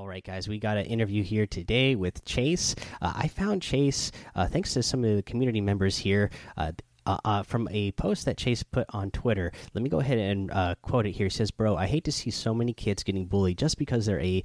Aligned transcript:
All 0.00 0.08
right, 0.08 0.24
guys, 0.24 0.48
we 0.48 0.58
got 0.58 0.78
an 0.78 0.86
interview 0.86 1.22
here 1.22 1.46
today 1.46 1.94
with 1.94 2.24
Chase. 2.24 2.74
Uh, 3.02 3.12
I 3.16 3.28
found 3.28 3.60
Chase 3.60 4.10
uh, 4.34 4.46
thanks 4.46 4.72
to 4.72 4.82
some 4.82 5.04
of 5.04 5.14
the 5.14 5.22
community 5.22 5.60
members 5.60 5.98
here. 5.98 6.30
Uh, 6.56 6.72
uh, 7.04 7.18
uh, 7.22 7.42
from 7.42 7.68
a 7.70 7.92
post 7.92 8.24
that 8.24 8.38
Chase 8.38 8.62
put 8.62 8.86
on 8.94 9.10
Twitter. 9.10 9.52
Let 9.74 9.82
me 9.82 9.90
go 9.90 10.00
ahead 10.00 10.16
and 10.16 10.50
uh, 10.52 10.76
quote 10.80 11.04
it 11.04 11.12
here. 11.12 11.26
It 11.26 11.34
says, 11.34 11.50
Bro, 11.50 11.76
I 11.76 11.86
hate 11.86 12.04
to 12.04 12.12
see 12.12 12.30
so 12.30 12.54
many 12.54 12.72
kids 12.72 13.02
getting 13.02 13.26
bullied 13.26 13.58
just 13.58 13.76
because 13.76 14.06
they're 14.06 14.22
a 14.22 14.42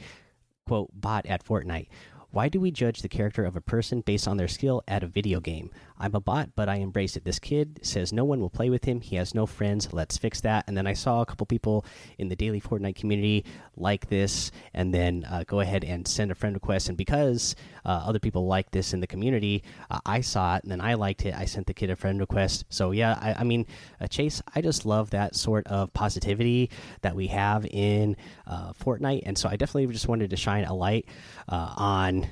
quote 0.68 0.90
bot 0.94 1.26
at 1.26 1.46
Fortnite. 1.46 1.88
Why 2.36 2.50
do 2.50 2.60
we 2.60 2.70
judge 2.70 3.02
the 3.02 3.08
character 3.08 3.46
of 3.46 3.56
a 3.56 3.62
person 3.62 4.02
based 4.02 4.28
on 4.28 4.36
their 4.36 4.50
skill 4.50 4.84
at 4.90 5.04
a 5.04 5.08
video 5.08 5.40
game? 5.40 5.72
I'm 5.98 6.16
a 6.16 6.20
bot, 6.20 6.50
but 6.54 6.68
I 6.68 6.76
embrace 6.76 7.16
it. 7.16 7.24
This 7.24 7.40
kid 7.40 7.80
says 7.82 8.12
no 8.12 8.26
one 8.26 8.42
will 8.42 8.50
play 8.50 8.70
with 8.70 8.84
him. 8.84 9.00
He 9.00 9.16
has 9.16 9.34
no 9.34 9.46
friends. 9.46 9.94
Let's 9.94 10.18
fix 10.18 10.42
that. 10.42 10.66
And 10.68 10.76
then 10.76 10.86
I 10.86 10.92
saw 10.92 11.22
a 11.22 11.26
couple 11.26 11.46
people 11.46 11.86
in 12.18 12.28
the 12.28 12.36
daily 12.36 12.60
Fortnite 12.60 12.98
community 12.98 13.46
like 13.78 14.10
this, 14.10 14.52
and 14.74 14.94
then 14.94 15.26
uh, 15.32 15.46
go 15.48 15.62
ahead 15.62 15.86
and 15.86 16.06
send 16.06 16.30
a 16.30 16.36
friend 16.36 16.54
request. 16.54 16.90
And 16.90 16.98
because 16.98 17.56
uh, 17.86 18.04
other 18.06 18.20
people 18.20 18.46
like 18.48 18.70
this 18.72 18.94
in 18.94 19.00
the 19.00 19.08
community, 19.08 19.64
uh, 19.90 20.02
I 20.06 20.20
saw 20.20 20.58
it 20.58 20.64
and 20.64 20.72
then 20.74 20.82
I 20.82 20.96
liked 20.96 21.26
it. 21.26 21.34
I 21.34 21.46
sent 21.46 21.68
the 21.68 21.74
kid 21.74 21.90
a 21.90 21.96
friend 21.96 22.20
request. 22.20 22.66
So 22.68 22.92
yeah, 22.92 23.18
I, 23.22 23.36
I 23.36 23.44
mean, 23.46 23.66
uh, 24.02 24.08
Chase, 24.08 24.42
I 24.54 24.60
just 24.60 24.86
love 24.86 25.12
that 25.12 25.38
sort 25.38 25.68
of 25.68 25.94
positivity 25.94 26.70
that 27.02 27.16
we 27.16 27.28
have 27.28 27.66
in 27.66 28.18
uh, 28.46 28.74
Fortnite, 28.74 29.24
and 29.26 29.38
so 29.38 29.48
I 29.48 29.56
definitely 29.56 29.88
just 29.94 30.10
wanted 30.10 30.32
to 30.32 30.36
shine 30.36 30.66
a 30.66 30.74
light 30.74 31.06
uh, 31.48 31.74
on 31.78 32.25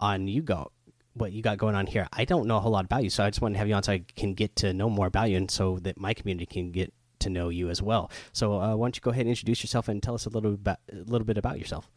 on 0.00 0.28
you 0.28 0.42
go 0.42 0.72
what 1.14 1.32
you 1.32 1.42
got 1.42 1.58
going 1.58 1.74
on 1.74 1.86
here. 1.86 2.06
I 2.12 2.24
don't 2.24 2.46
know 2.46 2.56
a 2.56 2.60
whole 2.60 2.72
lot 2.72 2.84
about 2.84 3.04
you, 3.04 3.10
so 3.10 3.24
I 3.24 3.30
just 3.30 3.42
want 3.42 3.54
to 3.54 3.58
have 3.58 3.68
you 3.68 3.74
on 3.74 3.82
so 3.82 3.92
I 3.92 4.04
can 4.16 4.34
get 4.34 4.56
to 4.56 4.72
know 4.72 4.88
more 4.88 5.06
about 5.06 5.30
you, 5.30 5.36
and 5.36 5.50
so 5.50 5.78
that 5.80 5.98
my 5.98 6.14
community 6.14 6.46
can 6.46 6.70
get 6.70 6.92
to 7.20 7.30
know 7.30 7.48
you 7.48 7.68
as 7.68 7.82
well. 7.82 8.10
So 8.32 8.60
uh, 8.60 8.76
why 8.76 8.86
don't 8.86 8.96
you 8.96 9.02
go 9.02 9.10
ahead 9.10 9.22
and 9.22 9.30
introduce 9.30 9.62
yourself 9.62 9.88
and 9.88 10.02
tell 10.02 10.14
us 10.14 10.26
a 10.26 10.30
little 10.30 10.56
bit 10.56 10.76
a 10.92 10.96
little 10.96 11.26
bit 11.26 11.38
about 11.38 11.58
yourself? 11.58 11.90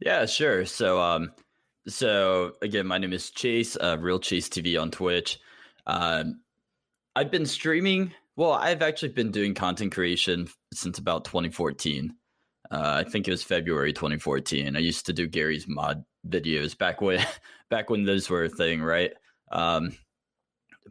Yeah, 0.00 0.26
sure. 0.26 0.66
So, 0.66 1.00
um, 1.00 1.32
so 1.88 2.52
again, 2.60 2.86
my 2.86 2.98
name 2.98 3.12
is 3.12 3.30
Chase, 3.30 3.76
uh, 3.80 3.96
Real 3.98 4.18
Chase 4.18 4.48
TV 4.48 4.80
on 4.80 4.90
Twitch. 4.90 5.38
Um, 5.86 6.40
I've 7.14 7.30
been 7.30 7.46
streaming. 7.46 8.12
Well, 8.34 8.52
I've 8.52 8.82
actually 8.82 9.10
been 9.10 9.30
doing 9.30 9.54
content 9.54 9.92
creation 9.92 10.48
since 10.74 10.98
about 10.98 11.24
2014. 11.24 12.14
Uh, 12.70 13.02
I 13.06 13.08
think 13.08 13.28
it 13.28 13.30
was 13.30 13.42
February 13.42 13.92
2014. 13.92 14.76
I 14.76 14.80
used 14.80 15.06
to 15.06 15.12
do 15.12 15.26
Garry's 15.26 15.68
Mod 15.68 16.04
videos 16.28 16.76
back 16.76 17.00
when 17.00 17.24
back 17.70 17.90
when 17.90 18.04
those 18.04 18.28
were 18.28 18.44
a 18.44 18.48
thing, 18.48 18.82
right? 18.82 19.12
Um, 19.52 19.96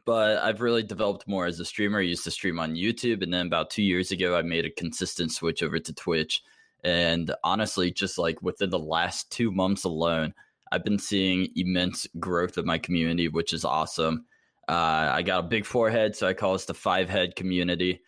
but 0.06 0.38
I've 0.40 0.62
really 0.62 0.84
developed 0.84 1.28
more 1.28 1.45
as 1.45 1.59
a 1.59 1.66
streamer. 1.66 2.00
I 2.00 2.04
used 2.04 2.23
to 2.26 2.32
stream 2.32 2.59
on 2.59 2.76
YouTube, 2.76 3.23
and 3.23 3.34
then 3.34 3.48
about 3.48 3.70
two 3.70 3.84
years 3.84 4.12
ago, 4.12 4.36
I 4.38 4.42
made 4.42 4.66
a 4.66 4.72
consistent 4.72 5.32
switch 5.32 5.64
over 5.64 5.80
to 5.80 5.94
Twitch. 5.94 6.42
And 6.84 7.34
honestly, 7.44 7.92
just 7.92 8.17
like 8.17 8.42
within 8.42 8.70
the 8.70 8.80
last 8.80 9.32
two 9.32 9.52
months 9.52 9.86
alone, 9.86 10.34
I've 10.72 10.84
been 10.84 11.00
seeing 11.00 11.48
immense 11.56 12.08
growth 12.20 12.58
of 12.58 12.66
my 12.66 12.78
community, 12.78 13.28
which 13.28 13.54
is 13.54 13.66
awesome. 13.66 14.26
Uh, 14.67 15.10
I 15.14 15.22
got 15.22 15.45
a 15.45 15.48
big 15.48 15.66
forehead, 15.66 16.16
so 16.16 16.28
I 16.28 16.34
call 16.34 16.54
us 16.54 16.66
the 16.66 16.73
five 16.73 17.10
head 17.10 17.36
community. 17.36 18.02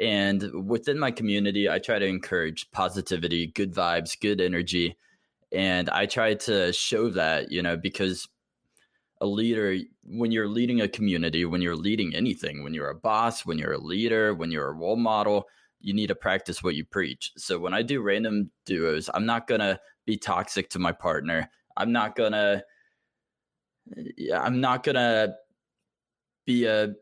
And 0.00 0.68
within 0.68 0.98
my 0.98 1.10
community, 1.10 1.70
I 1.70 1.78
try 1.78 1.98
to 1.98 2.06
encourage 2.06 2.70
positivity, 2.72 3.46
good 3.48 3.72
vibes, 3.72 4.18
good 4.18 4.40
energy. 4.40 4.96
And 5.52 5.88
I 5.90 6.06
try 6.06 6.34
to 6.34 6.72
show 6.72 7.10
that, 7.10 7.52
you 7.52 7.62
know, 7.62 7.76
because 7.76 8.28
a 9.20 9.26
leader, 9.26 9.78
when 10.02 10.32
you're 10.32 10.48
leading 10.48 10.80
a 10.80 10.88
community, 10.88 11.44
when 11.44 11.62
you're 11.62 11.76
leading 11.76 12.14
anything, 12.14 12.64
when 12.64 12.74
you're 12.74 12.90
a 12.90 12.94
boss, 12.94 13.46
when 13.46 13.56
you're 13.56 13.74
a 13.74 13.78
leader, 13.78 14.34
when 14.34 14.50
you're 14.50 14.68
a 14.68 14.72
role 14.72 14.96
model, 14.96 15.46
you 15.80 15.94
need 15.94 16.08
to 16.08 16.14
practice 16.14 16.62
what 16.62 16.74
you 16.74 16.84
preach. 16.84 17.30
So 17.36 17.58
when 17.58 17.72
I 17.72 17.82
do 17.82 18.02
random 18.02 18.50
duos, 18.66 19.08
I'm 19.14 19.26
not 19.26 19.46
going 19.46 19.60
to 19.60 19.78
be 20.06 20.16
toxic 20.16 20.68
to 20.70 20.78
my 20.78 20.92
partner. 20.92 21.48
I'm 21.76 21.92
not 21.92 22.16
going 22.16 22.32
to, 22.32 22.64
I'm 24.34 24.60
not 24.60 24.82
going 24.82 24.96
to 24.96 25.34
be 26.46 26.66
a 26.66 26.94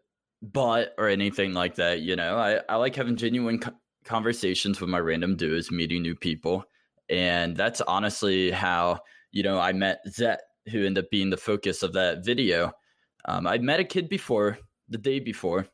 butt 0.43 0.95
or 0.99 1.09
anything 1.09 1.53
like 1.55 1.77
that. 1.77 2.01
You 2.01 2.17
know, 2.17 2.37
I, 2.37 2.61
I 2.69 2.77
like 2.77 2.97
having 2.97 3.17
genuine 3.17 3.61
co- 3.61 3.73
conversations 4.05 4.81
with 4.81 4.91
my 4.91 4.99
random 4.99 5.37
duos, 5.37 5.71
meeting 5.71 6.03
new 6.03 6.15
people. 6.17 6.65
And 7.09 7.57
that's 7.57 7.81
honestly 7.83 8.51
how, 8.51 9.01
you 9.31 9.43
know, 9.43 9.59
I 9.59 9.73
met 9.73 10.01
Zet, 10.09 10.41
who 10.71 10.85
ended 10.85 11.05
up 11.05 11.11
being 11.11 11.31
the 11.31 11.37
focus 11.37 11.83
of 11.83 11.93
that 11.95 12.25
video. 12.25 12.73
Um, 13.27 13.47
I 13.47 13.59
met 13.59 13.81
a 13.81 13.85
kid 13.85 14.09
before, 14.09 14.59
the 14.89 14.99
day 14.99 15.21
before, 15.21 15.67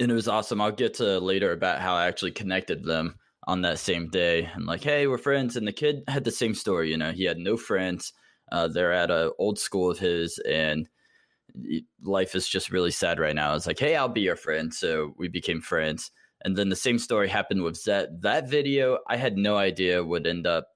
and 0.00 0.10
it 0.10 0.14
was 0.14 0.28
awesome. 0.28 0.60
I'll 0.60 0.70
get 0.70 0.94
to 0.94 1.18
later 1.18 1.52
about 1.52 1.80
how 1.80 1.94
I 1.94 2.06
actually 2.06 2.32
connected 2.32 2.84
them 2.84 3.16
on 3.46 3.62
that 3.62 3.78
same 3.78 4.10
day 4.10 4.48
and 4.54 4.66
like, 4.66 4.84
hey, 4.84 5.06
we're 5.06 5.18
friends. 5.18 5.56
And 5.56 5.66
the 5.66 5.72
kid 5.72 6.02
had 6.06 6.24
the 6.24 6.30
same 6.30 6.54
story, 6.54 6.90
you 6.90 6.98
know, 6.98 7.12
he 7.12 7.24
had 7.24 7.38
no 7.38 7.56
friends. 7.56 8.12
Uh, 8.52 8.68
they're 8.68 8.92
at 8.92 9.10
a 9.10 9.32
old 9.38 9.58
school 9.58 9.90
of 9.90 9.98
his 9.98 10.38
and 10.48 10.88
life 12.02 12.34
is 12.34 12.48
just 12.48 12.70
really 12.70 12.90
sad 12.90 13.18
right 13.18 13.34
now. 13.34 13.54
It's 13.54 13.66
like, 13.66 13.78
hey, 13.78 13.96
I'll 13.96 14.08
be 14.08 14.20
your 14.20 14.36
friend. 14.36 14.72
So 14.72 15.14
we 15.16 15.28
became 15.28 15.60
friends. 15.60 16.10
And 16.44 16.56
then 16.56 16.68
the 16.68 16.76
same 16.76 16.98
story 16.98 17.28
happened 17.28 17.62
with 17.62 17.76
Zet. 17.76 18.22
That 18.22 18.48
video, 18.48 18.98
I 19.08 19.16
had 19.16 19.36
no 19.36 19.56
idea 19.56 20.04
would 20.04 20.26
end 20.26 20.46
up, 20.46 20.68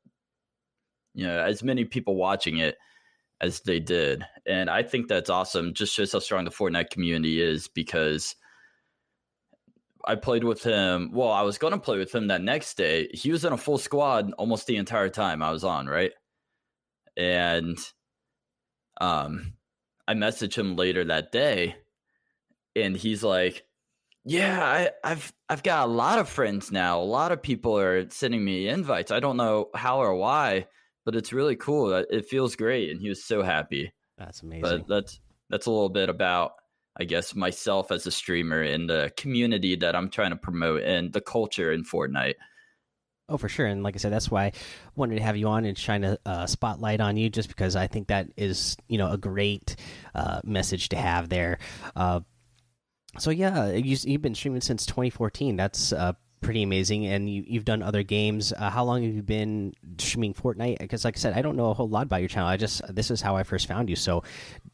you 1.15 1.27
know, 1.27 1.39
as 1.39 1.63
many 1.63 1.85
people 1.85 2.17
watching 2.17 2.59
it 2.59 2.77
as 3.41 3.61
they 3.61 3.79
did. 3.79 4.25
And 4.47 4.69
I 4.69 4.83
think 4.83 5.09
that's 5.09 5.31
awesome. 5.31 5.75
Just 5.75 5.95
shows 5.95 6.13
how 6.13 6.19
strong 6.19 6.45
the 6.45 6.51
Fortnite 6.51 6.91
community 6.91 7.41
is 7.41 7.69
because 7.69 8.35
I 10.05 10.17
played 10.17 10.43
with 10.43 10.65
him. 10.65 11.13
Well, 11.13 11.31
I 11.31 11.43
was 11.43 11.59
going 11.59 11.73
to 11.73 11.79
play 11.79 11.99
with 11.99 12.13
him 12.13 12.27
that 12.29 12.43
next 12.43 12.77
day. 12.77 13.09
He 13.13 13.31
was 13.31 13.45
in 13.45 13.53
a 13.53 13.59
full 13.59 13.79
squad 13.79 14.33
almost 14.33 14.67
the 14.67 14.77
entire 14.77 15.09
time 15.09 15.43
I 15.43 15.53
was 15.53 15.65
on, 15.65 15.87
right? 15.87 16.13
And 17.17 17.79
um 19.01 19.55
I 20.07 20.15
message 20.15 20.57
him 20.57 20.77
later 20.77 21.05
that 21.05 21.33
day 21.33 21.77
and 22.75 22.97
he's 22.97 23.23
like, 23.23 23.65
"Yeah, 24.25 24.63
I, 24.63 24.91
I've 25.05 25.33
I've 25.49 25.63
got 25.63 25.87
a 25.87 25.91
lot 25.91 26.19
of 26.19 26.29
friends 26.29 26.71
now. 26.71 27.01
A 27.01 27.05
lot 27.05 27.33
of 27.33 27.43
people 27.43 27.79
are 27.79 28.09
sending 28.11 28.45
me 28.45 28.69
invites. 28.69 29.11
I 29.11 29.21
don't 29.21 29.37
know 29.37 29.71
how 29.75 29.99
or 29.99 30.15
why, 30.15 30.67
but 31.05 31.17
it's 31.17 31.33
really 31.33 31.57
cool. 31.57 31.93
It 31.93 32.27
feels 32.27 32.57
great." 32.57 32.91
And 32.91 33.01
he 33.01 33.09
was 33.09 33.25
so 33.25 33.43
happy. 33.43 33.93
That's 34.19 34.43
amazing. 34.43 34.63
But 34.63 34.89
that's 34.89 35.21
that's 35.51 35.67
a 35.67 35.71
little 35.71 35.91
bit 35.91 36.09
about 36.09 36.53
I 36.97 37.05
guess 37.05 37.35
myself 37.35 37.91
as 37.91 38.07
a 38.07 38.11
streamer 38.11 38.63
and 38.63 38.89
the 38.89 39.13
community 39.17 39.77
that 39.77 39.97
I'm 39.97 40.11
trying 40.11 40.31
to 40.31 40.37
promote 40.37 40.83
and 40.83 41.13
the 41.13 41.21
culture 41.21 41.73
in 41.73 41.85
Fortnite. 41.85 42.35
Oh, 43.33 43.39
for 43.39 43.49
sure. 43.49 43.65
And 43.65 43.83
like 43.83 43.95
I 43.95 43.99
said, 43.99 44.13
that's 44.13 44.31
why 44.31 44.45
I 44.45 44.53
wanted 44.95 45.17
to 45.17 45.23
have 45.23 45.39
you 45.39 45.49
on 45.49 45.65
and 45.65 45.77
shine 45.77 46.05
a, 46.05 46.47
spotlight 46.47 47.01
on 47.01 47.17
you, 47.17 47.31
just 47.31 47.49
because 47.49 47.77
I 47.77 47.87
think 47.87 48.09
that 48.09 48.29
is, 48.37 48.77
you 48.89 48.99
know, 48.99 49.11
a 49.11 49.17
great 49.17 49.75
uh, 50.15 50.43
message 50.45 50.91
to 50.91 50.97
have 50.97 51.31
there. 51.31 51.59
Uh, 51.97 52.21
so 53.19 53.31
yeah, 53.31 53.73
you, 53.73 53.97
have 54.13 54.21
been 54.21 54.35
streaming 54.35 54.61
since 54.61 54.85
2014. 54.85 55.57
That's 55.57 55.95
uh, 55.95 56.13
pretty 56.43 56.63
amazing. 56.63 57.07
And 57.07 57.31
you, 57.31 57.55
have 57.55 57.65
done 57.65 57.83
other 57.83 58.03
games. 58.03 58.53
Uh, 58.53 58.69
how 58.69 58.85
long 58.85 59.03
have 59.03 59.15
you 59.15 59.23
been 59.23 59.73
streaming 59.97 60.35
Fortnite? 60.35 60.81
Because, 60.81 61.07
like 61.07 61.17
I 61.17 61.19
said, 61.19 61.33
I 61.33 61.41
don't 61.41 61.57
know 61.57 61.71
a 61.71 61.75
whole 61.75 61.89
lot 61.89 62.03
about 62.03 62.21
your 62.21 62.29
channel. 62.29 62.51
I 62.51 62.59
just 62.59 62.83
this 62.95 63.11
is 63.11 63.23
how 63.23 63.35
I 63.35 63.45
first 63.45 63.67
found 63.67 63.89
you. 63.89 63.97
So, 63.97 64.25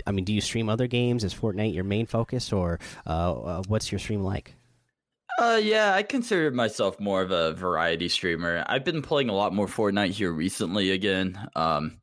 I 0.05 0.11
mean, 0.11 0.25
do 0.25 0.33
you 0.33 0.41
stream 0.41 0.69
other 0.69 0.89
games? 0.89 1.23
Is 1.23 1.33
Fortnite 1.33 1.75
your 1.75 1.85
main 1.85 2.07
focus, 2.07 2.53
or 2.53 2.81
uh, 3.07 3.63
what's 3.69 3.93
your 3.93 4.01
stream 4.01 4.25
like? 4.25 4.58
Uh, 5.39 5.61
yeah, 5.63 5.95
I 5.95 6.03
consider 6.03 6.51
myself 6.51 6.99
more 6.99 7.23
of 7.23 7.31
a 7.31 7.53
variety 7.53 8.09
streamer. 8.09 8.65
I've 8.67 8.85
been 8.85 9.03
playing 9.03 9.29
a 9.29 9.35
lot 9.35 9.55
more 9.55 9.69
Fortnite 9.69 10.11
here 10.11 10.33
recently 10.33 10.91
again. 10.91 11.39
Um, 11.55 12.01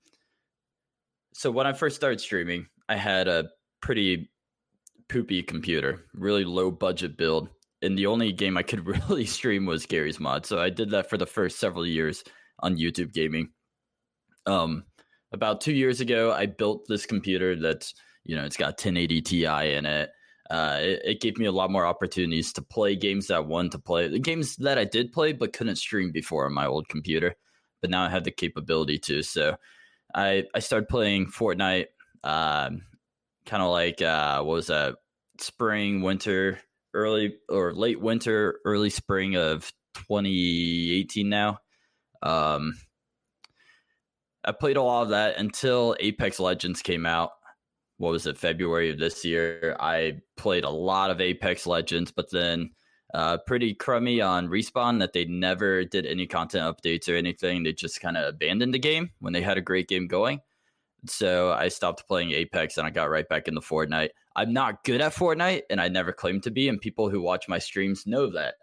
so 1.33 1.51
when 1.51 1.67
I 1.67 1.73
first 1.73 1.97
started 1.97 2.21
streaming, 2.21 2.67
I 2.87 2.95
had 2.95 3.27
a 3.27 3.49
pretty 3.81 4.31
poopy 5.09 5.43
computer, 5.43 6.05
really 6.13 6.45
low 6.45 6.71
budget 6.71 7.17
build, 7.17 7.49
and 7.81 7.97
the 7.97 8.05
only 8.05 8.31
game 8.31 8.55
I 8.55 8.63
could 8.63 8.87
really 9.09 9.25
stream 9.25 9.65
was 9.65 9.85
Garry's 9.85 10.19
Mod. 10.19 10.45
So 10.45 10.59
I 10.59 10.69
did 10.69 10.91
that 10.91 11.09
for 11.09 11.17
the 11.17 11.25
first 11.25 11.59
several 11.59 11.85
years 11.85 12.23
on 12.59 12.77
YouTube 12.77 13.11
Gaming. 13.11 13.49
Um, 14.45 14.85
about 15.33 15.59
two 15.59 15.73
years 15.73 15.99
ago, 15.99 16.31
I 16.31 16.45
built 16.45 16.85
this 16.87 17.05
computer 17.05 17.57
that's 17.57 17.95
you 18.23 18.37
know 18.37 18.45
it's 18.45 18.57
got 18.57 18.79
1080 18.79 19.21
Ti 19.23 19.45
in 19.73 19.85
it 19.85 20.11
uh, 20.49 20.77
it, 20.79 21.01
it, 21.05 21.21
gave 21.21 21.37
me 21.37 21.45
a 21.45 21.51
lot 21.51 21.71
more 21.71 21.85
opportunities 21.85 22.53
to 22.53 22.61
play 22.61 22.95
games 22.95 23.27
that 23.27 23.37
I 23.37 23.39
wanted 23.39 23.71
to 23.73 23.79
play. 23.79 24.07
The 24.07 24.19
games 24.19 24.55
that 24.57 24.77
I 24.77 24.83
did 24.83 25.11
play 25.11 25.33
but 25.33 25.53
couldn't 25.53 25.77
stream 25.77 26.11
before 26.11 26.45
on 26.45 26.53
my 26.53 26.67
old 26.67 26.87
computer, 26.87 27.35
but 27.81 27.89
now 27.89 28.03
I 28.03 28.09
have 28.09 28.23
the 28.23 28.31
capability 28.31 28.99
to. 28.99 29.23
So 29.23 29.57
I 30.13 30.43
I 30.53 30.59
started 30.59 30.87
playing 30.87 31.27
Fortnite, 31.27 31.87
um, 32.23 32.83
kind 33.45 33.63
of 33.63 33.71
like 33.71 34.01
uh, 34.01 34.43
what 34.43 34.53
was 34.53 34.67
that? 34.67 34.95
Spring, 35.39 36.01
winter, 36.01 36.59
early 36.93 37.37
or 37.49 37.73
late 37.73 37.99
winter, 37.99 38.59
early 38.65 38.91
spring 38.91 39.35
of 39.35 39.71
2018. 39.95 41.27
Now, 41.27 41.59
um, 42.21 42.75
I 44.45 44.51
played 44.51 44.77
a 44.77 44.81
lot 44.83 45.03
of 45.03 45.09
that 45.09 45.37
until 45.37 45.95
Apex 45.99 46.39
Legends 46.39 46.83
came 46.83 47.05
out 47.07 47.31
what 47.97 48.11
was 48.11 48.27
it, 48.27 48.37
February 48.37 48.89
of 48.89 48.99
this 48.99 49.23
year. 49.23 49.75
I 49.79 50.19
played 50.37 50.63
a 50.63 50.69
lot 50.69 51.11
of 51.11 51.21
Apex 51.21 51.65
Legends, 51.65 52.11
but 52.11 52.29
then 52.31 52.71
uh, 53.13 53.37
pretty 53.47 53.73
crummy 53.73 54.19
on 54.19 54.47
respawn 54.47 54.99
that 54.99 55.13
they 55.13 55.25
never 55.25 55.85
did 55.85 56.05
any 56.05 56.27
content 56.27 56.65
updates 56.65 57.07
or 57.07 57.15
anything. 57.15 57.63
They 57.63 57.71
just 57.71 58.01
kind 58.01 58.17
of 58.17 58.27
abandoned 58.27 58.73
the 58.73 58.79
game 58.79 59.11
when 59.19 59.31
they 59.31 59.41
had 59.41 59.57
a 59.57 59.61
great 59.61 59.87
game 59.87 60.07
going. 60.07 60.41
So 61.07 61.51
I 61.53 61.69
stopped 61.69 62.07
playing 62.07 62.31
Apex 62.31 62.77
and 62.77 62.85
I 62.85 62.89
got 62.89 63.09
right 63.09 63.27
back 63.29 63.47
into 63.47 63.61
Fortnite. 63.61 64.09
I'm 64.35 64.51
not 64.51 64.83
good 64.83 65.01
at 65.01 65.13
Fortnite 65.13 65.61
and 65.69 65.79
I 65.79 65.87
never 65.87 66.11
claimed 66.11 66.43
to 66.43 66.51
be. 66.51 66.67
And 66.67 66.81
people 66.81 67.09
who 67.09 67.21
watch 67.21 67.47
my 67.47 67.59
streams 67.59 68.05
know 68.05 68.29
that. 68.31 68.55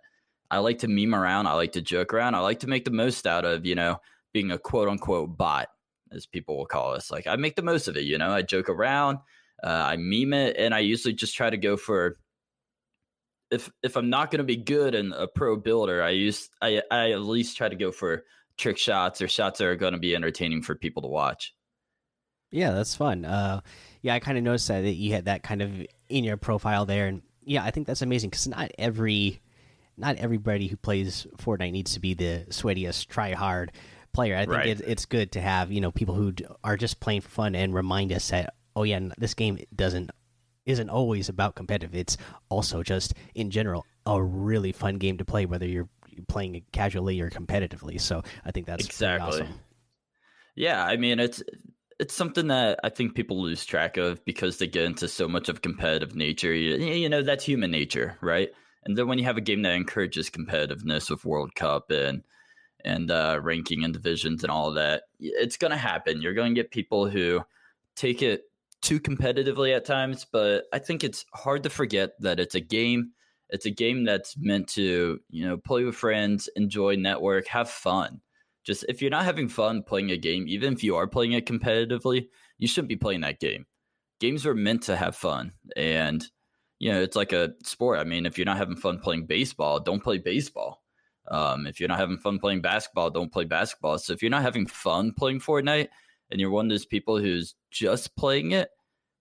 I 0.50 0.58
like 0.58 0.79
to 0.81 0.88
meme 0.88 1.14
around. 1.14 1.46
I 1.46 1.55
like 1.55 1.73
to 1.73 1.81
joke 1.81 2.12
around. 2.12 2.34
I 2.34 2.40
like 2.40 2.61
to 2.61 2.67
make 2.67 2.84
the 2.84 2.90
most 2.90 3.26
out 3.26 3.46
of, 3.46 3.64
you 3.64 3.75
know, 3.75 3.99
being 4.34 4.50
a 4.50 4.58
quote 4.58 4.88
unquote 4.88 5.37
bot, 5.37 5.69
as 6.14 6.26
people 6.26 6.56
will 6.56 6.67
call 6.67 6.94
us. 6.94 7.11
Like 7.11 7.26
I 7.26 7.37
make 7.37 7.56
the 7.56 7.62
most 7.62 7.88
of 7.88 7.97
it, 7.97 8.05
you 8.05 8.19
know, 8.19 8.31
I 8.31 8.43
joke 8.43 8.69
around, 8.69 9.19
uh, 9.62 9.69
I 9.69 9.97
meme 9.97 10.32
it, 10.32 10.56
and 10.56 10.75
I 10.75 10.81
usually 10.81 11.14
just 11.14 11.37
try 11.37 11.50
to 11.50 11.56
go 11.56 11.76
for 11.76 12.19
if 13.50 13.70
if 13.82 13.97
I'm 13.97 14.11
not 14.11 14.31
going 14.31 14.38
to 14.38 14.44
be 14.44 14.56
good 14.56 14.94
and 14.94 15.12
a 15.12 15.29
pro 15.29 15.56
builder, 15.56 16.03
I 16.03 16.11
use 16.11 16.49
I 16.61 16.82
I 16.91 17.12
at 17.12 17.20
least 17.20 17.56
try 17.56 17.69
to 17.69 17.76
go 17.76 17.93
for 17.93 18.25
trick 18.56 18.79
shots 18.79 19.20
or 19.20 19.29
shots 19.29 19.59
that 19.59 19.67
are 19.67 19.76
going 19.76 19.93
to 19.93 19.99
be 19.99 20.14
entertaining 20.14 20.62
for 20.62 20.75
people 20.75 21.03
to 21.03 21.09
watch. 21.09 21.55
Yeah, 22.50 22.73
that's 22.73 22.94
fun. 22.94 23.25
Uh, 23.25 23.61
yeah, 24.03 24.15
I 24.15 24.20
kind 24.20 24.37
of 24.37 24.44
noticed 24.44 24.69
that, 24.69 24.82
that 24.82 24.94
you 24.94 25.12
had 25.12 25.26
that 25.26 25.43
kind 25.43 25.62
of 25.62 25.70
in 26.08 26.25
your 26.25 26.37
profile 26.37 26.87
there, 26.87 27.06
and 27.06 27.23
yeah, 27.44 27.62
I 27.62 27.70
think 27.70 27.87
that's 27.87 28.03
amazing 28.03 28.31
because 28.31 28.49
not 28.49 28.70
every 28.79 29.41
not 29.97 30.17
everybody 30.17 30.67
who 30.69 30.76
plays 30.76 31.26
Fortnite 31.37 31.73
needs 31.73 31.94
to 31.94 32.00
be 32.00 32.15
the 32.15 32.47
sweatiest, 32.49 33.08
try 33.08 33.32
hard 33.32 33.73
player. 34.12 34.37
I 34.37 34.47
think 34.47 34.50
Right. 34.53 34.69
it, 34.69 34.81
it's 34.87 35.06
good 35.06 35.32
to 35.32 35.41
have 35.41 35.73
you 35.73 35.81
know 35.81 35.91
people 35.91 36.14
who 36.14 36.32
are 36.62 36.76
just 36.76 37.00
playing 37.00 37.23
for 37.23 37.31
fun 37.31 37.55
and 37.55 37.75
remind 37.75 38.12
us 38.12 38.29
that 38.31 38.55
oh 38.76 38.82
yeah, 38.85 39.00
this 39.19 39.35
game 39.35 39.59
doesn't 39.75 40.11
isn't 40.67 40.91
always 40.91 41.29
about 41.29 41.55
competitive. 41.55 41.94
It's 41.94 42.17
also 42.49 42.82
just 42.82 43.14
in 43.35 43.50
general 43.50 43.85
a 44.06 44.23
really 44.23 44.73
fun 44.73 44.97
game 44.99 45.19
to 45.19 45.25
play, 45.25 45.47
whether 45.47 45.67
you're 45.67 45.88
playing 46.29 46.55
it 46.55 46.64
casually 46.73 47.20
or 47.20 47.31
competitively. 47.31 48.00
So 48.00 48.23
I 48.44 48.50
think 48.50 48.67
that's 48.67 48.85
Exactly. 48.85 49.43
awesome. 49.43 49.61
Yeah, 50.55 50.85
I 50.85 50.97
mean 50.97 51.19
it's 51.19 51.43
it's 51.99 52.15
something 52.15 52.49
that 52.49 52.81
I 52.82 52.88
think 52.88 53.15
people 53.15 53.41
lose 53.41 53.65
track 53.65 53.97
of 53.97 54.25
because 54.25 54.58
they 54.58 54.67
get 54.67 54.85
into 54.85 55.08
so 55.08 55.29
much 55.29 55.49
of 55.49 55.62
competitive 55.62 56.17
nature. 56.17 56.53
You, 56.53 56.76
you 56.76 57.08
know, 57.08 57.23
that's 57.23 57.44
human 57.44 57.70
nature, 57.70 58.17
right? 58.20 58.50
And 58.85 58.97
then 58.99 59.06
when 59.06 59.19
you 59.19 59.25
have 59.25 59.37
a 59.37 59.41
game 59.43 59.62
that 59.62 59.75
encourages 59.75 60.29
competitiveness 60.29 61.08
with 61.11 61.25
World 61.25 61.55
Cup 61.55 61.91
and 61.91 62.23
and 62.84 63.11
uh, 63.11 63.38
ranking 63.43 63.84
and 63.84 63.93
divisions 63.93 64.43
and 64.43 64.50
all 64.50 64.69
of 64.69 64.75
that, 64.75 65.05
it's 65.19 65.56
going 65.56 65.70
to 65.70 65.76
happen. 65.76 66.23
You're 66.23 66.34
going 66.34 66.55
to 66.55 66.61
get 66.61 66.70
people 66.70 67.08
who 67.08 67.40
take 67.96 68.23
it 68.23 68.44
too 68.81 69.00
competitively 69.00 69.75
at 69.76 69.84
times, 69.84 70.26
but 70.31 70.64
I 70.73 70.79
think 70.79 71.05
it's 71.05 71.25
hard 71.34 71.62
to 71.62 71.70
forget 71.70 72.12
that 72.20 72.40
it's 72.40 72.55
a 72.55 72.61
game. 72.61 73.12
It's 73.50 73.67
a 73.67 73.70
game 73.70 74.05
that's 74.05 74.37
meant 74.38 74.69
to, 74.70 75.20
you 75.31 75.46
know, 75.46 75.56
play 75.56 75.84
with 75.84 75.94
friends, 75.94 76.49
enjoy, 76.56 76.96
network, 76.96 77.46
have 77.49 77.69
fun 77.69 78.20
just 78.64 78.84
if 78.88 79.02
you're 79.02 79.11
not 79.11 79.25
having 79.25 79.49
fun 79.49 79.82
playing 79.82 80.11
a 80.11 80.17
game, 80.17 80.46
even 80.49 80.73
if 80.73 80.84
you 80.84 80.96
are 80.96 81.06
playing 81.06 81.32
it 81.32 81.46
competitively, 81.46 82.29
you 82.58 82.69
shouldn't 82.69 82.88
be 82.88 82.96
playing 82.96 83.23
that 83.23 83.40
game. 83.40 83.67
Games 84.20 84.46
are 84.46 84.55
meant 84.55 84.82
to 84.84 84.96
have 84.96 85.17
fun. 85.17 85.52
And, 85.76 86.25
you 86.79 86.93
know, 86.93 87.02
it's 87.02 87.17
like 87.17 87.32
a 87.32 87.55
sport. 87.64 87.99
I 87.99 88.05
mean, 88.05 88.25
if 88.25 88.38
you're 88.38 88.44
not 88.44 88.58
having 88.58 88.76
fun 88.76 89.00
playing 89.00 89.26
baseball, 89.26 89.81
don't 89.81 90.02
play 90.02 90.19
baseball. 90.19 90.81
Um, 91.28 91.66
if 91.66 91.78
you're 91.78 91.88
not 91.88 91.98
having 91.98 92.19
fun 92.19 92.38
playing 92.38 92.62
basketball, 92.62 93.10
don't 93.10 93.32
play 93.32 93.44
basketball. 93.44 93.98
So 93.98 94.12
if 94.12 94.22
you're 94.22 94.30
not 94.30 94.42
having 94.42 94.66
fun 94.66 95.12
playing 95.12 95.40
Fortnite 95.40 95.88
and 96.30 96.40
you're 96.40 96.50
one 96.50 96.66
of 96.66 96.70
those 96.70 96.86
people 96.86 97.19
who's 97.19 97.54
just 97.70 98.16
playing 98.16 98.52
it 98.52 98.70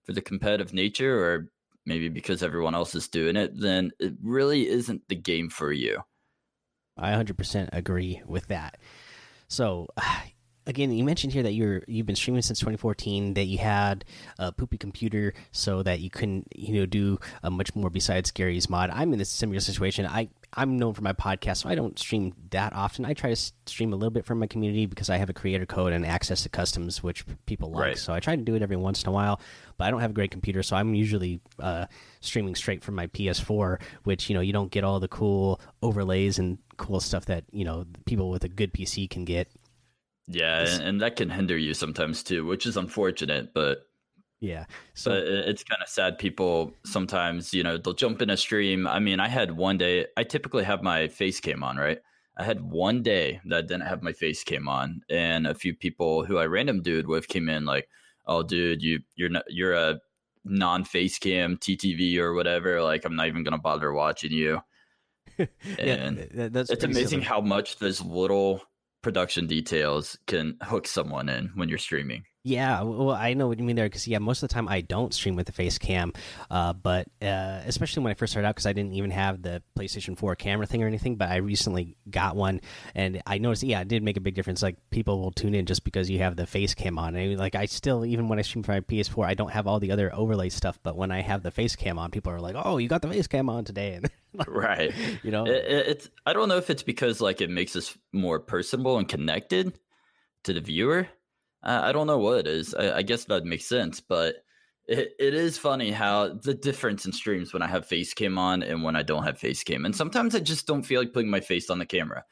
for 0.04 0.12
the 0.12 0.20
competitive 0.20 0.74
nature 0.74 1.24
or 1.24 1.48
maybe 1.86 2.08
because 2.08 2.42
everyone 2.42 2.74
else 2.74 2.94
is 2.94 3.08
doing 3.08 3.36
it, 3.36 3.52
then 3.54 3.92
it 3.98 4.14
really 4.22 4.68
isn't 4.68 5.02
the 5.08 5.14
game 5.14 5.48
for 5.48 5.72
you. 5.72 6.00
I 6.96 7.12
100% 7.12 7.70
agree 7.72 8.22
with 8.26 8.48
that. 8.48 8.78
So, 9.48 9.88
again, 10.66 10.92
you 10.92 11.04
mentioned 11.04 11.32
here 11.32 11.42
that 11.42 11.52
you're 11.52 11.82
you've 11.86 12.06
been 12.06 12.16
streaming 12.16 12.42
since 12.42 12.58
2014. 12.60 13.34
That 13.34 13.44
you 13.44 13.58
had 13.58 14.04
a 14.38 14.52
poopy 14.52 14.78
computer, 14.78 15.34
so 15.50 15.82
that 15.82 16.00
you 16.00 16.10
couldn't 16.10 16.48
you 16.54 16.74
know 16.74 16.86
do 16.86 17.18
uh, 17.42 17.50
much 17.50 17.74
more 17.74 17.90
besides 17.90 18.30
Garry's 18.30 18.70
mod. 18.70 18.90
I'm 18.90 19.12
in 19.12 19.20
a 19.20 19.24
similar 19.24 19.60
situation. 19.60 20.06
I 20.06 20.28
I'm 20.54 20.76
known 20.76 20.92
for 20.92 21.02
my 21.02 21.14
podcast, 21.14 21.58
so 21.58 21.68
I 21.68 21.74
don't 21.74 21.98
stream 21.98 22.34
that 22.50 22.74
often. 22.74 23.04
I 23.04 23.14
try 23.14 23.30
to 23.30 23.52
stream 23.66 23.92
a 23.92 23.96
little 23.96 24.10
bit 24.10 24.26
from 24.26 24.38
my 24.38 24.46
community 24.46 24.84
because 24.84 25.08
I 25.08 25.16
have 25.16 25.30
a 25.30 25.32
creator 25.32 25.64
code 25.64 25.92
and 25.92 26.04
access 26.04 26.42
to 26.42 26.50
customs, 26.50 27.02
which 27.02 27.24
people 27.46 27.70
like. 27.70 27.80
Right. 27.80 27.98
So 27.98 28.12
I 28.12 28.20
try 28.20 28.36
to 28.36 28.42
do 28.42 28.54
it 28.54 28.62
every 28.62 28.76
once 28.76 29.02
in 29.02 29.08
a 29.08 29.12
while. 29.12 29.40
But 29.78 29.84
I 29.86 29.90
don't 29.90 30.00
have 30.00 30.10
a 30.10 30.14
great 30.14 30.30
computer, 30.30 30.62
so 30.62 30.76
I'm 30.76 30.94
usually 30.94 31.40
uh, 31.58 31.86
streaming 32.20 32.54
straight 32.54 32.84
from 32.84 32.94
my 32.94 33.06
PS4, 33.06 33.80
which 34.04 34.28
you 34.28 34.34
know 34.34 34.42
you 34.42 34.52
don't 34.52 34.70
get 34.70 34.84
all 34.84 35.00
the 35.00 35.08
cool 35.08 35.60
overlays 35.82 36.38
and 36.38 36.58
cool 36.76 37.00
stuff 37.00 37.24
that 37.26 37.44
you 37.50 37.64
know 37.64 37.86
people 38.04 38.28
with 38.28 38.44
a 38.44 38.48
good 38.48 38.74
PC 38.74 39.08
can 39.08 39.24
get. 39.24 39.48
Yeah, 40.28 40.66
and, 40.68 40.82
and 40.82 41.00
that 41.00 41.16
can 41.16 41.30
hinder 41.30 41.56
you 41.56 41.72
sometimes 41.72 42.22
too, 42.22 42.44
which 42.44 42.66
is 42.66 42.76
unfortunate. 42.76 43.54
But 43.54 43.88
Yeah. 44.42 44.64
So 44.94 45.12
but 45.12 45.22
it's 45.24 45.62
kind 45.62 45.80
of 45.80 45.88
sad. 45.88 46.18
People 46.18 46.74
sometimes, 46.84 47.54
you 47.54 47.62
know, 47.62 47.78
they'll 47.78 47.94
jump 47.94 48.20
in 48.20 48.28
a 48.28 48.36
stream. 48.36 48.88
I 48.88 48.98
mean, 48.98 49.20
I 49.20 49.28
had 49.28 49.52
one 49.56 49.78
day. 49.78 50.06
I 50.16 50.24
typically 50.24 50.64
have 50.64 50.82
my 50.82 51.06
face 51.06 51.38
cam 51.38 51.62
on, 51.62 51.76
right? 51.76 52.00
I 52.36 52.42
had 52.42 52.60
one 52.60 53.02
day 53.04 53.40
that 53.46 53.56
I 53.58 53.60
didn't 53.62 53.82
have 53.86 54.02
my 54.02 54.12
face 54.12 54.42
cam 54.42 54.66
on, 54.68 55.02
and 55.08 55.46
a 55.46 55.54
few 55.54 55.74
people 55.76 56.24
who 56.24 56.38
I 56.38 56.46
random 56.46 56.82
dude 56.82 57.06
with 57.06 57.28
came 57.28 57.48
in 57.48 57.64
like, 57.66 57.88
"Oh, 58.26 58.42
dude, 58.42 58.82
you 58.82 59.00
you're 59.14 59.28
not 59.28 59.44
you're 59.48 59.74
a 59.74 60.00
non 60.44 60.82
face 60.84 61.18
cam 61.20 61.56
TTV 61.56 62.18
or 62.18 62.34
whatever. 62.34 62.82
Like, 62.82 63.04
I'm 63.04 63.14
not 63.16 63.28
even 63.28 63.44
gonna 63.44 63.58
bother 63.58 63.92
watching 63.92 64.32
you." 64.32 64.60
yeah, 65.38 65.46
And 65.78 66.16
th- 66.16 66.32
th- 66.32 66.52
that's 66.52 66.70
it's 66.70 66.84
amazing 66.84 67.20
silly. 67.20 67.22
how 67.22 67.40
much 67.40 67.78
those 67.78 68.00
little 68.02 68.62
production 69.02 69.46
details 69.46 70.16
can 70.26 70.56
hook 70.62 70.86
someone 70.86 71.28
in 71.28 71.50
when 71.54 71.68
you're 71.68 71.78
streaming. 71.78 72.24
Yeah, 72.44 72.82
well, 72.82 73.10
I 73.12 73.34
know 73.34 73.46
what 73.46 73.60
you 73.60 73.64
mean 73.64 73.76
there 73.76 73.86
because 73.86 74.08
yeah, 74.08 74.18
most 74.18 74.42
of 74.42 74.48
the 74.48 74.52
time 74.52 74.66
I 74.66 74.80
don't 74.80 75.14
stream 75.14 75.36
with 75.36 75.46
the 75.46 75.52
face 75.52 75.78
cam, 75.78 76.12
uh, 76.50 76.72
but 76.72 77.06
uh, 77.20 77.60
especially 77.66 78.02
when 78.02 78.10
I 78.10 78.14
first 78.14 78.32
started 78.32 78.48
out 78.48 78.56
because 78.56 78.66
I 78.66 78.72
didn't 78.72 78.94
even 78.94 79.12
have 79.12 79.42
the 79.42 79.62
PlayStation 79.78 80.18
4 80.18 80.34
camera 80.34 80.66
thing 80.66 80.82
or 80.82 80.88
anything. 80.88 81.14
But 81.14 81.28
I 81.28 81.36
recently 81.36 81.96
got 82.10 82.34
one, 82.34 82.60
and 82.96 83.22
I 83.28 83.38
noticed 83.38 83.62
yeah, 83.62 83.82
it 83.82 83.86
did 83.86 84.02
make 84.02 84.16
a 84.16 84.20
big 84.20 84.34
difference. 84.34 84.60
Like 84.60 84.76
people 84.90 85.20
will 85.20 85.30
tune 85.30 85.54
in 85.54 85.66
just 85.66 85.84
because 85.84 86.10
you 86.10 86.18
have 86.18 86.34
the 86.34 86.46
face 86.46 86.74
cam 86.74 86.98
on. 86.98 87.14
And 87.14 87.38
like 87.38 87.54
I 87.54 87.66
still 87.66 88.04
even 88.04 88.26
when 88.26 88.40
I 88.40 88.42
stream 88.42 88.64
from 88.64 88.74
my 88.74 88.80
PS4, 88.80 89.24
I 89.24 89.34
don't 89.34 89.52
have 89.52 89.68
all 89.68 89.78
the 89.78 89.92
other 89.92 90.12
overlay 90.12 90.48
stuff, 90.48 90.80
but 90.82 90.96
when 90.96 91.12
I 91.12 91.22
have 91.22 91.44
the 91.44 91.52
face 91.52 91.76
cam 91.76 91.96
on, 91.96 92.10
people 92.10 92.32
are 92.32 92.40
like, 92.40 92.56
"Oh, 92.58 92.78
you 92.78 92.88
got 92.88 93.02
the 93.02 93.08
face 93.08 93.28
cam 93.28 93.48
on 93.50 93.64
today," 93.64 93.94
and 93.94 94.10
Right. 94.48 94.94
you 95.22 95.30
know, 95.30 95.44
It, 95.46 95.64
it- 95.64 95.86
it's 95.88 96.10
I 96.26 96.32
don't 96.32 96.48
know 96.48 96.56
if 96.56 96.70
it's 96.70 96.82
because 96.82 97.20
like 97.20 97.40
it 97.40 97.50
makes 97.50 97.76
us 97.76 97.96
more 98.12 98.40
personable 98.40 98.98
and 98.98 99.08
connected 99.08 99.78
to 100.44 100.52
the 100.52 100.60
viewer. 100.60 101.08
Uh, 101.62 101.80
I 101.82 101.92
don't 101.92 102.06
know 102.06 102.18
what 102.18 102.38
it 102.38 102.46
is. 102.46 102.74
I, 102.74 102.98
I 102.98 103.02
guess 103.02 103.24
that 103.26 103.44
makes 103.44 103.66
sense, 103.66 104.00
but 104.00 104.36
it, 104.88 105.12
it 105.20 105.34
is 105.34 105.58
funny 105.58 105.92
how 105.92 106.34
the 106.34 106.54
difference 106.54 107.06
in 107.06 107.12
streams 107.12 107.52
when 107.52 107.62
I 107.62 107.68
have 107.68 107.86
face 107.86 108.14
cam 108.14 108.36
on 108.38 108.62
and 108.62 108.82
when 108.82 108.96
I 108.96 109.02
don't 109.02 109.22
have 109.22 109.38
face 109.38 109.62
cam. 109.62 109.84
And 109.84 109.94
sometimes 109.94 110.34
I 110.34 110.40
just 110.40 110.66
don't 110.66 110.82
feel 110.82 111.00
like 111.00 111.12
putting 111.12 111.30
my 111.30 111.40
face 111.40 111.70
on 111.70 111.78
the 111.78 111.86
camera. 111.86 112.24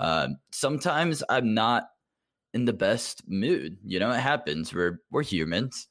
Um, 0.00 0.36
sometimes 0.52 1.24
I'm 1.28 1.54
not 1.54 1.88
in 2.54 2.64
the 2.66 2.72
best 2.72 3.22
mood. 3.28 3.78
You 3.84 3.98
know, 4.00 4.10
it 4.10 4.20
happens. 4.20 4.72
We're 4.72 5.00
we're 5.10 5.22
humans, 5.24 5.88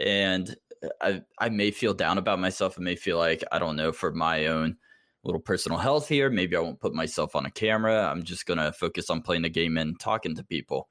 and 0.00 0.54
I 1.00 1.22
I 1.38 1.48
may 1.50 1.70
feel 1.70 1.94
down 1.94 2.18
about 2.18 2.40
myself. 2.40 2.76
I 2.78 2.82
may 2.82 2.96
feel 2.96 3.18
like 3.18 3.44
I 3.52 3.58
don't 3.58 3.76
know 3.76 3.92
for 3.92 4.12
my 4.12 4.46
own 4.46 4.76
little 5.24 5.40
personal 5.40 5.78
health 5.78 6.08
here. 6.08 6.30
Maybe 6.30 6.56
I 6.56 6.60
won't 6.60 6.80
put 6.80 6.94
myself 6.94 7.34
on 7.34 7.46
a 7.46 7.50
camera. 7.50 8.08
I'm 8.10 8.22
just 8.22 8.46
gonna 8.46 8.72
focus 8.72 9.10
on 9.10 9.22
playing 9.22 9.42
the 9.42 9.48
game 9.48 9.76
and 9.76 9.98
talking 9.98 10.34
to 10.36 10.44
people. 10.44 10.88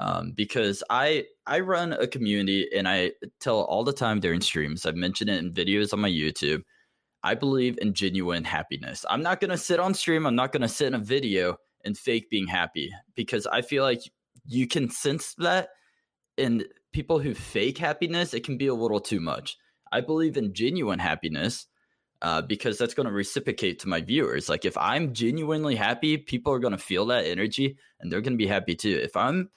Um, 0.00 0.32
because 0.34 0.82
I 0.90 1.26
I 1.46 1.60
run 1.60 1.92
a 1.92 2.06
community 2.06 2.68
and 2.74 2.88
I 2.88 3.12
tell 3.38 3.60
all 3.62 3.84
the 3.84 3.92
time 3.92 4.20
during 4.20 4.40
streams. 4.40 4.86
I've 4.86 4.96
mentioned 4.96 5.30
it 5.30 5.38
in 5.38 5.52
videos 5.52 5.92
on 5.92 6.00
my 6.00 6.10
YouTube. 6.10 6.62
I 7.22 7.34
believe 7.34 7.78
in 7.82 7.92
genuine 7.92 8.44
happiness. 8.44 9.04
I'm 9.10 9.22
not 9.22 9.40
gonna 9.40 9.58
sit 9.58 9.78
on 9.80 9.94
stream. 9.94 10.26
I'm 10.26 10.36
not 10.36 10.52
gonna 10.52 10.68
sit 10.68 10.88
in 10.88 10.94
a 10.94 10.98
video 10.98 11.56
and 11.84 11.96
fake 11.96 12.30
being 12.30 12.46
happy 12.46 12.90
because 13.14 13.46
I 13.46 13.62
feel 13.62 13.82
like 13.82 14.02
you 14.46 14.66
can 14.66 14.90
sense 14.90 15.34
that 15.38 15.68
in 16.36 16.64
people 16.92 17.18
who 17.18 17.34
fake 17.34 17.78
happiness. 17.78 18.34
It 18.34 18.44
can 18.44 18.56
be 18.56 18.66
a 18.66 18.74
little 18.74 19.00
too 19.00 19.20
much. 19.20 19.56
I 19.92 20.00
believe 20.00 20.36
in 20.36 20.54
genuine 20.54 20.98
happiness 20.98 21.66
uh, 22.22 22.42
because 22.42 22.78
that's 22.78 22.94
going 22.94 23.06
to 23.06 23.12
reciprocate 23.12 23.78
to 23.80 23.88
my 23.88 24.00
viewers. 24.00 24.48
Like 24.48 24.64
if 24.64 24.76
I'm 24.76 25.12
genuinely 25.14 25.74
happy, 25.74 26.16
people 26.16 26.52
are 26.52 26.58
going 26.58 26.72
to 26.72 26.78
feel 26.78 27.06
that 27.06 27.24
energy 27.24 27.76
and 28.00 28.10
they're 28.10 28.20
going 28.20 28.34
to 28.34 28.44
be 28.44 28.46
happy 28.46 28.74
too. 28.74 29.00
If 29.02 29.16
I'm 29.16 29.50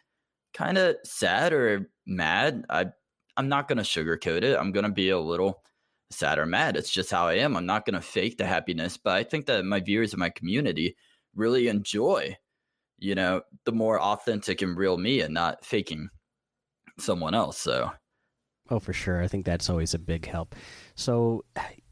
kind 0.53 0.77
of 0.77 0.95
sad 1.03 1.53
or 1.53 1.89
mad, 2.05 2.65
I 2.69 2.87
I'm 3.35 3.49
not 3.49 3.67
going 3.67 3.79
to 3.79 3.83
sugarcoat 3.83 4.43
it. 4.43 4.57
I'm 4.57 4.71
going 4.71 4.85
to 4.85 4.91
be 4.91 5.09
a 5.09 5.19
little 5.19 5.63
sad 6.11 6.37
or 6.37 6.45
mad. 6.45 6.77
It's 6.77 6.91
just 6.91 7.09
how 7.09 7.27
I 7.27 7.35
am. 7.35 7.57
I'm 7.57 7.65
not 7.65 7.85
going 7.85 7.95
to 7.95 8.01
fake 8.01 8.37
the 8.37 8.45
happiness, 8.45 8.95
but 8.95 9.13
I 9.13 9.23
think 9.23 9.47
that 9.47 9.65
my 9.65 9.79
viewers 9.79 10.13
and 10.13 10.19
my 10.19 10.29
community 10.29 10.95
really 11.33 11.67
enjoy, 11.67 12.37
you 12.99 13.15
know, 13.15 13.41
the 13.65 13.71
more 13.71 13.99
authentic 13.99 14.61
and 14.61 14.77
real 14.77 14.97
me 14.97 15.21
and 15.21 15.33
not 15.33 15.65
faking 15.65 16.09
someone 16.99 17.33
else. 17.33 17.57
So 17.57 17.91
Oh, 18.69 18.79
for 18.79 18.93
sure. 18.93 19.21
I 19.21 19.27
think 19.27 19.45
that's 19.45 19.69
always 19.69 19.93
a 19.93 19.99
big 19.99 20.25
help. 20.25 20.55
So, 20.95 21.43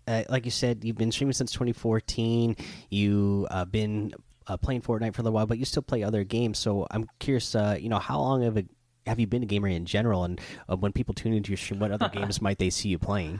uh, 0.07 0.23
like 0.29 0.45
you 0.45 0.51
said, 0.51 0.83
you've 0.83 0.97
been 0.97 1.11
streaming 1.11 1.33
since 1.33 1.51
2014. 1.51 2.55
You 2.89 3.47
uh, 3.51 3.65
been 3.65 4.13
uh, 4.47 4.57
playing 4.57 4.81
Fortnite 4.81 5.15
for 5.15 5.21
a 5.21 5.23
little 5.23 5.33
while, 5.33 5.45
but 5.45 5.57
you 5.57 5.65
still 5.65 5.83
play 5.83 6.03
other 6.03 6.23
games. 6.23 6.59
So 6.59 6.87
I'm 6.91 7.07
curious, 7.19 7.55
uh, 7.55 7.77
you 7.79 7.89
know, 7.89 7.99
how 7.99 8.19
long 8.19 8.41
have, 8.43 8.63
have 9.07 9.19
you 9.19 9.27
been 9.27 9.43
a 9.43 9.45
gamer 9.45 9.67
in 9.67 9.85
general? 9.85 10.23
And 10.23 10.39
uh, 10.69 10.75
when 10.75 10.91
people 10.91 11.13
tune 11.13 11.33
into 11.33 11.51
your 11.51 11.57
stream, 11.57 11.79
what 11.79 11.91
other 11.91 12.09
games 12.13 12.41
might 12.41 12.59
they 12.59 12.69
see 12.69 12.89
you 12.89 12.99
playing? 12.99 13.39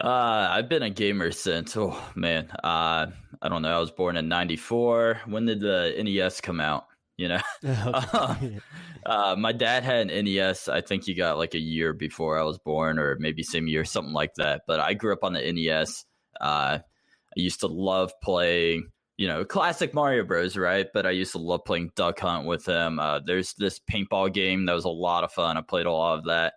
Uh, 0.00 0.48
I've 0.50 0.68
been 0.68 0.82
a 0.82 0.90
gamer 0.90 1.30
since 1.30 1.76
oh 1.76 1.96
man, 2.16 2.50
uh, 2.64 3.06
I 3.40 3.48
don't 3.48 3.62
know. 3.62 3.76
I 3.76 3.78
was 3.78 3.92
born 3.92 4.16
in 4.16 4.26
'94. 4.26 5.20
When 5.26 5.46
did 5.46 5.60
the 5.60 5.94
NES 6.02 6.40
come 6.40 6.60
out? 6.60 6.86
You 7.22 7.28
know, 7.28 7.40
uh, 9.06 9.36
my 9.38 9.52
dad 9.52 9.84
had 9.84 10.10
an 10.10 10.24
NES. 10.24 10.66
I 10.68 10.80
think 10.80 11.04
he 11.04 11.14
got 11.14 11.38
like 11.38 11.54
a 11.54 11.60
year 11.60 11.92
before 11.92 12.36
I 12.36 12.42
was 12.42 12.58
born, 12.58 12.98
or 12.98 13.16
maybe 13.20 13.44
same 13.44 13.68
year, 13.68 13.84
something 13.84 14.12
like 14.12 14.34
that. 14.38 14.62
But 14.66 14.80
I 14.80 14.94
grew 14.94 15.12
up 15.12 15.22
on 15.22 15.34
the 15.34 15.52
NES. 15.52 16.04
Uh, 16.40 16.80
I 16.80 17.36
used 17.36 17.60
to 17.60 17.68
love 17.68 18.12
playing, 18.24 18.90
you 19.18 19.28
know, 19.28 19.44
classic 19.44 19.94
Mario 19.94 20.24
Bros. 20.24 20.56
Right? 20.56 20.88
But 20.92 21.06
I 21.06 21.10
used 21.10 21.30
to 21.30 21.38
love 21.38 21.64
playing 21.64 21.92
Duck 21.94 22.18
Hunt 22.18 22.44
with 22.44 22.66
him. 22.66 22.98
Uh, 22.98 23.20
there's 23.24 23.54
this 23.54 23.78
paintball 23.78 24.34
game 24.34 24.66
that 24.66 24.74
was 24.74 24.84
a 24.84 24.88
lot 24.88 25.22
of 25.22 25.30
fun. 25.30 25.56
I 25.56 25.60
played 25.60 25.86
a 25.86 25.92
lot 25.92 26.18
of 26.18 26.24
that. 26.24 26.54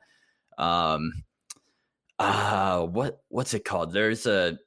Um, 0.57 1.11
uh 2.17 2.79
what 2.79 3.19
what's 3.27 3.53
it 3.53 3.65
called? 3.65 3.93
There's 3.93 4.25
a 4.25 4.57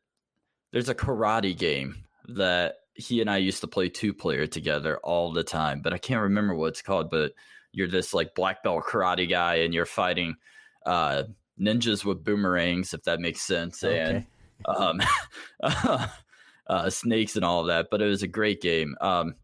there's 0.71 0.90
a 0.90 0.95
karate 0.95 1.59
game 1.59 2.05
that 2.28 2.75
he 2.99 3.21
and 3.21 3.31
I 3.31 3.37
used 3.37 3.61
to 3.61 3.69
play 3.69 3.88
two 3.88 4.12
player 4.12 4.47
together 4.47 4.99
all 4.99 5.33
the 5.33 5.45
time, 5.45 5.81
but 5.83 5.95
I 5.95 5.99
can't 5.99 6.23
remember 6.23 6.55
what 6.55 6.69
it's 6.69 6.83
called. 6.83 7.11
But 7.11 7.33
you're 7.73 7.88
this 7.88 8.12
like 8.12 8.35
black 8.35 8.62
belt 8.62 8.85
karate 8.85 9.31
guy 9.31 9.57
and 9.57 9.73
you're 9.73 9.87
fighting 9.87 10.35
uh 10.85 11.23
ninjas 11.61 12.05
with 12.05 12.25
boomerangs, 12.25 12.93
if 12.93 13.05
that 13.05 13.21
makes 13.21 13.40
sense, 13.40 13.83
okay. 13.85 14.26
and 14.67 14.67
um 14.76 15.00
uh, 16.67 16.90
snakes 16.90 17.37
and 17.37 17.45
all 17.45 17.61
of 17.61 17.69
that. 17.69 17.87
But 17.90 18.02
it 18.02 18.07
was 18.07 18.25
a 18.25 18.28
great 18.28 18.61
game. 18.61 18.97
Um 19.00 19.37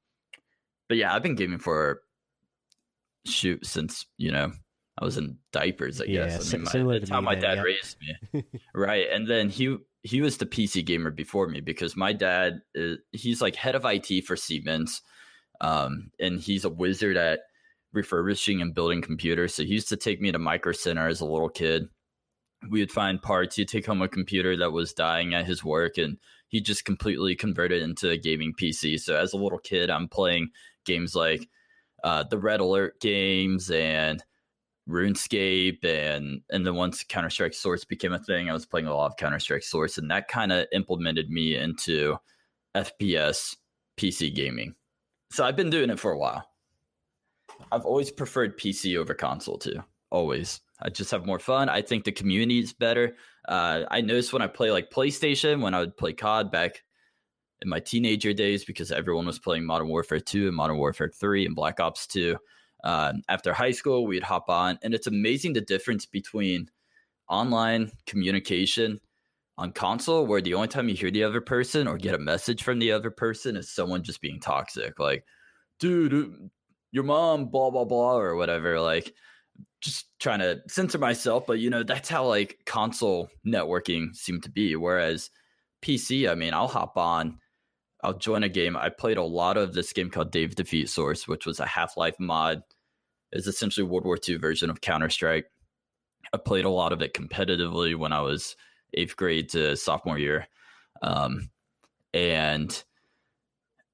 but 0.89 0.97
yeah, 0.97 1.15
I've 1.15 1.23
been 1.23 1.37
gaming 1.37 1.61
for 1.61 2.03
shoot 3.25 3.65
since, 3.65 4.05
you 4.19 4.33
know, 4.33 4.53
I 4.99 5.05
was 5.05 5.17
in 5.17 5.39
diapers, 5.53 6.01
I 6.01 6.05
yeah, 6.07 6.27
guess. 6.27 6.53
I 6.53 6.59
mean, 6.59 6.87
my, 6.87 6.99
that's 6.99 7.11
how 7.11 7.21
my 7.21 7.35
dad 7.37 7.59
yeah. 7.59 7.63
raised 7.63 7.97
me, 8.33 8.45
right? 8.75 9.07
And 9.11 9.29
then 9.29 9.49
he 9.49 9.79
he 10.05 10.21
was 10.21 10.37
the 10.37 10.47
PC 10.47 10.85
gamer 10.85 11.11
before 11.11 11.49
me 11.49 11.61
because 11.61 11.97
my 11.97 12.13
dad 12.13 12.61
is, 12.75 12.99
he's 13.13 13.41
like 13.41 13.57
head 13.57 13.75
of 13.75 13.87
IT 13.87 14.27
for 14.27 14.37
Siemens, 14.37 15.01
um, 15.63 16.11
and 16.21 16.39
he's 16.39 16.67
a 16.67 16.71
wizard 16.71 17.17
at 17.17 17.41
refurbishing 17.95 18.61
and 18.61 18.75
building 18.75 19.01
computers. 19.01 19.55
So 19.55 19.63
he 19.63 19.71
used 19.71 19.89
to 19.89 19.97
take 19.97 20.21
me 20.21 20.31
to 20.31 20.39
Micro 20.39 20.73
Center 20.73 21.09
as 21.09 21.23
a 21.23 21.27
little 21.27 21.49
kid. 21.49 21.87
We 22.71 22.81
would 22.81 22.93
find 22.93 23.21
parts. 23.21 23.57
He'd 23.57 23.69
take 23.69 23.87
home 23.87 24.03
a 24.03 24.09
computer 24.09 24.57
that 24.59 24.73
was 24.73 24.93
dying 24.93 25.33
at 25.33 25.47
his 25.47 25.65
work, 25.65 25.97
and 25.97 26.19
he 26.49 26.61
just 26.61 26.85
completely 26.85 27.35
converted 27.35 27.83
into 27.83 28.11
a 28.11 28.19
gaming 28.19 28.53
PC. 28.53 29.01
So 29.01 29.17
as 29.17 29.33
a 29.33 29.39
little 29.39 29.59
kid, 29.59 29.89
I'm 29.89 30.09
playing 30.09 30.51
games 30.85 31.15
like 31.15 31.49
uh, 32.03 32.25
the 32.25 32.39
Red 32.39 32.61
Alert 32.61 33.01
games 33.01 33.71
and 33.71 34.23
RuneScape 34.89 35.85
and 35.85 36.43
and 36.51 36.67
then 36.67 36.75
once 36.75 37.05
Counter 37.05 37.31
Strike 37.31 37.55
Source 37.55 37.85
became 37.85 38.13
a 38.13 38.19
thing, 38.19 38.51
I 38.51 38.53
was 38.53 38.67
playing 38.67 38.87
a 38.87 38.95
lot 38.95 39.07
of 39.07 39.17
Counter 39.17 39.39
Strike 39.39 39.63
Source, 39.63 39.99
and 39.99 40.11
that 40.11 40.29
kind 40.29 40.53
of 40.53 40.67
implemented 40.73 41.31
me 41.31 41.57
into 41.57 42.17
FPS 42.75 43.57
PC 43.97 44.35
gaming. 44.35 44.75
So 45.31 45.45
I've 45.45 45.57
been 45.57 45.71
doing 45.71 45.91
it 45.91 45.99
for 45.99 46.13
a 46.13 46.19
while. 46.19 46.47
I've 47.73 47.85
always 47.85 48.11
preferred 48.11 48.59
PC 48.59 48.97
over 48.97 49.15
console 49.15 49.59
too. 49.59 49.83
Always. 50.11 50.61
I 50.83 50.91
just 50.91 51.11
have 51.13 51.25
more 51.25 51.39
fun. 51.39 51.69
I 51.69 51.83
think 51.83 52.05
the 52.05 52.13
community 52.13 52.59
is 52.59 52.73
better. 52.73 53.17
Uh, 53.49 53.85
I 53.91 54.01
noticed 54.01 54.33
when 54.33 54.43
I 54.43 54.49
play 54.49 54.71
like 54.71 54.91
PlayStation, 54.91 55.63
when 55.63 55.73
I 55.73 55.81
would 55.81 55.97
play 55.97 56.13
COD 56.13 56.51
back 56.51 56.83
in 57.63 57.69
my 57.69 57.81
teenager 57.81 58.33
days, 58.33 58.65
because 58.65 58.93
everyone 58.93 59.27
was 59.27 59.39
playing 59.39 59.65
Modern 59.65 59.89
Warfare 59.89 60.21
2 60.21 60.49
and 60.49 60.57
Modern 60.57 60.77
Warfare 60.77 61.09
3 61.09 61.47
and 61.47 61.55
Black 61.55 61.81
Ops 61.81 62.07
2 62.09 62.37
uh, 62.85 63.15
after 63.29 63.53
high 63.53 63.71
school, 63.73 64.07
we'd 64.07 64.23
hop 64.23 64.49
on, 64.49 64.79
and 64.83 64.95
it's 64.95 65.07
amazing 65.07 65.55
the 65.55 65.61
difference 65.61 66.07
between 66.07 66.69
online 67.29 67.91
communication 68.07 69.01
on 69.57 69.73
console, 69.73 70.27
where 70.27 70.43
the 70.43 70.55
only 70.55 70.69
time 70.69 70.89
you 70.89 70.95
hear 70.95 71.11
the 71.11 71.25
other 71.25 71.41
person 71.41 71.89
or 71.89 71.97
get 71.97 72.15
a 72.15 72.19
message 72.19 72.63
from 72.63 72.79
the 72.79 72.93
other 72.93 73.11
person 73.11 73.57
is 73.57 73.71
someone 73.71 74.03
just 74.03 74.21
being 74.21 74.39
toxic, 74.39 74.99
like, 74.99 75.25
dude, 75.81 76.51
your 76.93 77.05
mom, 77.05 77.47
blah 77.47 77.71
blah 77.71 77.85
blah, 77.85 78.19
or 78.19 78.37
whatever. 78.37 78.79
Like, 78.79 79.15
just 79.81 80.07
trying 80.21 80.41
to 80.41 80.61
censor 80.69 80.99
myself, 80.99 81.47
but 81.47 81.61
you 81.61 81.71
know 81.71 81.83
that's 81.83 82.09
how 82.09 82.27
like 82.27 82.59
console 82.67 83.31
networking 83.47 84.15
seemed 84.15 84.43
to 84.43 84.51
be. 84.51 84.77
Whereas 84.77 85.31
PC, 85.83 86.31
I 86.31 86.35
mean, 86.35 86.53
I'll 86.55 86.69
hop 86.69 86.99
on 86.99 87.39
I'll 88.05 88.13
join 88.13 88.43
a 88.45 88.49
game. 88.51 88.77
I 88.77 88.91
played 88.91 89.17
a 89.17 89.23
lot 89.23 89.57
of 89.57 89.73
this 89.73 89.93
game 89.95 90.11
called 90.11 90.31
Day 90.31 90.45
of 90.45 90.55
Defeat 90.55 90.91
Source, 90.91 91.27
which 91.27 91.47
was 91.47 91.59
a 91.59 91.67
Half 91.67 91.97
Life 91.97 92.17
mod. 92.21 92.63
It's 93.35 93.49
essentially 93.49 93.85
World 93.85 94.05
War 94.05 94.19
II 94.27 94.37
version 94.37 94.71
of 94.71 94.81
Counter 94.81 95.11
Strike. 95.11 95.47
I 96.33 96.39
played 96.39 96.65
a 96.65 96.71
lot 96.71 96.93
of 96.93 97.03
it 97.03 97.15
competitively 97.15 97.97
when 97.97 98.13
I 98.13 98.21
was 98.21 98.57
eighth 98.95 99.17
grade 99.17 99.49
to 99.51 99.77
sophomore 99.77 100.19
year, 100.19 100.47
um, 101.03 101.51
and 102.15 102.83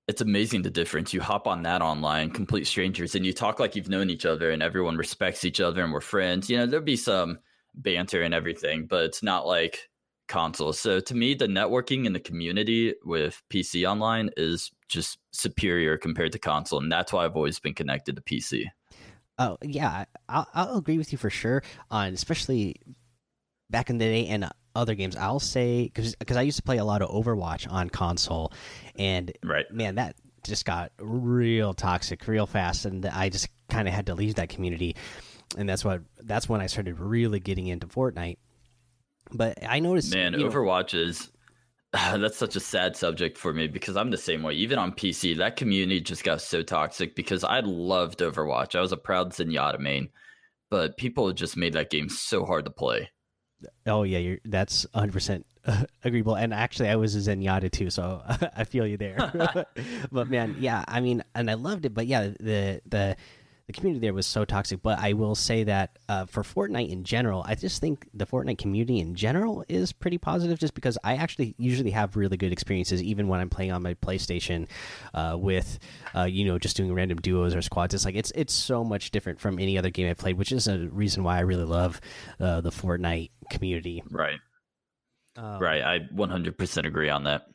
it's 0.06 0.20
amazing 0.20 0.62
the 0.62 0.70
difference. 0.70 1.14
You 1.14 1.20
hop 1.20 1.46
on 1.46 1.62
that 1.62 1.82
online, 1.82 2.30
complete 2.30 2.66
strangers, 2.66 3.14
and 3.14 3.24
you 3.24 3.32
talk 3.32 3.58
like 3.58 3.74
you've 3.74 3.88
known 3.88 4.10
each 4.10 4.26
other, 4.26 4.50
and 4.50 4.62
everyone 4.62 4.96
respects 4.96 5.44
each 5.44 5.60
other, 5.60 5.82
and 5.82 5.92
we're 5.92 6.00
friends. 6.00 6.50
You 6.50 6.58
know, 6.58 6.66
there'll 6.66 6.84
be 6.84 6.96
some 6.96 7.38
banter 7.74 8.22
and 8.22 8.34
everything, 8.34 8.86
but 8.86 9.04
it's 9.04 9.22
not 9.22 9.46
like 9.46 9.88
consoles. 10.28 10.78
So 10.78 11.00
to 11.00 11.14
me, 11.14 11.34
the 11.34 11.46
networking 11.46 12.06
and 12.06 12.14
the 12.14 12.20
community 12.20 12.94
with 13.04 13.42
PC 13.50 13.88
Online 13.88 14.30
is 14.36 14.70
just 14.88 15.18
superior 15.32 15.96
compared 15.96 16.32
to 16.32 16.38
console, 16.38 16.80
and 16.80 16.92
that's 16.92 17.12
why 17.12 17.24
I've 17.24 17.36
always 17.36 17.58
been 17.58 17.74
connected 17.74 18.16
to 18.16 18.22
PC. 18.22 18.66
Oh 19.40 19.58
yeah, 19.62 20.04
I'll, 20.28 20.46
I'll 20.54 20.78
agree 20.78 20.98
with 20.98 21.10
you 21.10 21.18
for 21.18 21.30
sure 21.30 21.62
on 21.90 22.12
especially 22.12 22.76
back 23.68 23.90
in 23.90 23.98
the 23.98 24.04
day 24.04 24.26
and 24.28 24.48
other 24.76 24.94
games. 24.94 25.16
I'll 25.16 25.40
say 25.40 25.84
because 25.84 26.14
because 26.14 26.36
I 26.36 26.42
used 26.42 26.58
to 26.58 26.62
play 26.62 26.76
a 26.76 26.84
lot 26.84 27.02
of 27.02 27.10
Overwatch 27.10 27.70
on 27.70 27.90
console, 27.90 28.52
and 28.96 29.32
right 29.42 29.68
man 29.72 29.96
that 29.96 30.14
just 30.44 30.64
got 30.64 30.92
real 31.00 31.74
toxic 31.74 32.28
real 32.28 32.46
fast, 32.46 32.84
and 32.84 33.04
I 33.06 33.30
just 33.30 33.48
kind 33.68 33.88
of 33.88 33.94
had 33.94 34.06
to 34.06 34.14
leave 34.14 34.36
that 34.36 34.50
community, 34.50 34.94
and 35.56 35.68
that's 35.68 35.84
what 35.84 36.02
that's 36.20 36.48
when 36.48 36.60
I 36.60 36.66
started 36.66 37.00
really 37.00 37.40
getting 37.40 37.66
into 37.66 37.88
Fortnite 37.88 38.36
but 39.32 39.58
I 39.66 39.80
noticed, 39.80 40.14
man, 40.14 40.34
Overwatch 40.34 40.94
know, 40.94 41.00
is 41.00 41.30
that's 41.92 42.36
such 42.36 42.56
a 42.56 42.60
sad 42.60 42.96
subject 42.96 43.36
for 43.36 43.52
me 43.52 43.66
because 43.66 43.96
I'm 43.96 44.10
the 44.10 44.16
same 44.16 44.42
way. 44.42 44.54
Even 44.54 44.78
on 44.78 44.92
PC, 44.92 45.36
that 45.38 45.56
community 45.56 46.00
just 46.00 46.24
got 46.24 46.40
so 46.40 46.62
toxic 46.62 47.16
because 47.16 47.42
I 47.42 47.60
loved 47.60 48.20
Overwatch. 48.20 48.76
I 48.76 48.80
was 48.80 48.92
a 48.92 48.96
proud 48.96 49.32
Zenyatta 49.32 49.80
main, 49.80 50.08
but 50.70 50.96
people 50.96 51.32
just 51.32 51.56
made 51.56 51.72
that 51.72 51.90
game 51.90 52.08
so 52.08 52.44
hard 52.44 52.64
to 52.66 52.70
play. 52.70 53.10
Oh 53.86 54.04
yeah, 54.04 54.36
that's 54.44 54.86
100 54.92 55.12
percent 55.12 55.46
agreeable. 56.04 56.36
And 56.36 56.54
actually, 56.54 56.88
I 56.88 56.96
was 56.96 57.14
a 57.16 57.30
Zenyatta 57.30 57.70
too, 57.70 57.90
so 57.90 58.22
I 58.56 58.64
feel 58.64 58.86
you 58.86 58.96
there. 58.96 59.66
but 60.12 60.30
man, 60.30 60.56
yeah, 60.58 60.84
I 60.86 61.00
mean, 61.00 61.22
and 61.34 61.50
I 61.50 61.54
loved 61.54 61.86
it. 61.86 61.94
But 61.94 62.06
yeah, 62.06 62.28
the 62.38 62.80
the 62.86 63.16
the 63.72 63.80
community 63.80 64.04
there 64.04 64.14
was 64.14 64.26
so 64.26 64.44
toxic. 64.44 64.82
But 64.82 64.98
I 64.98 65.12
will 65.12 65.34
say 65.34 65.64
that 65.64 65.98
uh, 66.08 66.26
for 66.26 66.42
Fortnite 66.42 66.90
in 66.90 67.04
general, 67.04 67.44
I 67.46 67.54
just 67.54 67.80
think 67.80 68.08
the 68.12 68.26
Fortnite 68.26 68.58
community 68.58 68.98
in 68.98 69.14
general 69.14 69.64
is 69.68 69.92
pretty 69.92 70.18
positive. 70.18 70.58
Just 70.58 70.74
because 70.74 70.98
I 71.04 71.16
actually 71.16 71.54
usually 71.58 71.90
have 71.90 72.16
really 72.16 72.36
good 72.36 72.52
experiences, 72.52 73.02
even 73.02 73.28
when 73.28 73.40
I'm 73.40 73.50
playing 73.50 73.72
on 73.72 73.82
my 73.82 73.94
PlayStation, 73.94 74.68
uh, 75.14 75.36
with 75.38 75.78
uh, 76.14 76.24
you 76.24 76.44
know 76.44 76.58
just 76.58 76.76
doing 76.76 76.92
random 76.92 77.18
duos 77.18 77.54
or 77.54 77.62
squads. 77.62 77.94
It's 77.94 78.04
like 78.04 78.16
it's 78.16 78.32
it's 78.34 78.52
so 78.52 78.82
much 78.82 79.10
different 79.10 79.40
from 79.40 79.58
any 79.58 79.78
other 79.78 79.90
game 79.90 80.10
I've 80.10 80.18
played, 80.18 80.36
which 80.36 80.52
is 80.52 80.66
a 80.66 80.78
reason 80.88 81.22
why 81.22 81.36
I 81.36 81.40
really 81.40 81.64
love 81.64 82.00
uh, 82.40 82.60
the 82.60 82.70
Fortnite 82.70 83.30
community. 83.50 84.02
Right. 84.10 84.38
Um, 85.36 85.60
right. 85.60 85.82
I 85.82 86.00
100% 86.12 86.86
agree 86.86 87.08
on 87.08 87.24
that 87.24 87.46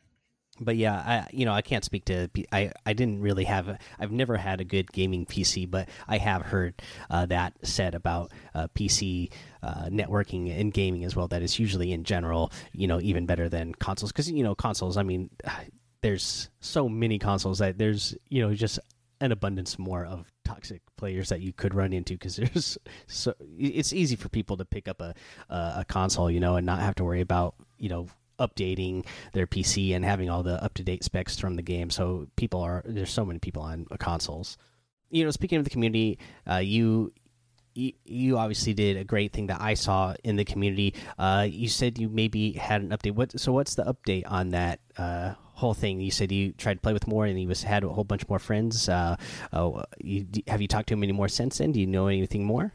but 0.59 0.77
yeah, 0.77 0.95
I 0.95 1.27
you 1.31 1.45
know 1.45 1.53
I 1.53 1.61
can't 1.61 1.83
speak 1.83 2.05
to 2.05 2.29
I 2.51 2.71
I 2.85 2.93
didn't 2.93 3.21
really 3.21 3.43
have 3.45 3.77
I've 3.99 4.11
never 4.11 4.37
had 4.37 4.61
a 4.61 4.63
good 4.63 4.91
gaming 4.91 5.25
PC, 5.25 5.69
but 5.69 5.89
I 6.07 6.17
have 6.17 6.43
heard 6.43 6.81
uh, 7.09 7.25
that 7.27 7.53
said 7.63 7.95
about 7.95 8.31
uh, 8.53 8.67
PC 8.75 9.31
uh, 9.63 9.85
networking 9.85 10.57
and 10.57 10.73
gaming 10.73 11.03
as 11.03 11.15
well. 11.15 11.27
That 11.27 11.41
is 11.41 11.59
usually 11.59 11.91
in 11.91 12.03
general 12.03 12.51
you 12.73 12.87
know 12.87 12.99
even 13.01 13.25
better 13.25 13.49
than 13.49 13.73
consoles 13.75 14.11
because 14.11 14.31
you 14.31 14.43
know 14.43 14.55
consoles. 14.55 14.97
I 14.97 15.03
mean, 15.03 15.29
there's 16.01 16.49
so 16.59 16.87
many 16.87 17.19
consoles 17.19 17.59
that 17.59 17.77
there's 17.77 18.15
you 18.29 18.41
know 18.41 18.53
just 18.53 18.79
an 19.21 19.31
abundance 19.31 19.79
more 19.79 20.05
of 20.05 20.31
toxic 20.43 20.81
players 20.97 21.29
that 21.29 21.41
you 21.41 21.53
could 21.53 21.73
run 21.73 21.93
into 21.93 22.13
because 22.13 22.35
there's 22.37 22.77
so 23.07 23.33
it's 23.57 23.93
easy 23.93 24.15
for 24.15 24.29
people 24.29 24.57
to 24.57 24.65
pick 24.65 24.87
up 24.87 25.01
a, 25.01 25.13
a 25.49 25.73
a 25.77 25.85
console 25.87 26.29
you 26.29 26.39
know 26.39 26.55
and 26.55 26.65
not 26.65 26.79
have 26.79 26.95
to 26.95 27.03
worry 27.03 27.21
about 27.21 27.55
you 27.77 27.89
know 27.89 28.07
updating 28.39 29.05
their 29.33 29.47
PC 29.47 29.95
and 29.95 30.03
having 30.05 30.29
all 30.29 30.43
the 30.43 30.63
up 30.63 30.73
to 30.75 30.83
date 30.83 31.03
specs 31.03 31.37
from 31.37 31.55
the 31.55 31.61
game. 31.61 31.89
So 31.89 32.27
people 32.35 32.61
are 32.61 32.83
there's 32.85 33.11
so 33.11 33.25
many 33.25 33.39
people 33.39 33.61
on 33.61 33.85
consoles. 33.99 34.57
You 35.09 35.23
know, 35.23 35.31
speaking 35.31 35.57
of 35.57 35.63
the 35.63 35.69
community, 35.69 36.19
uh, 36.49 36.57
you 36.57 37.13
you, 37.75 37.91
you 38.05 38.37
obviously 38.37 38.73
did 38.73 38.97
a 38.97 39.03
great 39.03 39.33
thing 39.33 39.47
that 39.47 39.61
I 39.61 39.73
saw 39.73 40.15
in 40.23 40.37
the 40.37 40.45
community. 40.45 40.95
Uh, 41.19 41.45
you 41.49 41.67
said 41.67 41.99
you 41.99 42.09
maybe 42.09 42.53
had 42.53 42.81
an 42.81 42.89
update. 42.89 43.13
What? 43.15 43.39
So 43.39 43.51
what's 43.51 43.75
the 43.75 43.83
update 43.83 44.23
on 44.25 44.49
that 44.49 44.79
uh, 44.97 45.33
whole 45.53 45.73
thing? 45.73 45.99
You 45.99 46.11
said 46.11 46.31
you 46.31 46.53
tried 46.53 46.75
to 46.75 46.79
play 46.79 46.93
with 46.93 47.07
more, 47.07 47.25
and 47.25 47.37
he 47.37 47.45
was 47.45 47.63
had 47.63 47.83
a 47.83 47.89
whole 47.89 48.05
bunch 48.05 48.27
more 48.27 48.39
friends. 48.39 48.89
Uh, 48.89 49.17
oh, 49.53 49.83
you, 49.99 50.25
have 50.47 50.61
you 50.61 50.67
talked 50.67 50.87
to 50.87 50.93
him 50.93 51.03
any 51.03 51.11
more 51.11 51.27
since 51.27 51.57
then? 51.57 51.73
Do 51.73 51.79
you 51.79 51.87
know 51.87 52.07
anything 52.07 52.45
more? 52.45 52.73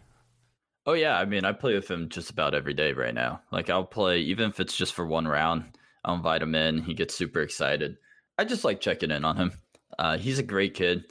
Oh 0.86 0.94
yeah, 0.94 1.18
I 1.18 1.24
mean, 1.24 1.44
I 1.44 1.52
play 1.52 1.74
with 1.74 1.90
him 1.90 2.08
just 2.08 2.30
about 2.30 2.54
every 2.54 2.74
day 2.74 2.92
right 2.92 3.14
now. 3.14 3.42
Like 3.52 3.70
I'll 3.70 3.84
play 3.84 4.20
even 4.20 4.50
if 4.50 4.60
it's 4.60 4.76
just 4.76 4.94
for 4.94 5.06
one 5.06 5.28
round. 5.28 5.76
I'll 6.04 6.14
invite 6.14 6.42
him 6.42 6.54
in. 6.54 6.82
He 6.82 6.94
gets 6.94 7.14
super 7.14 7.40
excited. 7.42 7.96
I 8.38 8.44
just 8.44 8.64
like 8.64 8.80
checking 8.80 9.10
in 9.10 9.24
on 9.24 9.36
him. 9.36 9.52
Uh, 9.98 10.16
he's 10.16 10.38
a 10.38 10.42
great 10.42 10.74
kid 10.74 11.04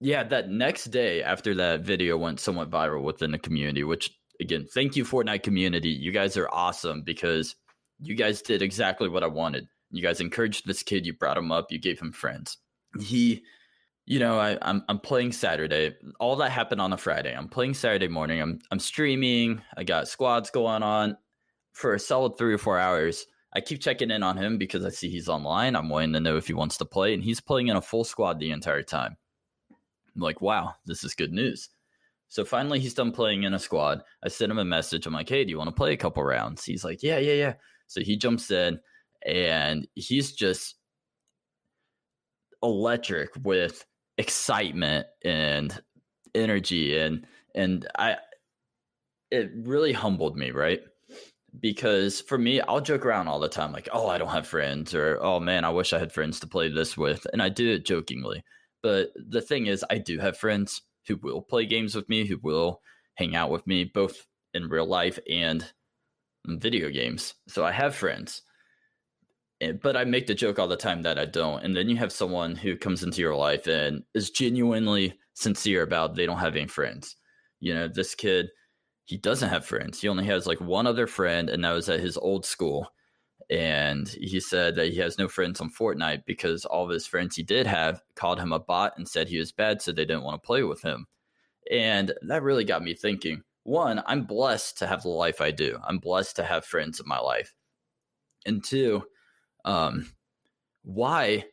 yeah, 0.00 0.24
that 0.24 0.50
next 0.50 0.86
day 0.86 1.22
after 1.22 1.54
that 1.54 1.80
video 1.80 2.16
went 2.16 2.40
somewhat 2.40 2.70
viral 2.70 3.02
within 3.02 3.30
the 3.30 3.38
community, 3.38 3.82
which 3.82 4.10
again, 4.40 4.66
thank 4.72 4.96
you, 4.96 5.04
Fortnite 5.04 5.42
community. 5.42 5.88
You 5.88 6.12
guys 6.12 6.36
are 6.36 6.48
awesome 6.52 7.02
because 7.02 7.56
you 8.00 8.14
guys 8.14 8.42
did 8.42 8.60
exactly 8.60 9.08
what 9.08 9.22
I 9.24 9.28
wanted. 9.28 9.66
You 9.90 10.02
guys 10.02 10.20
encouraged 10.20 10.66
this 10.66 10.82
kid, 10.82 11.06
you 11.06 11.14
brought 11.14 11.38
him 11.38 11.50
up, 11.50 11.72
you 11.72 11.78
gave 11.78 11.98
him 11.98 12.12
friends. 12.12 12.58
He, 13.00 13.44
you 14.06 14.20
know, 14.20 14.38
I, 14.38 14.56
I'm 14.62 14.84
I'm 14.88 15.00
playing 15.00 15.32
Saturday. 15.32 15.96
All 16.20 16.36
that 16.36 16.52
happened 16.52 16.80
on 16.80 16.92
a 16.92 16.96
Friday. 16.96 17.34
I'm 17.36 17.48
playing 17.48 17.74
Saturday 17.74 18.08
morning. 18.08 18.40
I'm 18.40 18.60
I'm 18.70 18.78
streaming. 18.78 19.60
I 19.76 19.82
got 19.82 20.08
squads 20.08 20.48
going 20.48 20.84
on 20.84 21.16
for 21.72 21.94
a 21.94 21.98
solid 21.98 22.38
three 22.38 22.54
or 22.54 22.58
four 22.58 22.78
hours. 22.78 23.26
I 23.52 23.60
keep 23.60 23.80
checking 23.80 24.10
in 24.10 24.22
on 24.22 24.36
him 24.36 24.58
because 24.58 24.84
I 24.84 24.90
see 24.90 25.08
he's 25.08 25.28
online. 25.28 25.74
I'm 25.74 25.88
wanting 25.88 26.12
to 26.12 26.20
know 26.20 26.36
if 26.36 26.46
he 26.46 26.54
wants 26.54 26.76
to 26.78 26.84
play, 26.84 27.14
and 27.14 27.22
he's 27.22 27.40
playing 27.40 27.68
in 27.68 27.76
a 27.76 27.82
full 27.82 28.04
squad 28.04 28.38
the 28.38 28.52
entire 28.52 28.82
time. 28.82 29.16
I'm 30.14 30.22
like, 30.22 30.40
wow, 30.40 30.74
this 30.86 31.02
is 31.02 31.14
good 31.14 31.32
news. 31.32 31.68
So 32.28 32.44
finally, 32.44 32.78
he's 32.78 32.94
done 32.94 33.12
playing 33.12 33.42
in 33.42 33.54
a 33.54 33.58
squad. 33.58 34.02
I 34.22 34.28
sent 34.28 34.52
him 34.52 34.58
a 34.58 34.64
message. 34.64 35.06
I'm 35.06 35.12
like, 35.12 35.28
hey, 35.28 35.44
do 35.44 35.50
you 35.50 35.58
want 35.58 35.68
to 35.68 35.74
play 35.74 35.92
a 35.92 35.96
couple 35.96 36.22
rounds? 36.22 36.64
He's 36.64 36.84
like, 36.84 37.02
yeah, 37.02 37.18
yeah, 37.18 37.34
yeah. 37.34 37.54
So 37.86 38.00
he 38.00 38.16
jumps 38.16 38.50
in 38.50 38.80
and 39.24 39.86
he's 39.94 40.32
just 40.32 40.76
electric 42.62 43.30
with 43.42 43.84
excitement 44.18 45.06
and 45.24 45.82
energy 46.34 46.98
and 46.98 47.26
and 47.54 47.86
I 47.98 48.16
it 49.30 49.50
really 49.54 49.92
humbled 49.92 50.36
me, 50.36 50.50
right? 50.50 50.80
Because 51.60 52.20
for 52.20 52.38
me, 52.38 52.60
I'll 52.60 52.80
joke 52.80 53.06
around 53.06 53.28
all 53.28 53.40
the 53.40 53.48
time, 53.48 53.72
like, 53.72 53.88
oh, 53.92 54.08
I 54.08 54.18
don't 54.18 54.28
have 54.28 54.46
friends, 54.46 54.94
or 54.94 55.18
oh 55.22 55.40
man, 55.40 55.64
I 55.64 55.70
wish 55.70 55.92
I 55.92 55.98
had 55.98 56.12
friends 56.12 56.38
to 56.40 56.46
play 56.46 56.68
this 56.68 56.96
with. 56.96 57.26
And 57.32 57.42
I 57.42 57.48
do 57.48 57.72
it 57.72 57.86
jokingly. 57.86 58.44
But 58.82 59.10
the 59.16 59.40
thing 59.40 59.66
is, 59.66 59.84
I 59.90 59.98
do 59.98 60.18
have 60.18 60.36
friends 60.36 60.82
who 61.08 61.16
will 61.16 61.42
play 61.42 61.66
games 61.66 61.94
with 61.94 62.08
me, 62.08 62.26
who 62.26 62.38
will 62.42 62.82
hang 63.14 63.34
out 63.34 63.50
with 63.50 63.66
me, 63.66 63.84
both 63.84 64.26
in 64.54 64.68
real 64.68 64.86
life 64.86 65.18
and 65.30 65.64
video 66.46 66.90
games. 66.90 67.34
So 67.48 67.64
I 67.64 67.72
have 67.72 67.94
friends. 67.94 68.42
Eh, 69.60 69.72
but 69.72 69.96
I 69.96 70.04
make 70.04 70.26
the 70.26 70.34
joke 70.34 70.58
all 70.58 70.68
the 70.68 70.76
time 70.76 71.02
that 71.02 71.18
I 71.18 71.24
don't. 71.24 71.62
And 71.64 71.76
then 71.76 71.88
you 71.88 71.96
have 71.96 72.12
someone 72.12 72.54
who 72.56 72.76
comes 72.76 73.02
into 73.02 73.20
your 73.20 73.36
life 73.36 73.66
and 73.66 74.02
is 74.14 74.30
genuinely 74.30 75.18
sincere 75.34 75.82
about 75.82 76.14
they 76.14 76.26
don't 76.26 76.38
have 76.38 76.56
any 76.56 76.66
friends. 76.66 77.16
You 77.60 77.74
know, 77.74 77.88
this 77.88 78.14
kid, 78.14 78.48
he 79.04 79.16
doesn't 79.16 79.48
have 79.48 79.64
friends. 79.64 80.00
He 80.00 80.08
only 80.08 80.24
has 80.26 80.46
like 80.46 80.60
one 80.60 80.86
other 80.86 81.06
friend, 81.06 81.48
and 81.48 81.64
that 81.64 81.72
was 81.72 81.88
at 81.88 82.00
his 82.00 82.16
old 82.16 82.44
school 82.44 82.90
and 83.48 84.08
he 84.08 84.40
said 84.40 84.74
that 84.74 84.88
he 84.88 84.98
has 84.98 85.18
no 85.18 85.28
friends 85.28 85.60
on 85.60 85.70
Fortnite 85.70 86.24
because 86.26 86.64
all 86.64 86.84
of 86.84 86.90
his 86.90 87.06
friends 87.06 87.36
he 87.36 87.42
did 87.42 87.66
have 87.66 88.02
called 88.16 88.40
him 88.40 88.52
a 88.52 88.58
bot 88.58 88.94
and 88.96 89.08
said 89.08 89.28
he 89.28 89.38
was 89.38 89.52
bad, 89.52 89.80
so 89.80 89.92
they 89.92 90.04
didn't 90.04 90.24
want 90.24 90.42
to 90.42 90.46
play 90.46 90.62
with 90.64 90.82
him. 90.82 91.06
And 91.70 92.12
that 92.22 92.42
really 92.42 92.64
got 92.64 92.82
me 92.82 92.94
thinking. 92.94 93.42
One, 93.62 94.02
I'm 94.06 94.24
blessed 94.24 94.78
to 94.78 94.86
have 94.86 95.02
the 95.02 95.08
life 95.10 95.40
I 95.40 95.50
do. 95.50 95.78
I'm 95.84 95.98
blessed 95.98 96.36
to 96.36 96.44
have 96.44 96.64
friends 96.64 97.00
in 97.00 97.06
my 97.06 97.18
life. 97.18 97.52
And 98.46 98.64
two, 98.64 99.02
um, 99.66 100.10
why 100.82 101.44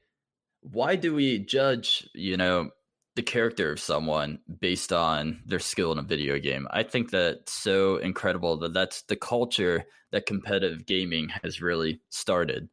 why 0.62 0.96
do 0.96 1.14
we 1.14 1.40
judge, 1.40 2.08
you 2.14 2.38
know, 2.38 2.70
the 3.16 3.22
character 3.22 3.72
of 3.72 3.80
someone 3.80 4.40
based 4.60 4.94
on 4.94 5.42
their 5.46 5.60
skill 5.60 5.92
in 5.92 6.00
a 6.00 6.04
video 6.04 6.40
game. 6.40 6.68
I 6.72 6.84
think 6.84 7.12
that's 7.12 7.52
so 7.52 7.98
incredible 7.98 8.58
that 8.58 8.74
that's 8.74 9.04
the 9.04 9.16
culture 9.16 9.86
that 10.12 10.26
competitive 10.26 10.86
gaming 10.86 11.30
has 11.44 11.62
really 11.62 12.02
started. 12.10 12.70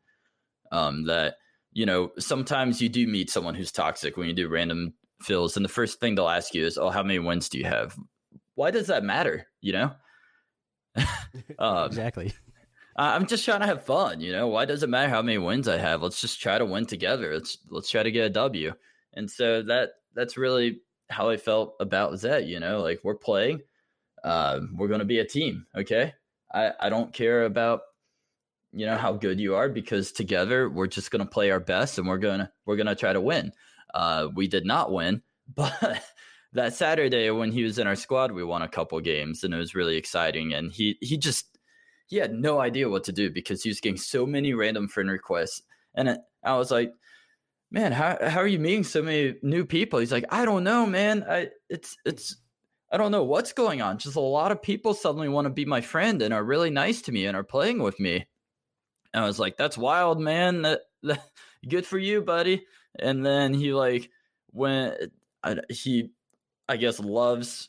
Um, 0.73 1.05
that 1.07 1.37
you 1.73 1.87
know, 1.87 2.13
sometimes 2.19 2.81
you 2.81 2.89
do 2.89 3.07
meet 3.07 3.31
someone 3.31 3.55
who's 3.55 3.73
toxic 3.73 4.17
when 4.17 4.29
you 4.29 4.35
do 4.35 4.49
random 4.49 4.95
fills, 5.23 5.57
and 5.57 5.65
the 5.65 5.69
first 5.69 6.01
thing 6.01 6.15
they'll 6.15 6.29
ask 6.29 6.55
you 6.55 6.65
is, 6.65 6.79
"Oh, 6.79 6.91
how 6.91 7.03
many 7.03 7.19
wins 7.19 7.49
do 7.49 7.59
you 7.59 7.65
have?" 7.65 7.97
Why 8.55 8.71
does 8.71 8.87
that 8.89 9.05
matter? 9.05 9.47
You 9.61 9.73
know. 9.73 9.93
um, 11.59 11.87
exactly. 11.87 12.33
I'm 12.97 13.27
just 13.27 13.45
trying 13.45 13.61
to 13.61 13.67
have 13.67 13.85
fun, 13.85 14.21
you 14.21 14.33
know. 14.33 14.49
Why 14.49 14.65
does 14.65 14.83
it 14.83 14.89
matter 14.89 15.09
how 15.09 15.23
many 15.23 15.39
wins 15.39 15.69
I 15.69 15.79
have? 15.79 16.03
Let's 16.03 16.21
just 16.21 16.41
try 16.41 16.59
to 16.59 16.67
win 16.67 16.87
together. 16.87 17.35
Let's 17.35 17.59
let's 17.71 17.91
try 17.91 18.03
to 18.03 18.11
get 18.11 18.27
a 18.27 18.31
W. 18.31 18.73
And 19.15 19.31
so 19.31 19.63
that 19.63 19.91
that's 20.15 20.37
really 20.37 20.81
how 21.09 21.31
I 21.31 21.37
felt 21.37 21.75
about 21.81 22.19
Zet. 22.19 22.47
You 22.47 22.61
know, 22.61 22.81
like 22.81 23.01
we're 23.03 23.15
playing, 23.15 23.61
uh, 24.25 24.61
we're 24.75 24.89
going 24.89 25.01
to 25.01 25.05
be 25.07 25.21
a 25.21 25.25
team. 25.25 25.67
Okay, 25.77 26.15
I 26.53 26.73
I 26.81 26.89
don't 26.89 27.13
care 27.13 27.45
about 27.45 27.83
you 28.73 28.87
know 28.87 28.97
how 28.97 29.13
good 29.13 29.41
you 29.41 29.55
are 29.55 29.69
because 29.69 30.13
together 30.13 30.69
we're 30.69 30.87
just 30.87 31.11
going 31.11 31.25
to 31.25 31.31
play 31.31 31.51
our 31.51 31.61
best 31.61 31.99
and 31.99 32.09
we're 32.09 32.19
gonna 32.19 32.53
we're 32.67 32.77
gonna 32.77 32.95
try 32.95 33.13
to 33.13 33.21
win. 33.21 33.53
Uh, 33.95 34.29
we 34.35 34.47
did 34.47 34.65
not 34.65 34.93
win, 34.93 35.23
but 35.55 36.03
that 36.53 36.75
Saturday 36.75 37.31
when 37.31 37.53
he 37.53 37.63
was 37.63 37.79
in 37.79 37.87
our 37.87 37.97
squad, 37.97 38.33
we 38.33 38.45
won 38.45 38.63
a 38.63 38.69
couple 38.69 38.99
games 39.01 39.45
and 39.45 39.55
it 39.55 39.59
was 39.59 39.75
really 39.75 39.97
exciting. 39.97 40.53
And 40.53 40.73
he 40.73 40.99
he 41.01 41.17
just 41.17 41.50
he 42.11 42.17
had 42.17 42.35
no 42.35 42.59
idea 42.59 42.89
what 42.89 43.05
to 43.05 43.13
do 43.13 43.31
because 43.31 43.63
he 43.63 43.71
was 43.71 43.81
getting 43.81 43.97
so 43.97 44.27
many 44.27 44.53
random 44.53 44.89
friend 44.89 45.09
requests, 45.09 45.63
and 45.95 46.19
I 46.43 46.57
was 46.57 46.73
like, 46.73 46.93
man, 47.71 47.93
how 47.93 48.19
how 48.29 48.41
are 48.41 48.49
you 48.49 48.59
meeting 48.59 48.83
so 48.83 49.01
many 49.01 49.37
new 49.43 49.65
people? 49.65 50.01
He's 50.01 50.11
like, 50.11 50.25
I 50.29 50.45
don't 50.45 50.65
know, 50.65 50.87
man. 50.87 51.25
I 51.29 51.51
it's 51.69 51.97
it's 52.05 52.37
I 52.91 52.97
don't 52.97 53.13
know 53.13 53.23
what's 53.23 53.53
going 53.53 53.81
on. 53.81 53.99
Just 53.99 54.17
a 54.17 54.21
lot 54.21 54.51
of 54.51 54.61
people 54.61 54.93
suddenly 54.93 55.29
want 55.29 55.47
to 55.47 55.51
be 55.51 55.65
my 55.65 55.81
friend 55.81 56.21
and 56.21 56.35
are 56.35 56.43
really 56.43 56.71
nice 56.71 57.01
to 57.03 57.13
me 57.13 57.27
and 57.27 57.37
are 57.37 57.45
playing 57.45 57.81
with 57.81 58.01
me. 58.01 58.27
And 59.15 59.23
I 59.23 59.27
was 59.29 59.39
like, 59.39 59.57
that's 59.57 59.79
wild, 59.79 60.21
man. 60.21 60.63
That, 60.63 60.81
that 61.05 61.25
good 61.69 61.87
for 61.87 61.99
you, 61.99 62.23
buddy. 62.23 62.67
And 62.99 63.25
then 63.25 63.55
he 63.55 63.73
like 63.73 64.11
when 64.49 64.95
I, 65.45 65.59
he 65.69 66.11
I 66.69 66.77
guess 66.77 66.99
loves 66.99 67.69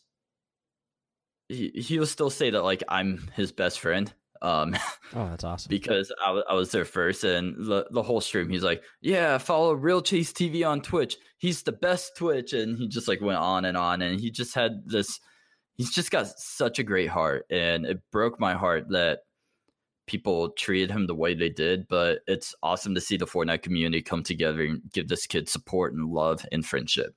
he 1.48 1.72
he'll 1.76 2.08
still 2.08 2.32
say 2.32 2.50
that 2.50 2.64
like 2.64 2.84
I'm 2.88 3.30
his 3.36 3.52
best 3.52 3.80
friend 3.80 4.12
um, 4.42 4.76
oh, 5.16 5.30
that's 5.30 5.44
awesome. 5.44 5.70
because 5.70 6.12
I, 6.22 6.28
w- 6.28 6.44
I 6.50 6.54
was 6.54 6.72
there 6.72 6.86
first, 6.86 7.24
and 7.24 7.56
the, 7.58 7.88
the 7.92 8.02
whole 8.04 8.22
stream, 8.22 8.50
he's 8.50 8.64
like, 8.64 8.84
"Yeah, 9.02 9.38
follow 9.38 9.74
Real 9.74 10.02
Chase 10.02 10.34
TV 10.34 10.68
on 10.68 10.82
Twitch. 10.82 11.18
He's 11.38 11.64
the 11.64 11.72
best 11.72 12.18
Twitch," 12.18 12.54
and 12.54 12.78
he 12.78 12.88
just 12.88 13.08
like 13.08 13.22
went 13.22 13.40
on 13.40 13.66
and 13.66 13.78
on, 13.78 14.02
and 14.02 14.20
he 14.20 14.32
just 14.32 14.56
had 14.56 14.84
this. 14.86 15.20
He's 15.76 15.92
just 15.92 16.12
got 16.12 16.28
such 16.40 16.80
a 16.80 16.84
great 16.84 17.10
heart, 17.10 17.46
and 17.50 17.86
it 17.86 18.00
broke 18.12 18.40
my 18.40 18.54
heart 18.54 18.90
that 18.90 19.20
people 20.08 20.50
treated 20.50 20.92
him 20.92 21.08
the 21.08 21.16
way 21.16 21.34
they 21.34 21.50
did. 21.50 21.88
But 21.88 22.20
it's 22.28 22.56
awesome 22.64 22.96
to 22.96 23.02
see 23.02 23.18
the 23.18 23.28
Fortnite 23.28 23.62
community 23.62 24.02
come 24.02 24.24
together 24.24 24.64
and 24.64 24.82
give 24.92 25.08
this 25.08 25.28
kid 25.28 25.48
support 25.50 25.94
and 25.94 26.10
love 26.10 26.46
and 26.52 26.66
friendship. 26.66 27.16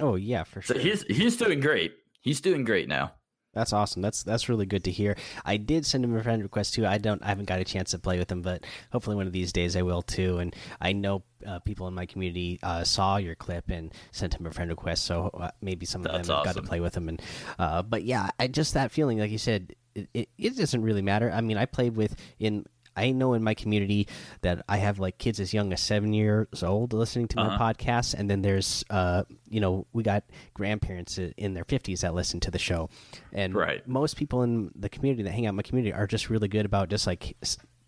Oh 0.00 0.14
yeah, 0.14 0.44
for 0.44 0.62
sure. 0.62 0.76
So 0.76 0.80
he's 0.82 1.02
he's 1.02 1.36
doing 1.36 1.60
great. 1.60 1.92
He's 2.20 2.40
doing 2.40 2.64
great 2.64 2.88
now. 2.88 3.12
That's 3.58 3.72
awesome. 3.72 4.02
That's 4.02 4.22
that's 4.22 4.48
really 4.48 4.66
good 4.66 4.84
to 4.84 4.90
hear. 4.92 5.16
I 5.44 5.56
did 5.56 5.84
send 5.84 6.04
him 6.04 6.16
a 6.16 6.22
friend 6.22 6.42
request 6.42 6.74
too. 6.74 6.86
I 6.86 6.98
don't. 6.98 7.20
I 7.24 7.28
haven't 7.28 7.48
got 7.48 7.58
a 7.58 7.64
chance 7.64 7.90
to 7.90 7.98
play 7.98 8.18
with 8.18 8.30
him, 8.30 8.40
but 8.40 8.64
hopefully 8.92 9.16
one 9.16 9.26
of 9.26 9.32
these 9.32 9.52
days 9.52 9.74
I 9.74 9.82
will 9.82 10.02
too. 10.02 10.38
And 10.38 10.54
I 10.80 10.92
know 10.92 11.24
uh, 11.44 11.58
people 11.58 11.88
in 11.88 11.94
my 11.94 12.06
community 12.06 12.60
uh, 12.62 12.84
saw 12.84 13.16
your 13.16 13.34
clip 13.34 13.68
and 13.68 13.92
sent 14.12 14.34
him 14.34 14.46
a 14.46 14.52
friend 14.52 14.70
request, 14.70 15.04
so 15.04 15.30
uh, 15.34 15.50
maybe 15.60 15.86
some 15.86 16.06
of 16.06 16.12
that's 16.12 16.28
them 16.28 16.36
awesome. 16.36 16.54
got 16.54 16.60
to 16.60 16.66
play 16.66 16.78
with 16.78 16.96
him. 16.96 17.08
And 17.08 17.20
uh, 17.58 17.82
but 17.82 18.04
yeah, 18.04 18.30
I 18.38 18.46
just 18.46 18.74
that 18.74 18.92
feeling, 18.92 19.18
like 19.18 19.32
you 19.32 19.38
said, 19.38 19.74
it, 19.94 20.08
it, 20.14 20.28
it 20.38 20.56
doesn't 20.56 20.82
really 20.82 21.02
matter. 21.02 21.30
I 21.30 21.40
mean, 21.40 21.56
I 21.56 21.66
played 21.66 21.96
with 21.96 22.16
in 22.38 22.64
I 22.98 23.12
know 23.12 23.34
in 23.34 23.42
my 23.42 23.54
community 23.54 24.08
that 24.42 24.64
I 24.68 24.78
have 24.78 24.98
like 24.98 25.18
kids 25.18 25.40
as 25.40 25.54
young 25.54 25.72
as 25.72 25.80
seven 25.80 26.12
years 26.12 26.62
old 26.62 26.92
listening 26.92 27.28
to 27.28 27.36
my 27.36 27.46
uh 27.46 27.50
-huh. 27.50 27.58
podcasts, 27.58 28.14
and 28.18 28.28
then 28.28 28.42
there's 28.42 28.84
uh 28.90 29.22
you 29.48 29.60
know 29.60 29.86
we 29.92 30.02
got 30.02 30.24
grandparents 30.54 31.18
in 31.18 31.54
their 31.54 31.64
fifties 31.64 32.00
that 32.00 32.14
listen 32.14 32.40
to 32.40 32.50
the 32.50 32.58
show, 32.58 32.88
and 33.32 33.54
right. 33.54 33.86
most 33.86 34.16
people 34.16 34.42
in 34.42 34.70
the 34.80 34.88
community 34.88 35.22
that 35.22 35.32
hang 35.32 35.46
out 35.46 35.50
in 35.50 35.56
my 35.56 35.62
community 35.62 35.94
are 35.94 36.06
just 36.06 36.30
really 36.30 36.48
good 36.48 36.66
about 36.66 36.90
just 36.90 37.06
like 37.06 37.36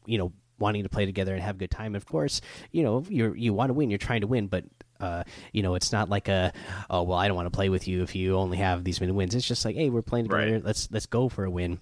you 0.07 0.19
know 0.19 0.33
wanting 0.59 0.83
to 0.83 0.89
play 0.89 1.07
together 1.07 1.35
and 1.35 1.43
have 1.43 1.55
a 1.55 1.59
good 1.59 1.71
time. 1.71 1.97
Of 1.97 2.05
course, 2.05 2.41
you 2.71 2.83
know 2.83 3.05
you 3.09 3.35
you 3.35 3.55
want 3.55 3.69
to 3.71 3.75
win, 3.75 3.91
you're 3.91 4.07
trying 4.09 4.21
to 4.21 4.29
win, 4.29 4.49
but 4.49 4.65
uh, 5.01 5.25
you 5.53 5.63
know, 5.63 5.75
it's 5.75 5.93
not 5.93 6.09
like 6.09 6.29
a 6.29 6.53
oh 6.89 7.03
well, 7.03 7.19
I 7.19 7.27
don't 7.27 7.37
want 7.37 7.47
to 7.47 7.57
play 7.57 7.69
with 7.69 7.89
you 7.89 8.03
if 8.03 8.15
you 8.15 8.37
only 8.37 8.59
have 8.59 8.85
these 8.85 9.01
many 9.01 9.13
wins. 9.13 9.35
It's 9.35 9.49
just 9.49 9.65
like 9.65 9.77
hey, 9.77 9.91
we're 9.91 10.03
playing 10.03 10.27
together. 10.27 10.53
Right. 10.53 10.65
Let's 10.65 10.89
let's 10.91 11.07
go 11.07 11.29
for 11.29 11.45
a 11.45 11.51
win. 11.51 11.81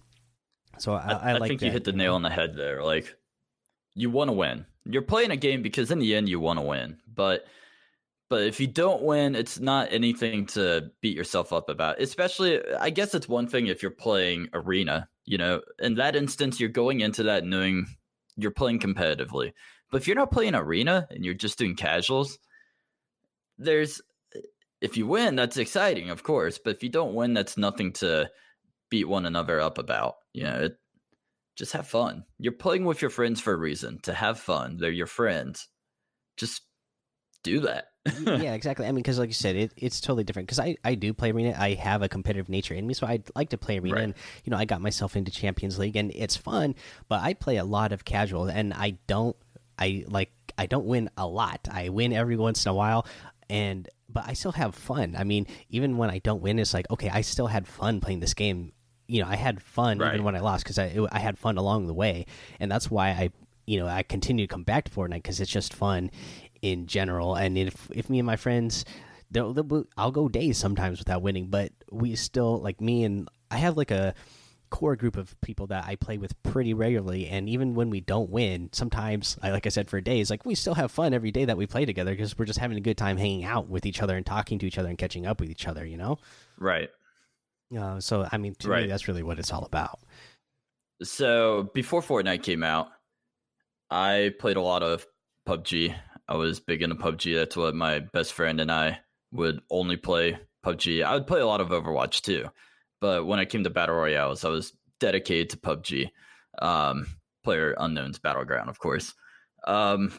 So 0.78 0.92
I, 0.92 0.98
I, 0.98 1.12
I, 1.12 1.30
I 1.30 1.32
like 1.38 1.48
think 1.48 1.60
that. 1.60 1.66
you 1.66 1.72
hit 1.72 1.84
the 1.84 1.92
nail 1.92 2.14
on 2.14 2.22
the 2.22 2.30
head 2.30 2.54
there. 2.54 2.82
Like 2.82 3.16
you 3.98 4.10
want 4.10 4.28
to 4.28 4.32
win. 4.32 4.64
You're 4.84 5.02
playing 5.02 5.32
a 5.32 5.36
game 5.36 5.60
because 5.60 5.90
in 5.90 5.98
the 5.98 6.14
end 6.14 6.28
you 6.28 6.40
want 6.40 6.58
to 6.58 6.64
win. 6.64 6.98
But 7.12 7.46
But 8.30 8.44
if 8.44 8.60
you 8.60 8.66
don't 8.66 9.02
win, 9.02 9.34
it's 9.34 9.58
not 9.58 9.92
anything 9.92 10.46
to 10.46 10.90
beat 11.00 11.16
yourself 11.16 11.52
up 11.52 11.68
about. 11.68 12.00
Especially, 12.00 12.62
I 12.78 12.90
guess 12.90 13.14
it's 13.14 13.28
one 13.28 13.48
thing 13.48 13.66
if 13.66 13.82
you're 13.82 13.90
playing 13.90 14.48
arena. 14.52 15.08
You 15.24 15.38
know, 15.38 15.60
in 15.78 15.96
that 15.96 16.16
instance, 16.16 16.60
you're 16.60 16.68
going 16.68 17.00
into 17.00 17.24
that 17.24 17.44
knowing 17.44 17.86
you're 18.36 18.50
playing 18.50 18.78
competitively. 18.80 19.52
But 19.90 20.00
if 20.00 20.06
you're 20.06 20.16
not 20.16 20.30
playing 20.30 20.54
arena 20.54 21.06
and 21.10 21.24
you're 21.24 21.34
just 21.34 21.58
doing 21.58 21.74
casuals, 21.74 22.38
there's 23.58 24.00
if 24.80 24.96
you 24.96 25.06
win, 25.06 25.34
that's 25.34 25.56
exciting, 25.56 26.10
of 26.10 26.22
course. 26.22 26.58
But 26.58 26.76
if 26.76 26.82
you 26.82 26.88
don't 26.88 27.14
win, 27.14 27.34
that's 27.34 27.56
nothing 27.56 27.92
to 27.94 28.30
beat 28.90 29.08
one 29.08 29.26
another 29.26 29.60
up 29.60 29.78
about. 29.78 30.16
You 30.32 30.44
know, 30.44 30.60
it, 30.66 30.78
just 31.58 31.72
have 31.72 31.88
fun. 31.88 32.24
You're 32.38 32.52
playing 32.52 32.84
with 32.84 33.02
your 33.02 33.10
friends 33.10 33.40
for 33.40 33.52
a 33.52 33.56
reason 33.56 33.98
to 34.04 34.14
have 34.14 34.38
fun. 34.38 34.76
They're 34.78 34.92
your 34.92 35.08
friends. 35.08 35.66
Just 36.36 36.62
do 37.42 37.60
that. 37.60 37.88
yeah, 38.22 38.54
exactly. 38.54 38.86
I 38.86 38.90
mean, 38.90 39.02
because 39.02 39.18
like 39.18 39.28
you 39.28 39.34
said, 39.34 39.56
it, 39.56 39.72
it's 39.76 40.00
totally 40.00 40.22
different. 40.22 40.46
Because 40.46 40.60
I, 40.60 40.76
I 40.84 40.94
do 40.94 41.12
play 41.12 41.32
arena. 41.32 41.56
I 41.58 41.74
have 41.74 42.02
a 42.02 42.08
competitive 42.08 42.48
nature 42.48 42.74
in 42.74 42.86
me, 42.86 42.94
so 42.94 43.08
I 43.08 43.22
like 43.34 43.50
to 43.50 43.58
play 43.58 43.80
arena. 43.80 43.96
Right. 43.96 44.04
And 44.04 44.14
you 44.44 44.52
know, 44.52 44.56
I 44.56 44.66
got 44.66 44.80
myself 44.80 45.16
into 45.16 45.32
Champions 45.32 45.80
League, 45.80 45.96
and 45.96 46.12
it's 46.14 46.36
fun. 46.36 46.76
But 47.08 47.22
I 47.22 47.34
play 47.34 47.56
a 47.56 47.64
lot 47.64 47.92
of 47.92 48.04
casual, 48.04 48.46
and 48.46 48.72
I 48.72 48.98
don't. 49.08 49.36
I 49.76 50.04
like. 50.06 50.30
I 50.56 50.66
don't 50.66 50.86
win 50.86 51.10
a 51.16 51.26
lot. 51.26 51.68
I 51.70 51.88
win 51.88 52.12
every 52.12 52.36
once 52.36 52.64
in 52.64 52.70
a 52.70 52.74
while, 52.74 53.04
and 53.50 53.88
but 54.08 54.24
I 54.26 54.34
still 54.34 54.52
have 54.52 54.76
fun. 54.76 55.16
I 55.18 55.24
mean, 55.24 55.48
even 55.70 55.98
when 55.98 56.08
I 56.08 56.18
don't 56.18 56.40
win, 56.40 56.60
it's 56.60 56.72
like 56.72 56.88
okay, 56.90 57.10
I 57.10 57.22
still 57.22 57.48
had 57.48 57.66
fun 57.66 58.00
playing 58.00 58.20
this 58.20 58.34
game. 58.34 58.72
You 59.08 59.22
know, 59.22 59.28
I 59.28 59.36
had 59.36 59.62
fun 59.62 59.98
right. 59.98 60.14
even 60.14 60.24
when 60.24 60.36
I 60.36 60.40
lost 60.40 60.64
because 60.64 60.78
I 60.78 60.84
it, 60.84 61.08
I 61.10 61.18
had 61.18 61.38
fun 61.38 61.56
along 61.56 61.86
the 61.86 61.94
way, 61.94 62.26
and 62.60 62.70
that's 62.70 62.90
why 62.90 63.08
I 63.08 63.30
you 63.66 63.78
know 63.80 63.86
I 63.86 64.02
continue 64.02 64.46
to 64.46 64.52
come 64.52 64.62
back 64.62 64.84
to 64.84 64.90
Fortnite 64.90 65.22
because 65.22 65.40
it's 65.40 65.50
just 65.50 65.74
fun 65.74 66.10
in 66.62 66.86
general. 66.86 67.34
And 67.34 67.56
if 67.58 67.88
if 67.90 68.10
me 68.10 68.18
and 68.18 68.26
my 68.26 68.36
friends, 68.36 68.84
they'll, 69.30 69.52
they'll, 69.52 69.84
I'll 69.96 70.10
go 70.10 70.28
days 70.28 70.58
sometimes 70.58 70.98
without 70.98 71.22
winning, 71.22 71.46
but 71.48 71.72
we 71.90 72.14
still 72.16 72.60
like 72.60 72.80
me 72.80 73.04
and 73.04 73.28
I 73.50 73.58
have 73.58 73.76
like 73.76 73.90
a 73.90 74.14
core 74.70 74.96
group 74.96 75.16
of 75.16 75.38
people 75.40 75.66
that 75.68 75.86
I 75.86 75.96
play 75.96 76.18
with 76.18 76.40
pretty 76.42 76.74
regularly 76.74 77.26
and 77.26 77.48
even 77.48 77.74
when 77.74 77.88
we 77.88 78.00
don't 78.00 78.28
win 78.28 78.68
sometimes 78.72 79.38
I 79.42 79.50
like 79.50 79.64
I 79.64 79.70
said 79.70 79.88
for 79.88 79.98
days 80.00 80.28
like 80.28 80.44
we 80.44 80.54
still 80.54 80.74
have 80.74 80.90
fun 80.90 81.14
every 81.14 81.30
day 81.30 81.46
that 81.46 81.56
we 81.56 81.66
play 81.66 81.86
together 81.86 82.10
because 82.10 82.36
we're 82.36 82.44
just 82.44 82.58
having 82.58 82.76
a 82.76 82.80
good 82.82 82.98
time 82.98 83.16
hanging 83.16 83.44
out 83.44 83.68
with 83.68 83.86
each 83.86 84.02
other 84.02 84.14
and 84.14 84.26
talking 84.26 84.58
to 84.58 84.66
each 84.66 84.76
other 84.76 84.90
and 84.90 84.98
catching 84.98 85.26
up 85.26 85.40
with 85.40 85.50
each 85.50 85.66
other 85.66 85.86
you 85.86 85.96
know 85.96 86.18
right 86.58 86.90
uh, 87.76 88.00
so 88.00 88.28
I 88.30 88.38
mean 88.38 88.54
to 88.60 88.68
right. 88.68 88.82
me 88.82 88.88
that's 88.88 89.08
really 89.08 89.22
what 89.22 89.38
it's 89.38 89.52
all 89.52 89.64
about 89.64 89.98
so 91.02 91.70
before 91.74 92.02
Fortnite 92.02 92.42
came 92.42 92.62
out 92.62 92.88
I 93.90 94.32
played 94.38 94.56
a 94.56 94.62
lot 94.62 94.82
of 94.82 95.06
PUBG 95.46 95.94
I 96.28 96.36
was 96.36 96.60
big 96.60 96.82
into 96.82 96.96
PUBG 96.96 97.34
that's 97.34 97.56
what 97.56 97.74
my 97.74 98.00
best 98.00 98.32
friend 98.32 98.60
and 98.60 98.70
I 98.70 99.00
would 99.32 99.60
only 99.70 99.96
play 99.96 100.38
PUBG 100.64 101.04
I 101.04 101.14
would 101.14 101.26
play 101.26 101.40
a 101.40 101.46
lot 101.46 101.60
of 101.60 101.68
Overwatch 101.68 102.22
too 102.22 102.48
but 103.00 103.26
when 103.26 103.38
it 103.38 103.46
came 103.46 103.64
to 103.64 103.70
battle 103.70 103.94
royales, 103.94 104.44
I 104.44 104.48
was 104.48 104.72
dedicated 105.00 105.50
to 105.50 105.56
PUBG. 105.58 106.10
Um, 106.60 107.06
Player 107.44 107.74
Unknown's 107.78 108.18
Battleground, 108.18 108.68
of 108.68 108.78
course. 108.78 109.14
Um, 109.66 110.12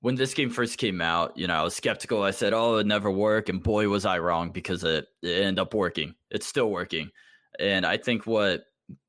when 0.00 0.14
this 0.14 0.34
game 0.34 0.50
first 0.50 0.78
came 0.78 1.00
out, 1.00 1.36
you 1.36 1.46
know, 1.46 1.54
I 1.54 1.62
was 1.62 1.76
skeptical. 1.76 2.22
I 2.22 2.30
said, 2.30 2.52
"Oh, 2.52 2.76
it 2.76 2.86
never 2.86 3.10
work," 3.10 3.48
and 3.48 3.62
boy, 3.62 3.88
was 3.88 4.04
I 4.06 4.18
wrong 4.18 4.50
because 4.50 4.82
it, 4.84 5.06
it 5.22 5.42
ended 5.42 5.58
up 5.58 5.74
working. 5.74 6.14
It's 6.30 6.46
still 6.46 6.70
working, 6.70 7.10
and 7.58 7.84
I 7.84 7.96
think 7.96 8.26
what 8.26 8.64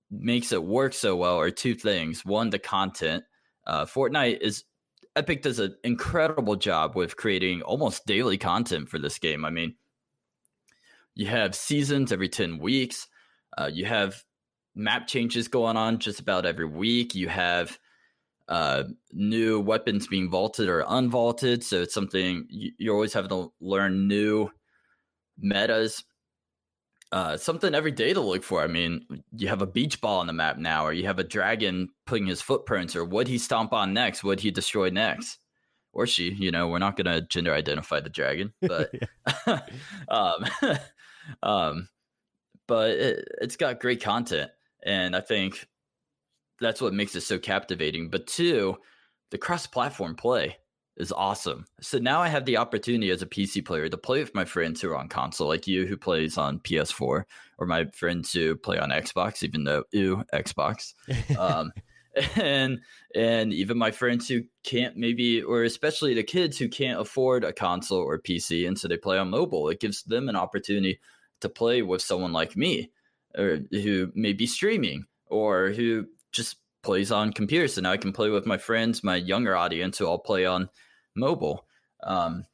makes 0.10 0.52
it 0.52 0.64
work 0.64 0.94
so 0.94 1.16
well 1.16 1.40
are 1.40 1.52
two 1.52 1.76
things. 1.76 2.26
One, 2.26 2.50
the 2.50 2.60
content. 2.60 3.24
Uh, 3.66 3.86
Fortnite 3.86 4.40
is 4.42 4.66
Epic 5.16 5.42
does 5.42 5.60
an 5.60 5.76
incredible 5.84 6.56
job 6.56 6.96
with 6.96 7.18
creating 7.18 7.62
almost 7.64 8.06
daily 8.06 8.38
content 8.38 8.90
for 8.90 8.98
this 8.98 9.20
game. 9.20 9.44
I 9.44 9.50
mean, 9.50 9.76
you 11.16 11.28
have 11.28 11.54
seasons 11.54 12.12
every 12.12 12.30
10 12.30 12.60
weeks. 12.60 13.08
Uh, 13.58 13.70
you 13.72 13.86
have 13.86 14.24
map 14.74 15.08
changes 15.08 15.50
going 15.50 15.76
on 15.76 16.00
just 16.00 16.22
about 16.22 16.46
every 16.46 16.66
week. 16.66 17.14
You 17.14 17.28
have 17.28 17.78
uh, 18.48 18.84
new 19.12 19.60
weapons 19.60 20.08
being 20.08 20.30
vaulted 20.30 20.70
or 20.70 20.84
unvaulted. 20.84 21.64
So 21.64 21.82
it's 21.82 21.94
something 21.94 22.46
you, 22.50 22.72
you're 22.78 22.96
always 22.96 23.14
having 23.14 23.30
to 23.30 23.52
learn 23.60 24.08
new 24.08 24.50
metas. 25.38 26.04
Uh, 27.12 27.36
something 27.36 27.76
every 27.76 27.92
day 27.92 28.14
to 28.14 28.22
look 28.22 28.42
for. 28.42 28.62
I 28.62 28.68
mean, 28.68 29.06
you 29.36 29.50
have 29.50 29.62
a 29.62 29.68
beach 29.68 30.00
ball 30.00 30.20
on 30.20 30.28
the 30.28 30.34
map 30.34 30.58
now, 30.58 30.86
or 30.86 30.94
you 30.94 31.06
have 31.08 31.20
a 31.20 31.26
dragon 31.26 31.90
putting 32.06 32.28
his 32.28 32.42
footprints, 32.42 32.96
or 32.96 33.04
would 33.04 33.28
he 33.28 33.38
stomp 33.38 33.74
on 33.74 33.94
next? 33.94 34.24
Would 34.24 34.40
he 34.40 34.50
destroy 34.50 34.90
next? 34.90 35.40
Or 35.92 36.08
she, 36.08 36.32
you 36.32 36.52
know, 36.52 36.70
we're 36.70 36.80
not 36.80 36.96
going 36.96 37.14
to 37.14 37.22
gender 37.28 37.54
identify 37.54 38.00
the 38.00 38.10
dragon, 38.10 38.54
but 38.62 38.94
um, 40.08 40.46
um, 41.44 41.90
but 42.66 42.92
it, 42.92 43.28
it's 43.42 43.58
got 43.58 43.82
great 43.82 44.02
content, 44.02 44.52
and 44.82 45.14
I 45.14 45.20
think 45.20 45.68
that's 46.62 46.82
what 46.82 46.94
makes 46.94 47.16
it 47.16 47.22
so 47.22 47.38
captivating. 47.38 48.10
But 48.10 48.28
two, 48.28 48.78
the 49.32 49.38
cross-platform 49.38 50.16
play 50.16 50.58
is 50.98 51.12
awesome. 51.12 51.66
So 51.82 51.98
now 51.98 52.22
I 52.22 52.28
have 52.28 52.46
the 52.46 52.58
opportunity 52.58 53.10
as 53.10 53.22
a 53.22 53.28
PC 53.28 53.66
player 53.66 53.90
to 53.90 53.98
play 53.98 54.20
with 54.20 54.36
my 54.36 54.46
friends 54.46 54.82
who 54.82 54.92
are 54.92 54.98
on 54.98 55.10
console, 55.10 55.48
like 55.48 55.68
you 55.68 55.88
who 55.88 55.98
plays 55.98 56.38
on 56.38 56.60
PS4, 56.60 57.24
or 57.58 57.66
my 57.66 57.86
friends 57.94 58.32
who 58.32 58.56
play 58.56 58.78
on 58.78 58.90
Xbox, 58.90 59.44
even 59.44 59.64
though 59.64 59.84
ew 59.92 60.24
Xbox. 60.34 60.94
Um, 61.38 61.72
and 62.36 62.80
and 63.16 63.54
even 63.54 63.78
my 63.78 63.90
friends 63.90 64.28
who 64.28 64.42
can't 64.64 64.98
maybe 64.98 65.42
or 65.42 65.64
especially 65.64 66.14
the 66.14 66.24
kids 66.24 66.58
who 66.58 66.68
can't 66.68 67.00
afford 67.00 67.46
a 67.46 67.54
console 67.54 68.02
or 68.02 68.20
PC 68.20 68.68
and 68.68 68.78
so 68.78 68.90
they 68.90 68.98
play 68.98 69.18
on 69.18 69.30
mobile 69.30 69.70
it 69.70 69.80
gives 69.80 70.04
them 70.04 70.28
an 70.28 70.36
opportunity 70.36 71.00
to 71.40 71.48
play 71.48 71.82
with 71.82 72.02
someone 72.02 72.34
like 72.34 72.58
me 72.58 72.92
or 73.38 73.60
who 73.72 74.12
may 74.14 74.34
be 74.34 74.46
streaming 74.46 75.06
or 75.28 75.70
who 75.70 76.06
just 76.32 76.58
plays 76.84 77.12
on 77.12 77.32
computer 77.32 77.68
so 77.68 77.82
now 77.82 77.92
i 77.92 77.98
can 77.98 78.12
play 78.12 78.30
with 78.30 78.46
my 78.46 78.58
friends 78.58 79.04
my 79.04 79.16
younger 79.16 79.56
audience 79.56 79.98
who 79.98 80.06
all 80.06 80.18
play 80.18 80.46
on 80.46 80.70
mobile 81.16 81.66
um, 82.04 82.46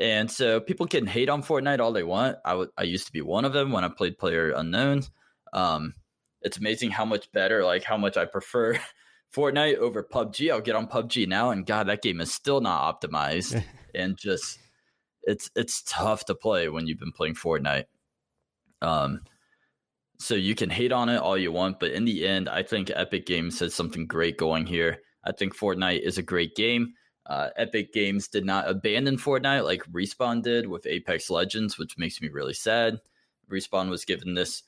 and 0.00 0.30
so 0.30 0.60
people 0.60 0.86
can 0.86 1.06
hate 1.06 1.28
on 1.28 1.42
Fortnite 1.42 1.78
all 1.78 1.92
they 1.92 2.02
want. 2.02 2.38
I, 2.44 2.50
w- 2.50 2.70
I 2.76 2.84
used 2.84 3.06
to 3.06 3.12
be 3.12 3.20
one 3.20 3.44
of 3.44 3.52
them 3.52 3.70
when 3.70 3.84
I 3.84 3.88
played 3.88 4.18
Player 4.18 4.50
Unknowns. 4.50 5.10
Um, 5.52 5.94
it's 6.40 6.56
amazing 6.56 6.90
how 6.90 7.04
much 7.04 7.30
better, 7.32 7.64
like 7.64 7.84
how 7.84 7.98
much 7.98 8.16
I 8.16 8.24
prefer 8.24 8.78
Fortnite 9.36 9.76
over 9.76 10.02
PUBG. 10.02 10.50
I'll 10.50 10.62
get 10.62 10.74
on 10.74 10.88
PUBG 10.88 11.28
now, 11.28 11.50
and 11.50 11.66
God, 11.66 11.88
that 11.88 12.02
game 12.02 12.20
is 12.20 12.32
still 12.32 12.62
not 12.62 13.00
optimized, 13.00 13.62
and 13.94 14.16
just 14.16 14.58
it's 15.22 15.50
it's 15.54 15.82
tough 15.86 16.24
to 16.24 16.34
play 16.34 16.68
when 16.70 16.86
you've 16.86 16.98
been 16.98 17.12
playing 17.12 17.34
Fortnite. 17.34 17.84
Um, 18.80 19.20
so 20.20 20.34
you 20.34 20.54
can 20.54 20.68
hate 20.68 20.92
on 20.92 21.08
it 21.08 21.16
all 21.16 21.38
you 21.38 21.50
want, 21.50 21.80
but 21.80 21.92
in 21.92 22.04
the 22.04 22.28
end, 22.28 22.48
I 22.48 22.62
think 22.62 22.90
Epic 22.94 23.24
Games 23.24 23.58
has 23.60 23.74
something 23.74 24.06
great 24.06 24.36
going 24.36 24.66
here. 24.66 24.98
I 25.24 25.32
think 25.32 25.56
Fortnite 25.56 26.02
is 26.02 26.18
a 26.18 26.22
great 26.22 26.54
game. 26.54 26.92
Uh, 27.24 27.48
Epic 27.56 27.92
Games 27.94 28.28
did 28.28 28.44
not 28.44 28.68
abandon 28.68 29.16
Fortnite 29.16 29.64
like 29.64 29.82
Respawn 29.84 30.42
did 30.42 30.66
with 30.66 30.86
Apex 30.86 31.30
Legends, 31.30 31.78
which 31.78 31.96
makes 31.96 32.20
me 32.20 32.28
really 32.28 32.52
sad. 32.52 32.98
Respawn 33.50 33.88
was 33.88 34.04
given 34.04 34.34
this 34.34 34.62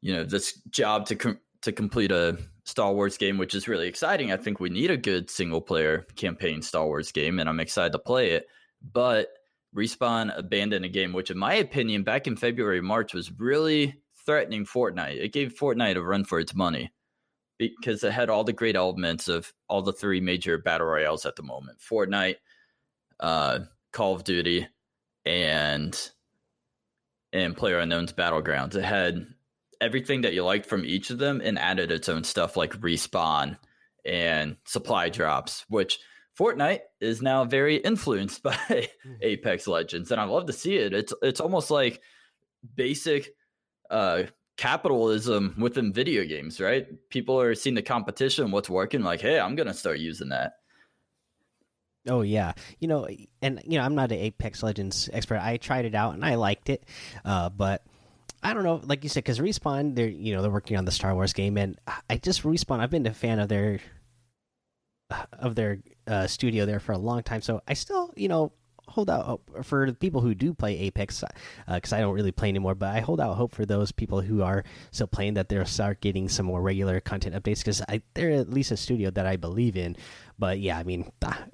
you 0.00 0.14
know 0.14 0.24
this 0.24 0.54
job 0.70 1.06
to 1.06 1.16
com- 1.16 1.40
to 1.62 1.72
complete 1.72 2.12
a 2.12 2.38
Star 2.64 2.92
Wars 2.92 3.18
game, 3.18 3.36
which 3.36 3.54
is 3.54 3.68
really 3.68 3.88
exciting. 3.88 4.32
I 4.32 4.36
think 4.36 4.60
we 4.60 4.70
need 4.70 4.90
a 4.90 4.96
good 4.96 5.28
single 5.28 5.60
player 5.60 6.06
campaign 6.16 6.62
Star 6.62 6.86
Wars 6.86 7.12
game, 7.12 7.38
and 7.38 7.48
I'm 7.48 7.60
excited 7.60 7.92
to 7.92 7.98
play 7.98 8.30
it. 8.30 8.46
But 8.92 9.28
Respawn 9.76 10.36
abandoned 10.38 10.84
a 10.84 10.88
game, 10.88 11.12
which, 11.12 11.30
in 11.30 11.38
my 11.38 11.54
opinion, 11.54 12.04
back 12.04 12.26
in 12.26 12.36
February, 12.36 12.80
March, 12.80 13.12
was 13.12 13.32
really 13.32 14.00
threatening 14.28 14.66
Fortnite. 14.66 15.16
It 15.16 15.32
gave 15.32 15.54
Fortnite 15.54 15.96
a 15.96 16.02
run 16.02 16.22
for 16.22 16.38
its 16.38 16.54
money 16.54 16.92
because 17.58 18.04
it 18.04 18.12
had 18.12 18.28
all 18.28 18.44
the 18.44 18.52
great 18.52 18.76
elements 18.76 19.26
of 19.26 19.50
all 19.68 19.80
the 19.80 19.92
three 19.92 20.20
major 20.20 20.58
battle 20.58 20.86
royales 20.86 21.24
at 21.24 21.34
the 21.34 21.42
moment 21.42 21.78
Fortnite, 21.78 22.36
uh, 23.20 23.60
Call 23.90 24.14
of 24.14 24.24
Duty, 24.24 24.68
and 25.24 26.10
and 27.32 27.56
Player 27.56 27.78
Unknown's 27.78 28.12
Battlegrounds. 28.12 28.74
It 28.74 28.84
had 28.84 29.26
everything 29.80 30.20
that 30.20 30.34
you 30.34 30.44
liked 30.44 30.66
from 30.66 30.84
each 30.84 31.08
of 31.08 31.16
them 31.16 31.40
and 31.42 31.58
added 31.58 31.90
its 31.90 32.10
own 32.10 32.22
stuff 32.22 32.54
like 32.54 32.78
respawn 32.80 33.56
and 34.04 34.56
supply 34.66 35.08
drops, 35.08 35.64
which 35.70 36.00
Fortnite 36.38 36.80
is 37.00 37.22
now 37.22 37.46
very 37.46 37.76
influenced 37.76 38.42
by 38.42 38.52
mm-hmm. 38.52 39.14
Apex 39.22 39.66
Legends, 39.66 40.10
and 40.10 40.20
I 40.20 40.24
love 40.24 40.44
to 40.48 40.52
see 40.52 40.76
it. 40.76 40.92
It's 40.92 41.14
it's 41.22 41.40
almost 41.40 41.70
like 41.70 42.02
basic 42.74 43.30
uh, 43.90 44.24
capitalism 44.56 45.54
within 45.58 45.92
video 45.92 46.24
games, 46.24 46.60
right? 46.60 46.86
People 47.10 47.40
are 47.40 47.54
seeing 47.54 47.74
the 47.74 47.82
competition, 47.82 48.50
what's 48.50 48.68
working, 48.68 49.02
like, 49.02 49.20
hey, 49.20 49.38
I'm 49.38 49.54
gonna 49.54 49.74
start 49.74 49.98
using 49.98 50.30
that. 50.30 50.54
Oh 52.08 52.22
yeah, 52.22 52.52
you 52.78 52.88
know, 52.88 53.08
and 53.42 53.60
you 53.64 53.78
know, 53.78 53.84
I'm 53.84 53.94
not 53.94 54.12
an 54.12 54.18
Apex 54.18 54.62
Legends 54.62 55.10
expert. 55.12 55.40
I 55.40 55.56
tried 55.58 55.84
it 55.84 55.94
out 55.94 56.14
and 56.14 56.24
I 56.24 56.36
liked 56.36 56.70
it, 56.70 56.84
uh, 57.24 57.50
but 57.50 57.84
I 58.42 58.54
don't 58.54 58.64
know, 58.64 58.80
like 58.84 59.02
you 59.02 59.10
said, 59.10 59.24
because 59.24 59.40
respawn, 59.40 59.94
they're 59.94 60.08
you 60.08 60.34
know 60.34 60.42
they're 60.42 60.50
working 60.50 60.76
on 60.76 60.84
the 60.84 60.92
Star 60.92 61.14
Wars 61.14 61.32
game, 61.32 61.58
and 61.58 61.78
I 62.08 62.16
just 62.16 62.44
respawn. 62.44 62.80
I've 62.80 62.90
been 62.90 63.06
a 63.06 63.14
fan 63.14 63.40
of 63.40 63.48
their 63.48 63.80
of 65.32 65.54
their 65.54 65.78
uh, 66.06 66.26
studio 66.26 66.66
there 66.66 66.80
for 66.80 66.92
a 66.92 66.98
long 66.98 67.22
time. 67.22 67.42
So 67.42 67.62
I 67.66 67.74
still, 67.74 68.12
you 68.16 68.28
know, 68.28 68.52
hold 68.88 69.10
out 69.10 69.24
hope 69.24 69.64
for 69.64 69.86
the 69.86 69.94
people 69.94 70.20
who 70.20 70.34
do 70.34 70.52
play 70.54 70.78
Apex 70.78 71.22
because 71.66 71.92
uh, 71.92 71.96
I 71.96 72.00
don't 72.00 72.14
really 72.14 72.32
play 72.32 72.48
anymore. 72.48 72.74
But 72.74 72.94
I 72.94 73.00
hold 73.00 73.20
out 73.20 73.36
hope 73.36 73.54
for 73.54 73.64
those 73.64 73.92
people 73.92 74.20
who 74.20 74.42
are 74.42 74.64
still 74.90 75.06
playing 75.06 75.34
that 75.34 75.48
they'll 75.48 75.64
start 75.64 76.00
getting 76.00 76.28
some 76.28 76.46
more 76.46 76.62
regular 76.62 77.00
content 77.00 77.34
updates 77.34 77.58
because 77.58 77.82
they're 78.14 78.30
at 78.30 78.50
least 78.50 78.70
a 78.70 78.76
studio 78.76 79.10
that 79.10 79.26
I 79.26 79.36
believe 79.36 79.76
in. 79.76 79.96
But 80.38 80.58
yeah, 80.60 80.78
I 80.78 80.84
mean, 80.84 81.10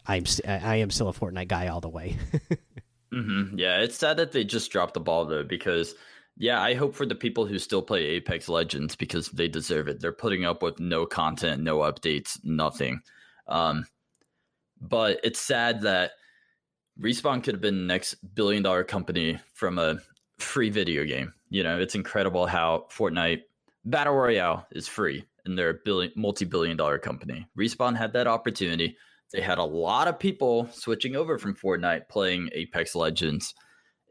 I'm 0.06 0.24
I 0.46 0.76
am 0.76 0.90
still 0.90 1.08
a 1.08 1.12
Fortnite 1.12 1.48
guy 1.48 1.68
all 1.68 1.80
the 1.80 1.88
way. 1.88 2.16
mm 3.12 3.26
-hmm. 3.26 3.58
Yeah, 3.58 3.82
it's 3.82 3.98
sad 3.98 4.16
that 4.16 4.32
they 4.32 4.44
just 4.44 4.72
dropped 4.72 4.94
the 4.94 5.00
ball 5.00 5.26
though 5.26 5.46
because. 5.46 5.94
Yeah, 6.36 6.70
I 6.70 6.74
hope 6.74 6.96
for 6.96 7.06
the 7.06 7.14
people 7.14 7.46
who 7.46 7.58
still 7.58 7.82
play 7.82 8.16
Apex 8.16 8.48
Legends 8.48 8.96
because 8.96 9.30
they 9.30 9.48
deserve 9.48 9.90
it. 9.90 10.00
They're 10.00 10.22
putting 10.22 10.44
up 10.44 10.62
with 10.62 10.80
no 10.80 11.06
content, 11.06 11.62
no 11.62 11.78
updates, 11.78 12.40
nothing. 12.42 13.02
Um, 13.46 13.86
but 14.80 15.20
it's 15.22 15.40
sad 15.40 15.82
that 15.82 16.12
Respawn 17.00 17.42
could 17.42 17.54
have 17.54 17.62
been 17.62 17.86
the 17.86 17.92
next 17.92 18.14
billion 18.34 18.62
dollar 18.62 18.84
company 18.84 19.38
from 19.52 19.78
a 19.78 19.98
free 20.38 20.70
video 20.70 21.04
game. 21.04 21.32
You 21.50 21.62
know, 21.62 21.78
it's 21.78 21.94
incredible 21.94 22.46
how 22.46 22.86
Fortnite 22.90 23.42
Battle 23.84 24.14
Royale 24.14 24.66
is 24.70 24.88
free 24.88 25.24
and 25.44 25.58
they're 25.58 25.70
a 25.70 25.78
billion 25.84 26.12
multi 26.16 26.44
billion 26.44 26.76
dollar 26.76 26.98
company. 26.98 27.46
Respawn 27.58 27.96
had 27.96 28.12
that 28.12 28.26
opportunity. 28.26 28.96
They 29.32 29.40
had 29.40 29.58
a 29.58 29.64
lot 29.64 30.08
of 30.08 30.18
people 30.18 30.68
switching 30.72 31.16
over 31.16 31.38
from 31.38 31.56
Fortnite 31.56 32.08
playing 32.08 32.50
Apex 32.52 32.94
Legends 32.94 33.54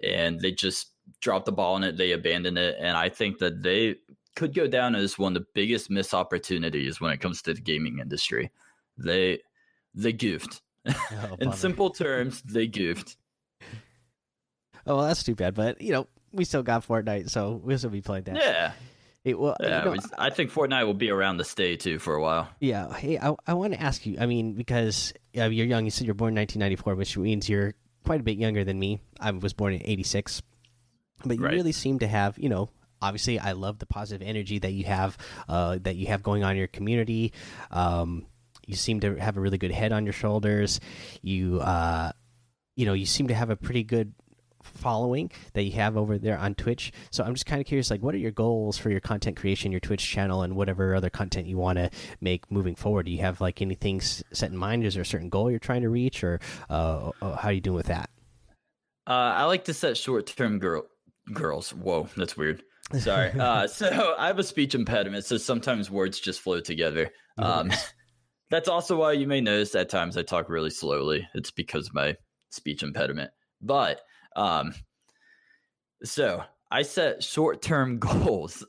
and 0.04 0.40
they 0.40 0.52
just 0.52 0.92
dropped 1.22 1.46
the 1.46 1.52
ball 1.52 1.76
on 1.76 1.84
it. 1.84 1.98
They 1.98 2.12
abandoned 2.12 2.58
it. 2.58 2.76
And 2.80 2.98
I 2.98 3.10
think 3.10 3.40
that 3.40 3.64
they 3.64 3.96
could 4.36 4.54
go 4.54 4.68
down 4.68 4.96
as 4.96 5.18
one 5.18 5.36
of 5.36 5.42
the 5.42 5.48
biggest 5.54 5.90
missed 5.90 6.14
opportunities 6.14 7.00
when 7.00 7.12
it 7.12 7.22
comes 7.22 7.42
to 7.44 7.54
the 7.54 7.62
gaming 7.62 8.00
industry. 8.00 8.52
They 8.98 9.40
they 9.96 10.14
goofed. 10.14 10.62
Oh, 10.88 11.36
In 11.40 11.54
simple 11.54 11.90
terms, 11.90 12.42
they 12.42 12.68
goofed. 12.68 13.18
Oh 14.86 14.98
well, 14.98 15.08
that's 15.08 15.24
too 15.24 15.36
bad. 15.36 15.56
But 15.56 15.82
you 15.82 15.92
know, 15.94 16.08
we 16.32 16.46
still 16.46 16.64
got 16.64 16.86
Fortnite, 16.86 17.30
so 17.30 17.62
we'll 17.64 17.78
still 17.78 17.90
be 17.90 18.02
playing 18.02 18.26
that. 18.26 18.36
Yeah. 18.36 18.74
It, 19.24 19.40
well, 19.40 19.56
yeah, 19.62 19.86
you 19.86 19.96
know, 19.96 20.02
I 20.18 20.32
think 20.32 20.52
Fortnite 20.52 20.86
will 20.86 20.94
be 20.94 21.10
around 21.10 21.38
to 21.38 21.46
stay 21.46 21.78
too 21.78 21.98
for 21.98 22.14
a 22.16 22.22
while. 22.22 22.50
Yeah. 22.60 22.94
Hey, 22.94 23.18
I, 23.18 23.34
I 23.48 23.54
want 23.54 23.72
to 23.72 23.82
ask 23.82 24.06
you. 24.06 24.18
I 24.20 24.26
mean, 24.26 24.54
because 24.54 25.14
uh, 25.38 25.46
you're 25.46 25.66
young. 25.66 25.86
You 25.86 25.92
said 25.92 26.06
you're 26.06 26.14
born 26.14 26.34
in 26.34 26.42
1994, 26.42 26.96
which 26.96 27.18
means 27.18 27.48
you're 27.48 27.74
quite 28.04 28.20
a 28.20 28.24
bit 28.24 28.38
younger 28.38 28.66
than 28.66 28.78
me. 28.78 29.00
I 29.22 29.32
was 29.32 29.54
born 29.54 29.74
in 29.74 29.82
'86, 29.86 30.42
but 31.24 31.38
you 31.38 31.44
right. 31.44 31.54
really 31.54 31.72
seem 31.72 32.00
to 32.00 32.08
have, 32.08 32.38
you 32.38 32.50
know, 32.50 32.70
obviously 33.02 33.38
I 33.38 33.52
love 33.52 33.80
the 33.80 33.86
positive 33.86 34.28
energy 34.28 34.60
that 34.60 34.72
you 34.72 34.86
have 34.86 35.18
uh, 35.48 35.78
that 35.84 35.96
you 35.96 36.08
have 36.08 36.24
going 36.24 36.44
on 36.44 36.52
in 36.52 36.58
your 36.58 36.68
community. 36.68 37.34
Um, 37.72 38.26
you 38.66 38.76
seem 38.76 39.00
to 39.02 39.16
have 39.16 39.38
a 39.38 39.42
really 39.42 39.58
good 39.58 39.72
head 39.72 39.92
on 39.92 40.06
your 40.06 40.14
shoulders. 40.14 40.80
You, 41.22 41.60
uh, 41.60 42.12
you 42.76 42.86
know, 42.86 42.94
you 42.94 43.06
seem 43.06 43.28
to 43.28 43.34
have 43.34 43.50
a 43.50 43.56
pretty 43.56 43.84
good 43.84 44.14
following 44.64 45.30
that 45.54 45.64
you 45.64 45.74
have 45.74 45.98
over 45.98 46.18
there 46.18 46.38
on 46.38 46.56
Twitch. 46.56 46.92
So 47.12 47.24
I'm 47.24 47.34
just 47.34 47.46
kind 47.46 47.62
of 47.62 47.68
curious, 47.68 47.92
like, 47.92 48.02
what 48.02 48.16
are 48.16 48.20
your 48.20 48.32
goals 48.32 48.78
for 48.78 48.90
your 48.90 49.02
content 49.02 49.38
creation, 49.38 49.72
your 49.72 49.82
Twitch 49.82 50.08
channel, 50.08 50.42
and 50.42 50.56
whatever 50.56 50.96
other 50.96 51.10
content 51.10 51.48
you 51.48 51.58
want 51.58 51.78
to 51.78 51.90
make 52.22 52.50
moving 52.50 52.76
forward? 52.76 53.06
Do 53.06 53.12
you 53.12 53.20
have 53.20 53.42
like 53.42 53.62
anything 53.62 54.02
set 54.02 54.52
in 54.52 54.58
mind? 54.58 54.86
Is 54.86 54.94
there 54.94 55.04
a 55.04 55.06
certain 55.06 55.30
goal 55.30 55.50
you're 55.50 55.60
trying 55.60 55.82
to 55.82 55.90
reach, 55.90 56.24
or 56.24 56.40
uh, 56.70 57.12
uh 57.22 57.36
how 57.36 57.50
are 57.50 57.54
you 57.54 57.62
doing 57.62 57.76
with 57.76 57.88
that? 57.88 58.10
Uh, 59.06 59.12
I 59.36 59.44
like 59.46 59.66
to 59.66 59.74
set 59.74 59.98
short-term 59.98 60.60
girl 60.60 60.86
girls. 61.34 61.74
Whoa, 61.74 62.08
that's 62.16 62.38
weird. 62.38 62.64
Sorry. 63.00 63.32
uh, 63.32 63.68
so 63.68 64.16
I 64.18 64.28
have 64.28 64.40
a 64.40 64.44
speech 64.44 64.76
impediment, 64.76 65.26
so 65.26 65.38
sometimes 65.38 65.92
words 65.92 66.20
just 66.20 66.42
flow 66.42 66.60
together. 66.60 67.12
Um, 67.38 67.72
that's 68.54 68.70
also 68.70 68.96
why 68.96 69.14
you 69.14 69.26
may 69.26 69.42
notice 69.42 69.74
at 69.74 69.90
times 69.90 70.16
I 70.16 70.22
talk 70.22 70.48
really 70.48 70.70
slowly. 70.70 71.28
It's 71.34 71.50
because 71.50 71.88
of 71.88 71.96
my 71.96 72.16
speech 72.52 72.84
impediment. 72.84 73.32
But 73.60 74.02
um, 74.36 74.76
so 76.04 76.44
I 76.70 76.84
set 76.84 77.24
short 77.24 77.64
term 77.64 77.98
goals. 78.00 78.64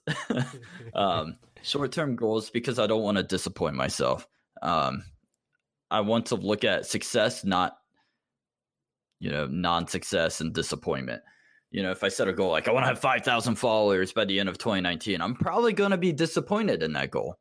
um, 0.95 1.37
short 1.61 1.93
term 1.93 2.17
goals 2.17 2.49
because 2.49 2.79
I 2.79 2.87
don't 2.87 3.03
want 3.03 3.19
to 3.19 3.23
disappoint 3.23 3.75
myself. 3.75 4.27
Um, 4.63 5.05
I 5.91 6.01
want 6.01 6.27
to 6.27 6.37
look 6.37 6.65
at 6.65 6.87
success, 6.87 7.45
not 7.45 7.77
you 9.21 9.31
know 9.31 9.47
non 9.49 9.87
success 9.87 10.41
and 10.41 10.55
disappointment. 10.55 11.21
You 11.71 11.83
know, 11.83 11.91
if 11.91 12.03
I 12.03 12.09
set 12.09 12.27
a 12.27 12.33
goal 12.33 12.53
like 12.53 12.69
I 12.69 12.73
want 12.73 12.85
to 12.85 12.89
have 12.89 13.01
five 13.01 13.23
thousand 13.23 13.57
followers 13.57 14.15
by 14.15 14.25
the 14.25 14.41
end 14.41 14.49
of 14.49 14.57
2019, 14.57 15.21
I'm 15.21 15.35
probably 15.35 15.75
going 15.75 15.91
to 15.91 15.99
be 15.99 16.13
disappointed 16.13 16.83
in 16.83 16.95
that 16.95 17.11
goal 17.11 17.37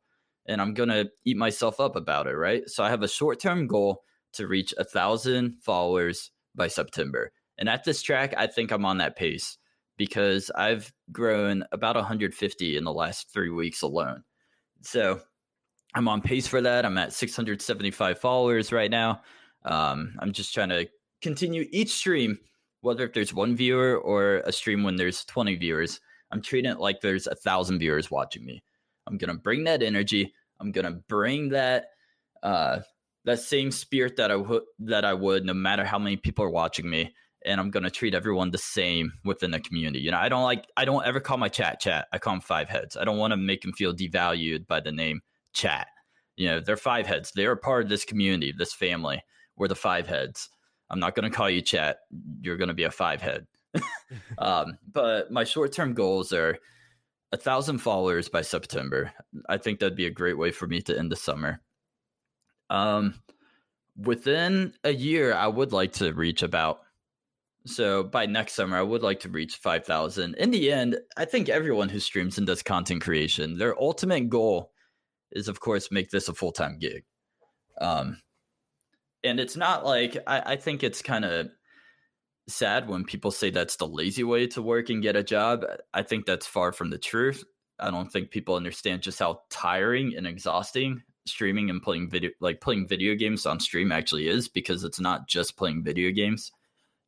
and 0.46 0.60
I'm 0.60 0.74
going 0.74 0.88
to 0.88 1.10
eat 1.24 1.36
myself 1.36 1.80
up 1.80 1.96
about 1.96 2.26
it, 2.26 2.36
right? 2.36 2.68
So 2.68 2.84
I 2.84 2.90
have 2.90 3.02
a 3.02 3.08
short 3.08 3.40
term 3.40 3.66
goal 3.66 4.02
to 4.34 4.46
reach 4.46 4.74
a 4.76 4.84
thousand 4.84 5.56
followers 5.62 6.30
by 6.54 6.68
September. 6.68 7.32
And 7.58 7.68
at 7.68 7.84
this 7.84 8.02
track, 8.02 8.34
I 8.36 8.46
think 8.46 8.70
I'm 8.70 8.84
on 8.84 8.98
that 8.98 9.16
pace 9.16 9.58
because 9.96 10.50
I've 10.54 10.92
grown 11.12 11.64
about 11.72 11.96
150 11.96 12.76
in 12.76 12.84
the 12.84 12.92
last 12.92 13.32
three 13.32 13.50
weeks 13.50 13.82
alone. 13.82 14.24
So 14.82 15.20
I'm 15.94 16.08
on 16.08 16.20
pace 16.20 16.46
for 16.46 16.60
that. 16.60 16.84
I'm 16.84 16.98
at 16.98 17.12
675 17.12 18.18
followers 18.18 18.72
right 18.72 18.90
now. 18.90 19.22
Um, 19.64 20.14
I'm 20.18 20.32
just 20.32 20.52
trying 20.52 20.70
to 20.70 20.88
continue 21.22 21.66
each 21.70 21.92
stream, 21.92 22.38
whether 22.80 23.04
if 23.04 23.12
there's 23.12 23.32
one 23.32 23.54
viewer 23.56 23.96
or 23.96 24.42
a 24.44 24.52
stream 24.52 24.82
when 24.82 24.96
there's 24.96 25.24
20 25.24 25.54
viewers. 25.56 26.00
I'm 26.32 26.42
treating 26.42 26.70
it 26.70 26.80
like 26.80 27.00
there's 27.00 27.28
a 27.28 27.36
thousand 27.36 27.78
viewers 27.78 28.10
watching 28.10 28.44
me. 28.44 28.64
I'm 29.06 29.18
gonna 29.18 29.34
bring 29.34 29.64
that 29.64 29.82
energy. 29.82 30.32
I'm 30.60 30.72
gonna 30.72 30.92
bring 31.08 31.50
that 31.50 31.86
uh, 32.42 32.80
that 33.24 33.40
same 33.40 33.70
spirit 33.70 34.16
that 34.16 34.30
I 34.30 34.36
would 34.36 34.62
that 34.80 35.04
I 35.04 35.14
would, 35.14 35.44
no 35.44 35.54
matter 35.54 35.84
how 35.84 35.98
many 35.98 36.16
people 36.16 36.44
are 36.44 36.50
watching 36.50 36.88
me. 36.88 37.14
And 37.46 37.60
I'm 37.60 37.70
gonna 37.70 37.90
treat 37.90 38.14
everyone 38.14 38.50
the 38.50 38.58
same 38.58 39.12
within 39.24 39.50
the 39.50 39.60
community. 39.60 40.00
You 40.00 40.10
know, 40.10 40.18
I 40.18 40.28
don't 40.28 40.44
like 40.44 40.66
I 40.76 40.84
don't 40.84 41.06
ever 41.06 41.20
call 41.20 41.36
my 41.36 41.48
chat 41.48 41.80
chat. 41.80 42.06
I 42.12 42.18
call 42.18 42.34
them 42.34 42.40
five 42.40 42.68
heads. 42.68 42.96
I 42.96 43.04
don't 43.04 43.18
want 43.18 43.32
to 43.32 43.36
make 43.36 43.62
them 43.62 43.72
feel 43.72 43.94
devalued 43.94 44.66
by 44.66 44.80
the 44.80 44.92
name 44.92 45.20
chat. 45.52 45.88
You 46.36 46.48
know, 46.48 46.60
they're 46.60 46.76
five 46.76 47.06
heads. 47.06 47.32
They're 47.34 47.52
a 47.52 47.56
part 47.56 47.84
of 47.84 47.90
this 47.90 48.04
community, 48.04 48.54
this 48.56 48.72
family. 48.72 49.22
We're 49.56 49.68
the 49.68 49.74
five 49.74 50.06
heads. 50.06 50.48
I'm 50.88 50.98
not 50.98 51.14
gonna 51.14 51.30
call 51.30 51.50
you 51.50 51.60
chat. 51.60 51.98
You're 52.40 52.56
gonna 52.56 52.74
be 52.74 52.84
a 52.84 52.90
five 52.90 53.20
head. 53.20 53.46
um, 54.38 54.78
but 54.92 55.30
my 55.30 55.44
short 55.44 55.72
term 55.72 55.92
goals 55.92 56.32
are 56.32 56.58
a 57.34 57.36
thousand 57.36 57.78
followers 57.78 58.28
by 58.28 58.42
September. 58.42 59.12
I 59.48 59.58
think 59.58 59.80
that'd 59.80 59.96
be 59.96 60.06
a 60.06 60.10
great 60.10 60.38
way 60.38 60.52
for 60.52 60.68
me 60.68 60.80
to 60.82 60.96
end 60.96 61.10
the 61.10 61.16
summer. 61.16 61.60
Um, 62.70 63.20
within 63.96 64.72
a 64.84 64.92
year, 64.92 65.34
I 65.34 65.48
would 65.48 65.72
like 65.72 65.94
to 65.94 66.12
reach 66.12 66.44
about. 66.44 66.82
So 67.66 68.04
by 68.04 68.26
next 68.26 68.52
summer, 68.52 68.76
I 68.76 68.82
would 68.82 69.02
like 69.02 69.20
to 69.20 69.28
reach 69.28 69.56
five 69.56 69.84
thousand. 69.84 70.36
In 70.36 70.52
the 70.52 70.70
end, 70.70 70.96
I 71.16 71.24
think 71.24 71.48
everyone 71.48 71.88
who 71.88 71.98
streams 71.98 72.38
and 72.38 72.46
does 72.46 72.62
content 72.62 73.02
creation, 73.02 73.58
their 73.58 73.76
ultimate 73.82 74.28
goal 74.28 74.70
is, 75.32 75.48
of 75.48 75.58
course, 75.58 75.90
make 75.90 76.10
this 76.10 76.28
a 76.28 76.34
full 76.34 76.52
time 76.52 76.78
gig. 76.78 77.04
Um, 77.80 78.20
and 79.24 79.40
it's 79.40 79.56
not 79.56 79.84
like 79.84 80.18
I, 80.28 80.52
I 80.52 80.56
think 80.56 80.84
it's 80.84 81.02
kind 81.02 81.24
of 81.24 81.48
sad 82.48 82.88
when 82.88 83.04
people 83.04 83.30
say 83.30 83.50
that's 83.50 83.76
the 83.76 83.86
lazy 83.86 84.24
way 84.24 84.46
to 84.48 84.62
work 84.62 84.90
and 84.90 85.02
get 85.02 85.16
a 85.16 85.22
job. 85.22 85.64
I 85.92 86.02
think 86.02 86.26
that's 86.26 86.46
far 86.46 86.72
from 86.72 86.90
the 86.90 86.98
truth. 86.98 87.44
I 87.78 87.90
don't 87.90 88.10
think 88.10 88.30
people 88.30 88.54
understand 88.54 89.02
just 89.02 89.18
how 89.18 89.42
tiring 89.50 90.14
and 90.16 90.26
exhausting 90.26 91.02
streaming 91.26 91.70
and 91.70 91.82
playing 91.82 92.10
video 92.10 92.30
like 92.40 92.60
playing 92.60 92.86
video 92.86 93.14
games 93.14 93.46
on 93.46 93.58
stream 93.58 93.90
actually 93.90 94.28
is 94.28 94.48
because 94.48 94.84
it's 94.84 95.00
not 95.00 95.26
just 95.26 95.56
playing 95.56 95.82
video 95.82 96.10
games. 96.10 96.52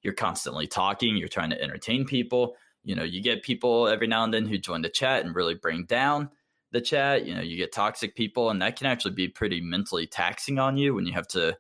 You're 0.03 0.15
constantly 0.15 0.67
talking, 0.67 1.17
you're 1.17 1.29
trying 1.29 1.51
to 1.51 1.63
entertain 1.63 2.05
people. 2.07 2.57
You 2.85 2.95
know, 2.95 3.03
you 3.03 3.23
get 3.23 3.43
people 3.43 3.89
every 3.89 4.07
now 4.07 4.25
and 4.25 4.33
then 4.33 4.47
who 4.47 4.59
join 4.59 4.83
the 4.83 4.89
chat 4.89 5.25
and 5.25 5.35
really 5.35 5.55
bring 5.55 5.85
down 5.85 6.31
the 6.73 6.81
chat. 6.81 7.27
You 7.27 7.35
know, 7.35 7.41
you 7.41 7.57
get 7.57 7.73
toxic 7.73 8.15
people 8.15 8.51
and 8.51 8.63
that 8.63 8.77
can 8.77 8.87
actually 8.87 9.15
be 9.15 9.29
pretty 9.29 9.61
mentally 9.61 10.07
taxing 10.07 10.59
on 10.59 10.77
you 10.77 10.95
when 10.95 11.07
you 11.07 11.13
have 11.13 11.29
to 11.29 11.57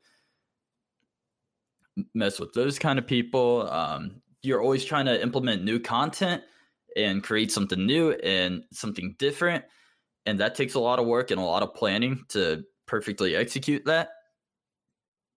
mess 2.14 2.38
with 2.38 2.52
those 2.52 2.78
kind 2.78 2.98
of 2.98 3.06
people. 3.06 3.68
Um, 3.70 4.22
you're 4.42 4.62
always 4.62 4.84
trying 4.84 5.06
to 5.06 5.20
implement 5.20 5.64
new 5.64 5.80
content 5.80 6.42
and 6.96 7.22
create 7.22 7.52
something 7.52 7.84
new 7.84 8.12
and 8.12 8.64
something 8.72 9.14
different. 9.18 9.64
And 10.24 10.40
that 10.40 10.54
takes 10.54 10.74
a 10.74 10.80
lot 10.80 10.98
of 10.98 11.06
work 11.06 11.30
and 11.30 11.40
a 11.40 11.44
lot 11.44 11.62
of 11.62 11.74
planning 11.74 12.24
to 12.28 12.64
perfectly 12.86 13.36
execute 13.36 13.84
that. 13.84 14.10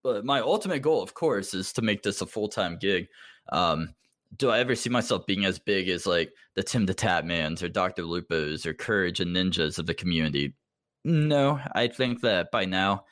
But 0.02 0.24
my 0.24 0.40
ultimate 0.40 0.80
goal, 0.80 1.02
of 1.02 1.14
course, 1.14 1.52
is 1.52 1.72
to 1.74 1.82
make 1.82 2.02
this 2.02 2.22
a 2.22 2.26
full 2.26 2.48
time 2.48 2.78
gig. 2.80 3.08
Um, 3.52 3.94
do 4.36 4.50
I 4.50 4.60
ever 4.60 4.74
see 4.74 4.90
myself 4.90 5.26
being 5.26 5.44
as 5.44 5.58
big 5.58 5.88
as 5.88 6.06
like 6.06 6.32
the 6.54 6.62
Tim 6.62 6.86
the 6.86 6.94
Tatmans 6.94 7.62
or 7.62 7.68
Dr. 7.68 8.02
Lupos 8.02 8.64
or 8.64 8.72
Courage 8.72 9.20
and 9.20 9.34
Ninjas 9.34 9.78
of 9.78 9.86
the 9.86 9.94
community? 9.94 10.54
No, 11.04 11.60
I 11.72 11.88
think 11.88 12.20
that 12.22 12.50
by 12.50 12.64
now 12.64 13.04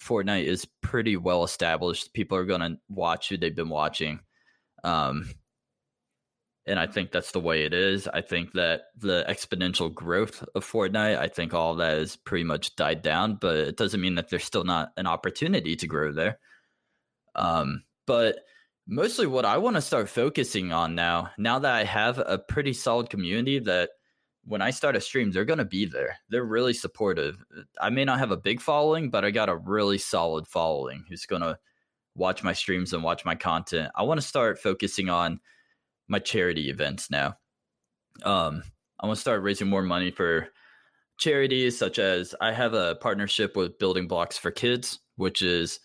Fortnite 0.00 0.44
is 0.44 0.66
pretty 0.80 1.16
well 1.16 1.44
established. 1.44 2.12
People 2.12 2.38
are 2.38 2.44
going 2.44 2.60
to 2.60 2.78
watch 2.88 3.28
who 3.28 3.36
they've 3.36 3.54
been 3.54 3.68
watching. 3.68 4.20
Um, 4.84 5.28
and 6.66 6.78
I 6.78 6.86
think 6.86 7.10
that's 7.10 7.32
the 7.32 7.40
way 7.40 7.64
it 7.64 7.72
is. 7.72 8.06
I 8.06 8.20
think 8.20 8.52
that 8.52 8.82
the 8.96 9.24
exponential 9.28 9.92
growth 9.92 10.44
of 10.54 10.70
Fortnite, 10.70 11.18
I 11.18 11.28
think 11.28 11.54
all 11.54 11.76
that 11.76 11.98
is 11.98 12.16
pretty 12.16 12.44
much 12.44 12.76
died 12.76 13.00
down, 13.00 13.36
but 13.36 13.56
it 13.56 13.76
doesn't 13.76 14.00
mean 14.00 14.16
that 14.16 14.28
there's 14.28 14.44
still 14.44 14.64
not 14.64 14.92
an 14.96 15.06
opportunity 15.06 15.76
to 15.76 15.86
grow 15.86 16.12
there. 16.12 16.38
Um, 17.34 17.84
but 18.06 18.40
mostly 18.86 19.26
what 19.26 19.46
I 19.46 19.56
want 19.58 19.76
to 19.76 19.82
start 19.82 20.10
focusing 20.10 20.72
on 20.72 20.94
now, 20.94 21.30
now 21.38 21.58
that 21.58 21.74
I 21.74 21.84
have 21.84 22.18
a 22.18 22.38
pretty 22.38 22.74
solid 22.74 23.08
community 23.08 23.60
that 23.60 23.90
when 24.44 24.62
I 24.62 24.70
start 24.70 24.96
a 24.96 25.00
stream, 25.00 25.30
they're 25.30 25.44
going 25.44 25.58
to 25.58 25.64
be 25.64 25.84
there. 25.84 26.16
They're 26.28 26.44
really 26.44 26.72
supportive. 26.72 27.36
I 27.80 27.90
may 27.90 28.04
not 28.04 28.18
have 28.18 28.30
a 28.30 28.36
big 28.36 28.60
following, 28.60 29.10
but 29.10 29.24
I 29.24 29.30
got 29.30 29.48
a 29.48 29.56
really 29.56 29.98
solid 29.98 30.46
following 30.46 31.04
who's 31.08 31.26
going 31.26 31.42
to 31.42 31.58
watch 32.14 32.42
my 32.42 32.52
streams 32.52 32.92
and 32.92 33.02
watch 33.02 33.24
my 33.24 33.34
content. 33.34 33.90
I 33.94 34.02
want 34.02 34.20
to 34.20 34.26
start 34.26 34.58
focusing 34.58 35.08
on 35.08 35.40
my 36.08 36.18
charity 36.18 36.70
events 36.70 37.10
now. 37.10 37.36
Um, 38.24 38.62
I 38.98 39.06
want 39.06 39.16
to 39.16 39.20
start 39.20 39.42
raising 39.42 39.68
more 39.68 39.82
money 39.82 40.10
for 40.10 40.48
charities 41.18 41.78
such 41.78 41.98
as 41.98 42.34
I 42.40 42.52
have 42.52 42.74
a 42.74 42.96
partnership 42.96 43.56
with 43.56 43.78
Building 43.78 44.08
Blocks 44.08 44.38
for 44.38 44.50
Kids, 44.50 44.98
which 45.16 45.42
is 45.42 45.80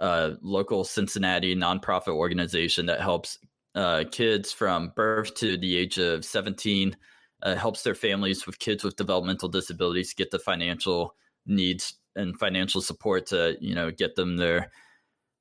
a 0.00 0.32
local 0.42 0.84
Cincinnati 0.84 1.54
nonprofit 1.54 2.14
organization 2.14 2.86
that 2.86 3.00
helps 3.00 3.38
uh, 3.74 4.04
kids 4.10 4.52
from 4.52 4.92
birth 4.94 5.34
to 5.36 5.56
the 5.56 5.76
age 5.76 5.98
of 5.98 6.24
17, 6.24 6.96
uh, 7.42 7.56
helps 7.56 7.82
their 7.82 7.94
families 7.94 8.46
with 8.46 8.58
kids 8.58 8.84
with 8.84 8.96
developmental 8.96 9.48
disabilities 9.48 10.14
get 10.14 10.30
the 10.30 10.38
financial 10.38 11.14
needs 11.46 11.94
and 12.14 12.38
financial 12.38 12.80
support 12.80 13.26
to, 13.26 13.56
you 13.60 13.74
know, 13.74 13.90
get 13.90 14.14
them 14.14 14.36
their 14.36 14.70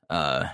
uh, 0.10 0.48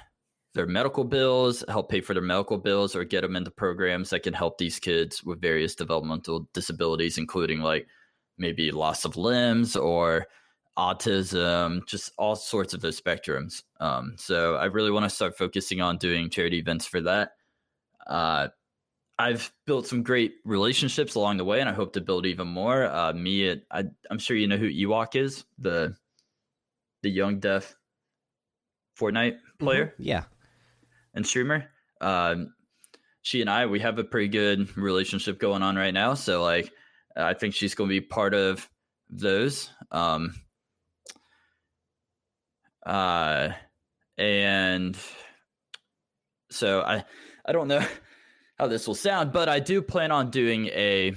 their 0.54 0.66
medical 0.66 1.04
bills, 1.04 1.64
help 1.70 1.90
pay 1.90 2.02
for 2.02 2.14
their 2.14 2.24
medical 2.24 2.58
bills, 2.58 2.96
or 2.96 3.04
get 3.04 3.22
them 3.22 3.36
into 3.36 3.52
programs 3.52 4.10
that 4.10 4.24
can 4.24 4.34
help 4.34 4.58
these 4.58 4.80
kids 4.80 5.24
with 5.24 5.40
various 5.40 5.76
developmental 5.76 6.50
disabilities, 6.54 7.18
including 7.18 7.62
like 7.62 7.88
maybe 8.38 8.72
loss 8.72 9.06
of 9.06 9.18
limbs 9.18 9.76
or 9.76 10.26
autism, 10.78 11.86
just 11.88 12.12
all 12.18 12.36
sorts 12.36 12.74
of 12.74 12.82
those 12.82 13.00
spectrums. 13.00 13.64
Um, 13.80 14.14
so 14.18 14.56
I 14.56 14.66
really 14.66 14.92
want 14.92 15.06
to 15.06 15.10
start 15.10 15.38
focusing 15.38 15.82
on 15.82 15.98
doing 15.98 16.30
charity 16.30 16.58
events 16.58 16.86
for 16.86 17.02
that. 17.02 17.32
Uh, 18.06 18.50
I've 19.20 19.52
built 19.66 19.88
some 19.88 20.04
great 20.04 20.36
relationships 20.46 21.16
along 21.16 21.38
the 21.38 21.46
way, 21.46 21.60
and 21.60 21.68
I 21.68 21.74
hope 21.74 21.94
to 21.94 22.02
build 22.02 22.26
even 22.26 22.48
more. 22.48 22.86
Uh, 22.86 23.14
me, 23.14 23.50
at, 23.50 23.64
I, 23.72 23.86
am 24.12 24.20
sure 24.20 24.38
you 24.38 24.48
know 24.48 24.58
who 24.58 24.70
Ewok 24.70 25.16
is 25.16 25.44
the 25.58 25.96
the 27.02 27.10
young 27.10 27.40
deaf 27.40 27.76
Fortnite 29.00 29.34
mm-hmm. 29.34 29.66
player. 29.66 29.86
Mm-hmm. 29.88 30.04
Yeah, 30.04 30.24
and 31.14 31.26
streamer. 31.26 31.66
Um, 32.00 32.54
she 33.24 33.42
and 33.42 33.50
I, 33.50 33.66
we 33.66 33.80
have 33.80 34.00
a 34.00 34.04
pretty 34.04 34.30
good 34.30 34.78
relationship 34.78 35.40
going 35.40 35.64
on 35.64 35.76
right 35.76 35.94
now. 35.94 36.14
So 36.14 36.44
like, 36.44 36.72
I 37.16 37.34
think 37.34 37.56
she's 37.56 37.76
going 37.76 37.90
to 37.90 37.94
be 37.94 38.02
part 38.02 38.34
of 38.34 38.70
those. 39.10 39.70
Um, 39.92 40.34
uh, 42.86 43.50
and 44.18 44.98
so 46.50 46.82
I, 46.82 47.04
I 47.46 47.52
don't 47.52 47.68
know 47.68 47.86
how 48.58 48.68
this 48.68 48.88
will 48.88 48.96
sound, 48.96 49.32
but 49.32 49.50
I 49.50 49.60
do 49.60 49.82
plan 49.82 50.12
on 50.12 50.32
doing 50.32 50.68
a, 50.68 51.14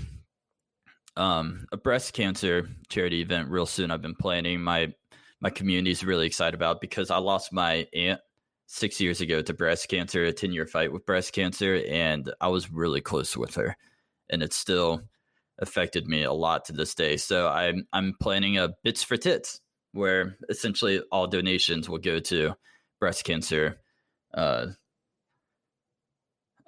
um, 1.16 1.66
a 1.72 1.76
breast 1.76 2.12
cancer 2.12 2.68
charity 2.88 3.20
event 3.22 3.48
real 3.48 3.66
soon. 3.66 3.90
I've 3.90 4.02
been 4.02 4.14
planning 4.14 4.60
my, 4.60 4.92
my 5.40 5.50
community 5.50 5.90
is 5.90 6.04
really 6.04 6.26
excited 6.26 6.54
about 6.54 6.80
because 6.80 7.10
I 7.10 7.18
lost 7.18 7.52
my 7.52 7.86
aunt 7.94 8.20
six 8.66 9.00
years 9.00 9.20
ago 9.20 9.42
to 9.42 9.54
breast 9.54 9.88
cancer, 9.88 10.24
a 10.24 10.32
10 10.32 10.52
year 10.52 10.66
fight 10.66 10.92
with 10.92 11.06
breast 11.06 11.32
cancer, 11.32 11.82
and 11.88 12.32
I 12.40 12.48
was 12.48 12.70
really 12.70 13.00
close 13.00 13.36
with 13.36 13.54
her. 13.56 13.76
And 14.28 14.42
it 14.42 14.52
still 14.52 15.02
affected 15.58 16.06
me 16.06 16.22
a 16.22 16.32
lot 16.32 16.66
to 16.66 16.72
this 16.72 16.94
day. 16.94 17.16
So 17.16 17.48
I'm 17.48 17.86
I'm 17.92 18.14
planning 18.20 18.58
a 18.58 18.70
bits 18.82 19.02
for 19.02 19.16
tits 19.16 19.60
where 19.92 20.36
essentially 20.48 21.02
all 21.10 21.26
donations 21.26 21.88
will 21.88 21.98
go 21.98 22.20
to 22.20 22.54
breast 23.00 23.24
cancer, 23.24 23.76
uh, 24.34 24.66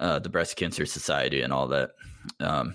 uh, 0.03 0.19
the 0.19 0.29
breast 0.29 0.57
cancer 0.57 0.85
society 0.85 1.41
and 1.41 1.53
all 1.53 1.69
that. 1.69 1.91
Um, 2.39 2.73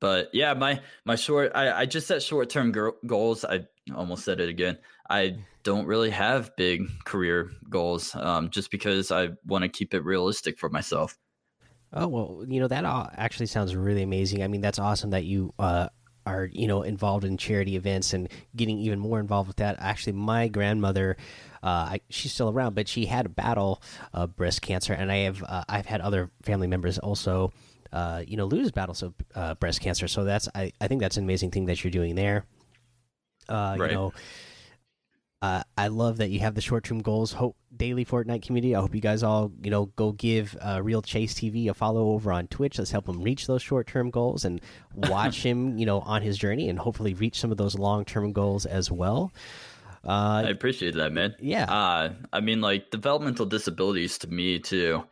but 0.00 0.28
yeah, 0.32 0.52
my 0.54 0.80
my 1.04 1.16
short 1.16 1.52
I, 1.54 1.72
I 1.72 1.86
just 1.86 2.06
set 2.06 2.22
short 2.22 2.50
term 2.50 2.72
goals. 3.06 3.44
I 3.44 3.66
almost 3.96 4.24
said 4.24 4.38
it 4.38 4.50
again. 4.50 4.78
I 5.08 5.38
don't 5.64 5.86
really 5.86 6.10
have 6.10 6.54
big 6.56 6.86
career 7.04 7.50
goals, 7.68 8.14
um, 8.14 8.50
just 8.50 8.70
because 8.70 9.10
I 9.10 9.30
want 9.46 9.62
to 9.62 9.68
keep 9.68 9.94
it 9.94 10.04
realistic 10.04 10.58
for 10.58 10.68
myself. 10.68 11.18
Oh 11.92 12.06
well, 12.06 12.44
you 12.46 12.60
know 12.60 12.68
that 12.68 12.84
actually 13.16 13.46
sounds 13.46 13.74
really 13.74 14.02
amazing. 14.02 14.42
I 14.42 14.48
mean, 14.48 14.60
that's 14.60 14.78
awesome 14.78 15.10
that 15.10 15.24
you 15.24 15.54
uh, 15.58 15.88
are 16.28 16.48
you 16.52 16.66
know 16.66 16.82
involved 16.82 17.24
in 17.24 17.36
charity 17.36 17.74
events 17.76 18.12
and 18.12 18.28
getting 18.54 18.78
even 18.78 18.98
more 18.98 19.18
involved 19.18 19.48
with 19.48 19.56
that. 19.56 19.76
Actually, 19.78 20.12
my 20.12 20.48
grandmother, 20.48 21.16
uh, 21.62 21.96
I, 21.96 22.00
she's 22.10 22.32
still 22.32 22.50
around, 22.50 22.74
but 22.74 22.86
she 22.86 23.06
had 23.06 23.26
a 23.26 23.30
battle 23.30 23.82
of 24.12 24.36
breast 24.36 24.62
cancer, 24.62 24.92
and 24.92 25.10
I 25.10 25.18
have 25.18 25.42
uh, 25.42 25.64
I've 25.68 25.86
had 25.86 26.00
other 26.00 26.30
family 26.42 26.66
members 26.66 26.98
also, 26.98 27.52
uh, 27.92 28.22
you 28.26 28.36
know, 28.36 28.44
lose 28.44 28.70
battles 28.70 29.02
of 29.02 29.14
uh, 29.34 29.54
breast 29.54 29.80
cancer. 29.80 30.06
So 30.06 30.24
that's 30.24 30.48
I 30.54 30.72
I 30.80 30.88
think 30.88 31.00
that's 31.00 31.16
an 31.16 31.24
amazing 31.24 31.50
thing 31.50 31.66
that 31.66 31.82
you're 31.82 31.90
doing 31.90 32.14
there. 32.14 32.44
Uh, 33.48 33.76
right. 33.78 33.90
You 33.90 33.96
know 33.96 34.12
uh, 35.40 35.62
I 35.76 35.86
love 35.88 36.16
that 36.16 36.30
you 36.30 36.40
have 36.40 36.54
the 36.54 36.60
short 36.60 36.84
term 36.84 36.98
goals. 37.00 37.32
Hope 37.32 37.56
daily 37.76 38.04
Fortnite 38.04 38.42
community. 38.42 38.74
I 38.74 38.80
hope 38.80 38.94
you 38.94 39.00
guys 39.00 39.22
all 39.22 39.52
you 39.62 39.70
know 39.70 39.86
go 39.86 40.12
give 40.12 40.56
uh, 40.60 40.82
Real 40.82 41.00
Chase 41.00 41.34
TV 41.34 41.68
a 41.68 41.74
follow 41.74 42.10
over 42.10 42.32
on 42.32 42.48
Twitch. 42.48 42.78
Let's 42.78 42.90
help 42.90 43.08
him 43.08 43.22
reach 43.22 43.46
those 43.46 43.62
short 43.62 43.86
term 43.86 44.10
goals 44.10 44.44
and 44.44 44.60
watch 44.94 45.42
him 45.42 45.78
you 45.78 45.86
know 45.86 46.00
on 46.00 46.22
his 46.22 46.36
journey 46.36 46.68
and 46.68 46.78
hopefully 46.78 47.14
reach 47.14 47.38
some 47.38 47.52
of 47.52 47.56
those 47.56 47.78
long 47.78 48.04
term 48.04 48.32
goals 48.32 48.66
as 48.66 48.90
well. 48.90 49.32
Uh, 50.04 50.42
I 50.46 50.50
appreciate 50.50 50.94
that, 50.94 51.12
man. 51.12 51.34
Yeah. 51.38 51.64
Uh, 51.64 52.14
I 52.32 52.40
mean, 52.40 52.60
like 52.60 52.90
developmental 52.90 53.46
disabilities 53.46 54.18
to 54.18 54.28
me 54.28 54.58
too. 54.58 55.04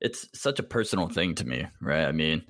It's 0.00 0.28
such 0.34 0.58
a 0.58 0.64
personal 0.64 1.08
thing 1.08 1.34
to 1.36 1.46
me, 1.46 1.66
right? 1.80 2.04
I 2.04 2.12
mean, 2.12 2.44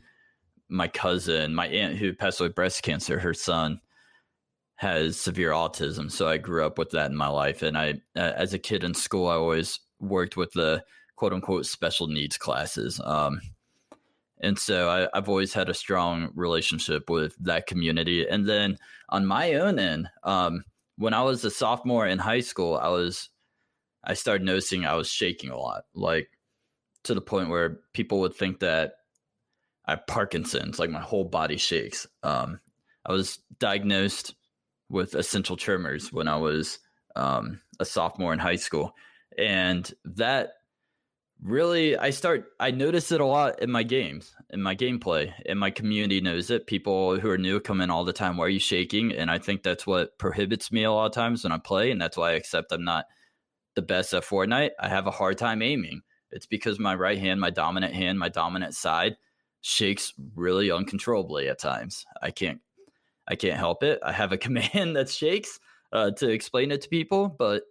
my 0.69 0.89
cousin, 0.89 1.55
my 1.55 1.67
aunt 1.67 1.97
who 1.97 2.15
passed 2.15 2.41
away 2.41 2.51
breast 2.51 2.83
cancer, 2.83 3.19
her 3.19 3.35
son 3.35 3.81
has 4.79 5.21
severe 5.21 5.51
autism. 5.51 6.11
So 6.11 6.29
I 6.29 6.39
grew 6.39 6.65
up 6.65 6.79
with 6.79 6.91
that 6.91 7.11
in 7.11 7.17
my 7.17 7.27
life. 7.27 7.63
And 7.63 7.77
I, 7.77 7.95
as 8.15 8.55
a 8.55 8.61
kid 8.61 8.85
in 8.85 8.95
school, 8.95 9.27
I 9.27 9.35
always 9.35 9.81
worked 9.99 10.37
with 10.37 10.53
the 10.53 10.85
quote 11.17 11.33
unquote 11.33 11.67
special 11.67 12.07
needs 12.07 12.39
classes. 12.39 13.01
Um, 13.05 13.41
and 14.41 14.57
so 14.57 14.89
I, 14.89 15.09
have 15.17 15.29
always 15.29 15.53
had 15.53 15.69
a 15.69 15.75
strong 15.75 16.31
relationship 16.37 17.11
with 17.11 17.35
that 17.41 17.67
community. 17.67 18.25
And 18.29 18.49
then 18.49 18.79
on 19.09 19.27
my 19.27 19.55
own 19.55 19.81
end, 19.81 20.11
um, 20.23 20.63
when 20.97 21.13
I 21.13 21.23
was 21.23 21.45
a 21.45 21.51
sophomore 21.51 22.07
in 22.07 22.21
high 22.21 22.41
school, 22.41 22.77
I 22.77 22.89
was, 22.89 23.31
I 24.05 24.15
started 24.15 24.45
noticing 24.45 24.87
I 24.87 24.95
was 24.95 25.11
shaking 25.11 25.51
a 25.51 25.59
lot, 25.59 25.87
like 25.93 26.31
to 27.03 27.15
the 27.15 27.21
point 27.21 27.49
where 27.49 27.81
people 27.95 28.21
would 28.21 28.37
think 28.37 28.61
that 28.61 28.93
I 29.87 29.93
have 29.93 30.07
Parkinson's, 30.07 30.79
like 30.79 30.91
my 30.91 31.01
whole 31.01 31.25
body 31.25 31.57
shakes. 31.57 32.07
Um, 32.23 32.61
I 33.05 33.11
was 33.11 33.41
diagnosed 33.59 34.35
with 34.89 35.15
essential 35.15 35.57
tremors 35.57 36.13
when 36.13 36.29
I 36.29 36.37
was 36.37 36.79
um, 37.17 37.61
a 37.81 37.85
sophomore 37.85 38.33
in 38.33 38.39
high 38.39 38.57
school, 38.57 38.95
and 39.37 39.91
that 40.05 40.51
really 41.43 41.97
I 41.97 42.11
start 42.11 42.47
I 42.59 42.71
notice 42.71 43.13
it 43.13 43.21
a 43.21 43.27
lot 43.27 43.61
in 43.63 43.71
my 43.71 43.83
games, 43.83 44.35
in 44.51 44.63
my 44.63 44.75
gameplay, 44.75 45.33
and 45.47 45.59
my 45.59 45.71
community 45.71 46.21
knows 46.21 46.51
it. 46.51 46.67
People 46.67 47.19
who 47.19 47.31
are 47.31 47.39
new 47.39 47.61
come 47.61 47.81
in 47.81 47.91
all 47.91 48.05
the 48.05 48.13
time. 48.13 48.37
Why 48.37 48.47
are 48.47 48.51
you 48.51 48.61
shaking? 48.61 49.13
And 49.13 49.31
I 49.31 49.39
think 49.39 49.63
that's 49.63 49.87
what 49.87 50.19
prohibits 50.19 50.73
me 50.73 50.85
a 50.85 50.93
lot 50.93 51.07
of 51.07 51.13
times 51.13 51.45
when 51.45 51.53
I 51.53 51.59
play, 51.59 51.91
and 51.91 52.01
that's 52.01 52.17
why 52.17 52.31
I 52.31 52.35
accept 52.35 52.73
I'm 52.73 52.85
not 52.85 53.07
the 53.75 53.83
best 53.83 54.13
at 54.15 54.25
Fortnite. 54.25 54.71
I 54.81 54.89
have 54.89 55.07
a 55.07 55.13
hard 55.13 55.39
time 55.39 55.63
aiming. 55.63 56.03
It's 56.31 56.47
because 56.47 56.79
my 56.79 56.95
right 56.95 57.19
hand, 57.19 57.41
my 57.41 57.51
dominant 57.51 57.95
hand, 57.95 58.19
my 58.19 58.29
dominant 58.29 58.75
side 58.75 59.17
shakes 59.61 60.13
really 60.35 60.71
uncontrollably 60.71 61.49
at 61.49 61.59
times. 61.59 62.05
I 62.23 62.31
can't 62.31 62.61
I 63.29 63.37
can't 63.37 63.59
help 63.59 63.83
it. 63.83 64.01
I 64.03 64.13
have 64.13 64.33
a 64.33 64.39
command 64.47 64.97
that 64.97 65.11
shakes 65.11 65.61
uh, 65.93 66.11
to 66.13 66.29
explain 66.29 66.73
it 66.73 66.83
to 66.83 66.89
people, 66.89 67.29
but 67.29 67.65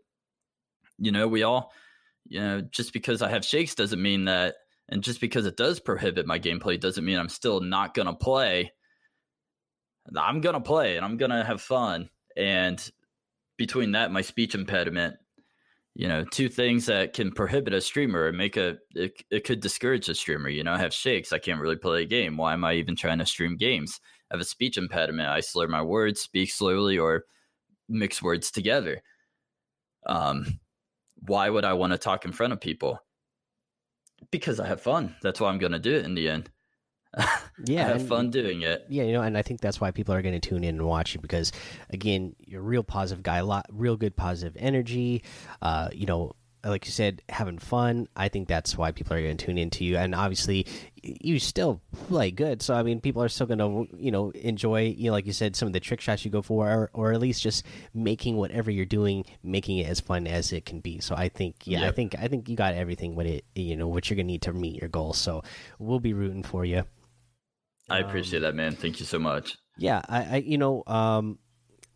you 1.00 1.12
know, 1.12 1.28
we 1.28 1.43
all, 1.43 1.72
you 2.28 2.39
know, 2.39 2.62
just 2.62 2.93
because 2.93 3.22
I 3.22 3.30
have 3.30 3.46
shakes 3.46 3.76
doesn't 3.76 4.02
mean 4.02 4.26
that, 4.26 4.56
and 4.89 5.04
just 5.04 5.22
because 5.22 5.46
it 5.46 5.58
does 5.58 5.80
prohibit 5.80 6.26
my 6.26 6.39
gameplay 6.39 6.80
doesn't 6.80 7.04
mean 7.04 7.20
I'm 7.20 7.30
still 7.30 7.60
not 7.60 7.93
gonna 7.93 8.15
play. 8.15 8.72
I'm 10.15 10.41
gonna 10.41 10.62
play 10.62 10.96
and 10.96 11.06
I'm 11.06 11.17
gonna 11.17 11.43
have 11.43 11.62
fun. 11.62 12.10
And 12.38 12.80
between 13.58 13.91
that, 13.91 14.12
my 14.12 14.22
speech 14.22 14.56
impediment, 14.56 15.17
you 15.96 16.08
know, 16.08 16.24
two 16.24 16.47
things 16.47 16.86
that 16.86 17.14
can 17.14 17.32
prohibit 17.32 17.74
a 17.74 17.82
streamer 17.82 18.28
and 18.28 18.38
make 18.38 18.55
a 18.55 18.78
it, 18.95 19.22
it 19.30 19.43
could 19.43 19.60
discourage 19.60 20.08
a 20.08 20.16
streamer. 20.16 20.47
You 20.47 20.64
know, 20.64 20.74
I 20.74 20.78
have 20.78 20.93
shakes. 20.93 21.34
I 21.34 21.39
can't 21.39 21.60
really 21.60 21.76
play 21.76 22.03
a 22.03 22.05
game. 22.05 22.38
Why 22.38 22.53
am 22.53 22.64
I 22.64 22.76
even 22.76 22.95
trying 22.95 23.18
to 23.18 23.26
stream 23.26 23.58
games? 23.58 23.99
I 24.30 24.36
have 24.36 24.41
a 24.41 24.45
speech 24.45 24.78
impediment. 24.78 25.30
I 25.30 25.39
slur 25.39 25.67
my 25.67 25.82
words, 25.82 26.21
speak 26.21 26.51
slowly, 26.51 26.97
or 26.97 27.25
mix 27.88 28.21
words 28.21 28.51
together. 28.51 29.01
Um, 30.05 30.59
why 31.19 31.49
would 31.49 31.65
I 31.65 31.73
want 31.73 31.93
to 31.93 31.97
talk 31.97 32.25
in 32.25 32.32
front 32.32 32.53
of 32.53 32.61
people? 32.61 32.99
Because 34.32 34.59
I 34.59 34.67
have 34.67 34.82
fun. 34.82 35.15
That's 35.21 35.39
why 35.39 35.49
I'm 35.49 35.59
going 35.59 35.71
to 35.71 35.80
do 35.80 35.95
it 35.95 36.05
in 36.05 36.15
the 36.15 36.30
end. 36.30 36.49
yeah, 37.65 37.86
I 37.86 37.88
have 37.88 38.01
and- 38.01 38.09
fun 38.09 38.30
doing 38.32 38.61
it. 38.61 38.86
Yeah, 38.89 39.03
you 39.03 39.13
know, 39.13 39.21
and 39.21 39.38
I 39.38 39.41
think 39.41 39.61
that's 39.61 39.80
why 39.80 39.91
people 39.91 40.13
are 40.13 40.21
going 40.21 40.39
to 40.39 40.49
tune 40.49 40.63
in 40.63 40.75
and 40.75 40.86
watch 40.86 41.13
you 41.15 41.21
because, 41.21 41.51
again, 41.89 42.36
you're 42.39 42.61
a 42.61 42.63
real 42.63 42.84
positive 42.84 43.23
guy, 43.23 43.38
a 43.38 43.45
lot, 43.45 43.65
real 43.71 43.95
good 43.95 44.15
positive 44.15 44.55
energy. 44.59 45.23
Uh, 45.61 45.89
you 45.93 46.05
know, 46.05 46.34
like 46.68 46.86
you 46.86 46.91
said, 46.91 47.22
having 47.30 47.57
fun. 47.57 48.07
I 48.15 48.30
think 48.30 48.47
that's 48.47 48.78
why 48.78 48.91
people 48.91 49.15
are 49.15 49.22
going 49.22 49.38
to 49.38 49.45
tune 49.45 49.57
into 49.57 49.86
you, 49.86 49.97
and 49.97 50.13
obviously, 50.13 50.65
you 51.01 51.39
still 51.39 51.82
play 52.07 52.32
good. 52.32 52.61
So 52.61 52.74
I 52.74 52.84
mean, 52.84 52.99
people 52.99 53.24
are 53.24 53.30
still 53.30 53.47
going 53.47 53.59
to, 53.59 53.88
you 53.97 54.11
know, 54.11 54.32
enjoy, 54.32 54.93
you 54.97 55.05
know, 55.05 55.13
like 55.13 55.26
you 55.26 55.34
said, 55.34 55.55
some 55.55 55.68
of 55.68 55.74
the 55.74 55.80
trick 55.80 56.01
shots 56.01 56.26
you 56.26 56.32
go 56.32 56.41
for, 56.41 56.70
or, 56.70 56.89
or 56.93 57.13
at 57.13 57.20
least 57.20 57.41
just 57.41 57.65
making 57.93 58.36
whatever 58.36 58.70
you're 58.72 58.86
doing, 58.86 59.24
making 59.43 59.78
it 59.78 59.88
as 59.88 59.99
fun 59.99 60.28
as 60.28 60.51
it 60.51 60.65
can 60.65 60.82
be. 60.82 60.99
So 60.99 61.15
I 61.15 61.30
think, 61.30 61.65
yeah, 61.65 61.88
I 61.88 61.91
think, 61.91 62.15
I 62.20 62.28
think 62.28 62.49
you 62.49 62.55
got 62.55 62.74
everything 62.74 63.15
what 63.15 63.26
it, 63.26 63.45
you 63.55 63.78
know, 63.78 63.88
what 63.88 64.09
you're 64.09 64.15
going 64.15 64.28
to 64.28 64.34
need 64.34 64.41
to 64.43 64.53
meet 64.53 64.82
your 64.82 64.89
goals. 64.89 65.18
So 65.18 65.43
we'll 65.80 65.99
be 65.99 66.13
rooting 66.13 66.43
for 66.43 66.65
you. 66.65 66.84
I 67.89 68.01
Um, 68.01 68.09
appreciate 68.09 68.39
that, 68.41 68.55
man. 68.55 68.76
Thank 68.76 68.99
you 68.99 69.05
so 69.05 69.20
much. 69.20 69.55
Yeah, 69.78 70.01
I, 70.09 70.24
I 70.24 70.36
you 70.38 70.57
know, 70.57 70.84
um, 70.88 71.39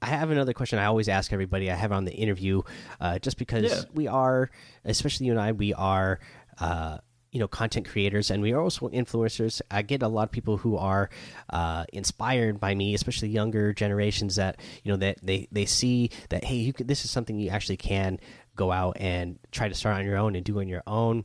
I 0.01 0.07
have 0.07 0.31
another 0.31 0.53
question. 0.53 0.79
I 0.79 0.85
always 0.85 1.07
ask 1.09 1.31
everybody 1.31 1.69
I 1.69 1.75
have 1.75 1.91
on 1.91 2.05
the 2.05 2.13
interview, 2.13 2.61
uh, 2.99 3.19
just 3.19 3.37
because 3.37 3.63
Yeah. 3.71 3.81
we 3.93 4.07
are, 4.07 4.49
especially 4.83 5.27
you 5.27 5.31
and 5.33 5.41
I, 5.41 5.51
we 5.51 5.73
are, 5.73 6.19
uh, 6.59 6.97
you 7.31 7.39
know, 7.39 7.47
content 7.47 7.87
creators 7.87 8.29
and 8.29 8.41
we 8.41 8.51
are 8.51 8.59
also 8.59 8.89
influencers. 8.89 9.61
I 9.69 9.83
get 9.83 10.01
a 10.01 10.07
lot 10.07 10.23
of 10.23 10.31
people 10.31 10.57
who 10.57 10.75
are 10.75 11.09
uh, 11.49 11.85
inspired 11.93 12.59
by 12.59 12.75
me, 12.75 12.93
especially 12.93 13.29
younger 13.29 13.73
generations 13.73 14.35
that 14.35 14.59
you 14.83 14.91
know 14.91 14.97
that 14.97 15.19
they 15.23 15.47
they 15.51 15.65
see 15.65 16.09
that 16.29 16.43
hey, 16.43 16.55
you 16.55 16.73
could, 16.73 16.87
this 16.89 17.05
is 17.05 17.11
something 17.11 17.39
you 17.39 17.49
actually 17.49 17.77
can 17.77 18.19
go 18.57 18.71
out 18.71 18.97
and 18.99 19.39
try 19.51 19.69
to 19.69 19.75
start 19.75 19.95
on 19.95 20.03
your 20.03 20.17
own 20.17 20.35
and 20.35 20.43
do 20.43 20.59
on 20.59 20.67
your 20.67 20.83
own. 20.87 21.23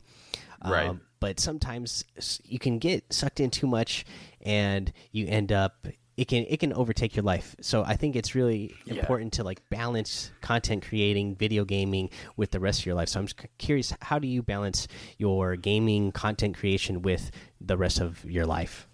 Right. 0.63 0.87
Um, 0.87 1.01
but 1.19 1.39
sometimes 1.41 2.05
you 2.45 2.59
can 2.59 2.79
get 2.79 3.11
sucked 3.11 3.39
in 3.41 3.49
too 3.49 3.67
much 3.67 4.05
and 4.41 4.93
you 5.11 5.27
end 5.27 5.51
up 5.51 5.87
it 6.17 6.27
can 6.27 6.45
it 6.49 6.59
can 6.59 6.73
overtake 6.73 7.15
your 7.15 7.23
life 7.23 7.55
so 7.61 7.83
i 7.83 7.95
think 7.95 8.15
it's 8.15 8.35
really 8.35 8.75
Yeah. 8.85 8.95
important 8.95 9.31
to 9.33 9.43
like 9.43 9.61
balance 9.69 10.31
content 10.41 10.85
creating 10.87 11.35
video 11.35 11.63
gaming 11.63 12.09
with 12.35 12.51
the 12.51 12.59
rest 12.59 12.81
of 12.81 12.85
your 12.87 12.95
life 12.95 13.07
so 13.09 13.19
i'm 13.19 13.27
just 13.27 13.39
curious 13.59 13.93
how 14.01 14.19
do 14.19 14.27
you 14.27 14.41
balance 14.41 14.87
your 15.17 15.55
gaming 15.55 16.11
content 16.11 16.57
creation 16.57 17.01
with 17.01 17.31
the 17.61 17.77
rest 17.77 18.01
of 18.01 18.25
your 18.25 18.45
life 18.45 18.87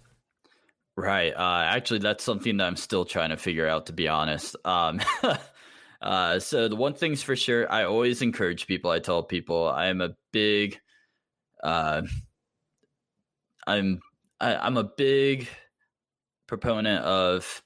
Right. 0.96 1.32
Uh, 1.34 1.62
actually, 1.64 1.98
that's 1.98 2.22
something 2.22 2.58
that 2.58 2.66
I'm 2.68 2.76
still 2.76 3.04
trying 3.04 3.30
to 3.30 3.36
figure 3.36 3.66
out, 3.66 3.86
to 3.86 3.92
be 3.92 4.06
honest. 4.06 4.54
Um, 4.64 5.00
uh, 6.02 6.38
so 6.38 6.68
the 6.68 6.76
one 6.76 6.94
thing's 6.94 7.20
for 7.20 7.34
sure, 7.34 7.70
I 7.70 7.82
always 7.82 8.22
encourage 8.22 8.68
people. 8.68 8.92
I 8.92 9.00
tell 9.00 9.24
people 9.24 9.66
I 9.68 9.86
am 9.86 10.00
a 10.00 10.10
big, 10.32 10.78
uh, 11.64 12.02
I'm 13.66 14.00
I, 14.40 14.54
I'm 14.54 14.76
a 14.76 14.84
big 14.84 15.48
proponent 16.46 17.04
of 17.04 17.62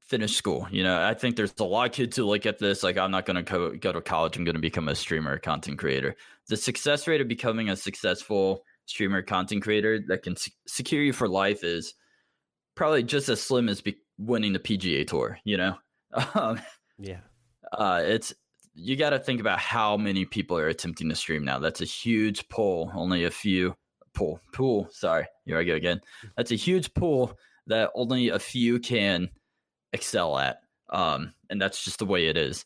finish 0.00 0.36
school. 0.36 0.66
You 0.70 0.82
know, 0.82 1.02
I 1.02 1.14
think 1.14 1.36
there's 1.36 1.54
a 1.58 1.64
lot 1.64 1.86
of 1.86 1.92
kids 1.92 2.16
who 2.16 2.24
look 2.24 2.46
at 2.46 2.58
this 2.58 2.82
like 2.82 2.98
I'm 2.98 3.10
not 3.10 3.26
going 3.26 3.36
to 3.36 3.42
go, 3.42 3.74
go 3.74 3.92
to 3.92 4.00
college. 4.00 4.36
I'm 4.36 4.44
going 4.44 4.56
to 4.56 4.60
become 4.60 4.88
a 4.88 4.94
streamer, 4.94 5.38
content 5.38 5.78
creator. 5.78 6.16
The 6.48 6.56
success 6.56 7.06
rate 7.08 7.20
of 7.20 7.28
becoming 7.28 7.70
a 7.70 7.76
successful 7.76 8.64
streamer, 8.86 9.22
content 9.22 9.62
creator 9.62 10.00
that 10.08 10.22
can 10.22 10.36
se- 10.36 10.52
secure 10.66 11.02
you 11.02 11.12
for 11.12 11.28
life 11.28 11.64
is 11.64 11.94
probably 12.74 13.02
just 13.02 13.28
as 13.28 13.40
slim 13.40 13.68
as 13.68 13.80
be- 13.80 14.00
winning 14.18 14.52
the 14.52 14.58
PGA 14.58 15.06
Tour. 15.06 15.38
You 15.44 15.56
know, 15.56 15.76
um, 16.34 16.60
yeah 16.98 17.20
uh, 17.72 18.02
it's 18.04 18.34
you 18.74 18.96
got 18.96 19.10
to 19.10 19.18
think 19.18 19.40
about 19.40 19.58
how 19.58 19.96
many 19.96 20.24
people 20.24 20.58
are 20.58 20.68
attempting 20.68 21.08
to 21.08 21.14
stream 21.14 21.44
now. 21.44 21.58
That's 21.58 21.80
a 21.80 21.86
huge 21.86 22.48
pool. 22.48 22.90
Only 22.94 23.24
a 23.24 23.30
few 23.30 23.76
pool 24.14 24.40
pool. 24.52 24.88
Sorry, 24.90 25.26
here 25.44 25.58
I 25.58 25.64
go 25.64 25.74
again. 25.74 26.00
That's 26.36 26.52
a 26.52 26.56
huge 26.56 26.94
pool 26.94 27.38
that 27.66 27.90
only 27.94 28.28
a 28.28 28.38
few 28.38 28.78
can 28.78 29.30
excel 29.92 30.38
at. 30.38 30.60
Um, 30.90 31.34
and 31.50 31.60
that's 31.60 31.82
just 31.84 31.98
the 31.98 32.06
way 32.06 32.26
it 32.26 32.36
is. 32.36 32.64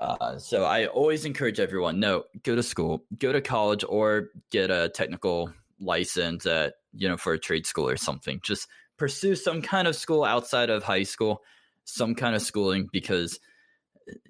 Uh, 0.00 0.38
so 0.38 0.64
I 0.64 0.86
always 0.86 1.24
encourage 1.24 1.60
everyone: 1.60 2.00
no, 2.00 2.24
go 2.42 2.56
to 2.56 2.62
school, 2.62 3.04
go 3.18 3.32
to 3.32 3.40
college, 3.40 3.84
or 3.86 4.28
get 4.50 4.70
a 4.70 4.88
technical 4.88 5.52
license 5.78 6.46
at 6.46 6.74
you 6.92 7.08
know 7.08 7.16
for 7.16 7.34
a 7.34 7.38
trade 7.38 7.66
school 7.66 7.88
or 7.88 7.96
something. 7.96 8.40
Just 8.42 8.68
pursue 8.96 9.34
some 9.34 9.62
kind 9.62 9.88
of 9.88 9.96
school 9.96 10.24
outside 10.24 10.70
of 10.70 10.84
high 10.84 11.02
school, 11.02 11.42
some 11.84 12.14
kind 12.14 12.34
of 12.34 12.42
schooling 12.42 12.88
because 12.92 13.40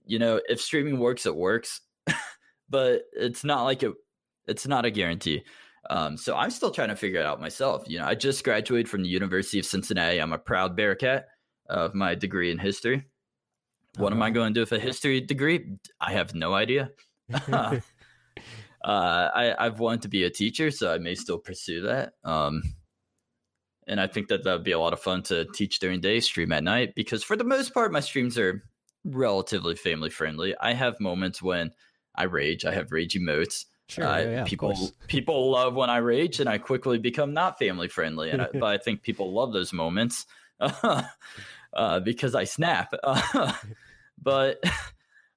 you 0.04 0.18
know 0.18 0.40
if 0.48 0.60
streaming 0.60 0.98
works, 0.98 1.26
it 1.26 1.36
works, 1.36 1.82
but 2.68 3.02
it's 3.12 3.44
not 3.44 3.64
like 3.64 3.82
it. 3.82 3.92
It's 4.46 4.66
not 4.66 4.86
a 4.86 4.90
guarantee. 4.90 5.44
Um, 5.88 6.16
so 6.16 6.36
I'm 6.36 6.50
still 6.50 6.70
trying 6.70 6.88
to 6.90 6.96
figure 6.96 7.20
it 7.20 7.26
out 7.26 7.40
myself. 7.40 7.84
You 7.86 7.98
know, 7.98 8.04
I 8.06 8.14
just 8.14 8.44
graduated 8.44 8.88
from 8.88 9.02
the 9.02 9.08
University 9.08 9.58
of 9.58 9.64
Cincinnati. 9.66 10.18
I'm 10.18 10.32
a 10.32 10.38
proud 10.38 10.76
Bearcat 10.76 11.26
of 11.68 11.94
my 11.94 12.14
degree 12.14 12.50
in 12.50 12.58
history. 12.58 13.06
What 13.96 14.12
am 14.12 14.22
I 14.22 14.26
Uh-huh. 14.26 14.34
going 14.34 14.54
to 14.54 14.58
do 14.58 14.60
with 14.60 14.72
a 14.72 14.78
history 14.78 15.20
degree? 15.20 15.76
I 16.00 16.12
have 16.12 16.34
no 16.34 16.54
idea. 16.54 16.90
uh, 17.52 17.80
I, 18.84 19.54
I've 19.58 19.80
wanted 19.80 20.02
to 20.02 20.08
be 20.08 20.24
a 20.24 20.30
teacher, 20.30 20.70
so 20.70 20.92
I 20.92 20.98
may 20.98 21.14
still 21.14 21.38
pursue 21.38 21.82
that. 21.82 22.12
Um, 22.24 22.62
and 23.86 24.00
I 24.00 24.06
think 24.06 24.28
that 24.28 24.44
that 24.44 24.52
would 24.52 24.64
be 24.64 24.72
a 24.72 24.78
lot 24.78 24.92
of 24.92 25.00
fun 25.00 25.22
to 25.24 25.46
teach 25.46 25.78
during 25.80 26.00
day, 26.00 26.20
stream 26.20 26.52
at 26.52 26.62
night, 26.62 26.94
because 26.94 27.24
for 27.24 27.36
the 27.36 27.44
most 27.44 27.74
part, 27.74 27.92
my 27.92 28.00
streams 28.00 28.38
are 28.38 28.62
relatively 29.04 29.74
family 29.74 30.10
friendly. 30.10 30.54
I 30.60 30.74
have 30.74 31.00
moments 31.00 31.42
when 31.42 31.72
I 32.14 32.24
rage. 32.24 32.64
I 32.64 32.72
have 32.74 32.92
rage 32.92 33.14
emotes. 33.14 33.64
Sure 33.90 34.06
Uh, 34.06 34.18
yeah, 34.18 34.44
people 34.44 34.92
people 35.06 35.50
love 35.50 35.74
when 35.74 35.90
I 35.90 35.98
rage, 35.98 36.40
and 36.40 36.48
I 36.48 36.58
quickly 36.58 36.98
become 36.98 37.34
not 37.34 37.58
family 37.58 37.88
friendly. 37.88 38.30
And 38.30 38.42
I, 38.42 38.48
but 38.52 38.64
I 38.64 38.78
think 38.78 39.02
people 39.02 39.32
love 39.32 39.52
those 39.52 39.72
moments 39.72 40.26
uh, 40.60 42.00
because 42.00 42.34
I 42.34 42.44
snap. 42.44 42.92
but 44.22 44.62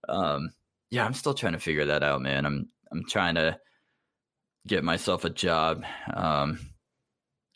um, 0.08 0.54
yeah, 0.90 1.06
I'm 1.06 1.14
still 1.14 1.34
trying 1.34 1.54
to 1.54 1.60
figure 1.60 1.86
that 1.86 2.04
out, 2.04 2.22
man. 2.22 2.46
I'm 2.46 2.70
I'm 2.92 3.04
trying 3.08 3.36
to 3.36 3.60
get 4.68 4.84
myself 4.84 5.26
a 5.26 5.30
job, 5.30 5.84
um, 6.14 6.60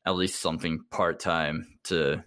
at 0.06 0.16
least 0.16 0.42
something 0.42 0.80
part 0.92 1.20
time 1.20 1.68
to 1.86 2.24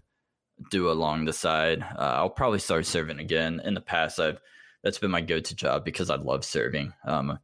do 0.71 0.91
along 0.91 1.25
the 1.25 1.33
side. 1.33 1.83
Uh, 1.83 2.14
I'll 2.16 2.31
probably 2.31 2.59
start 2.59 2.87
serving 2.87 3.18
again. 3.18 3.61
In 3.64 3.75
the 3.75 3.81
past, 3.81 4.21
I've 4.21 4.41
that's 4.83 4.99
been 4.99 5.11
my 5.11 5.21
go 5.21 5.41
to 5.41 5.55
job 5.55 5.85
because 5.85 6.11
I 6.11 6.16
love 6.16 6.45
serving. 6.45 6.93
Um, 7.07 7.39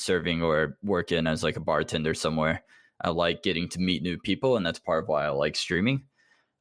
serving 0.00 0.42
or 0.42 0.78
working 0.82 1.26
as 1.26 1.42
like 1.42 1.56
a 1.56 1.60
bartender 1.60 2.14
somewhere. 2.14 2.62
I 3.02 3.10
like 3.10 3.42
getting 3.42 3.68
to 3.70 3.80
meet 3.80 4.02
new 4.02 4.18
people, 4.18 4.56
and 4.56 4.64
that's 4.64 4.78
part 4.78 5.04
of 5.04 5.08
why 5.08 5.24
I 5.24 5.30
like 5.30 5.56
streaming. 5.56 6.04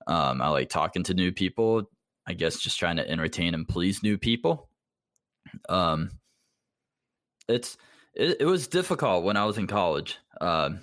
Um, 0.07 0.41
I 0.41 0.49
like 0.49 0.69
talking 0.69 1.03
to 1.03 1.13
new 1.13 1.31
people. 1.31 1.89
I 2.27 2.33
guess 2.33 2.59
just 2.59 2.79
trying 2.79 2.97
to 2.97 3.09
entertain 3.09 3.53
and 3.53 3.67
please 3.67 4.03
new 4.03 4.17
people. 4.17 4.69
Um, 5.67 6.11
it's 7.47 7.77
it, 8.13 8.37
it 8.41 8.45
was 8.45 8.67
difficult 8.67 9.23
when 9.23 9.37
I 9.37 9.45
was 9.45 9.57
in 9.57 9.67
college. 9.67 10.17
Um, 10.39 10.81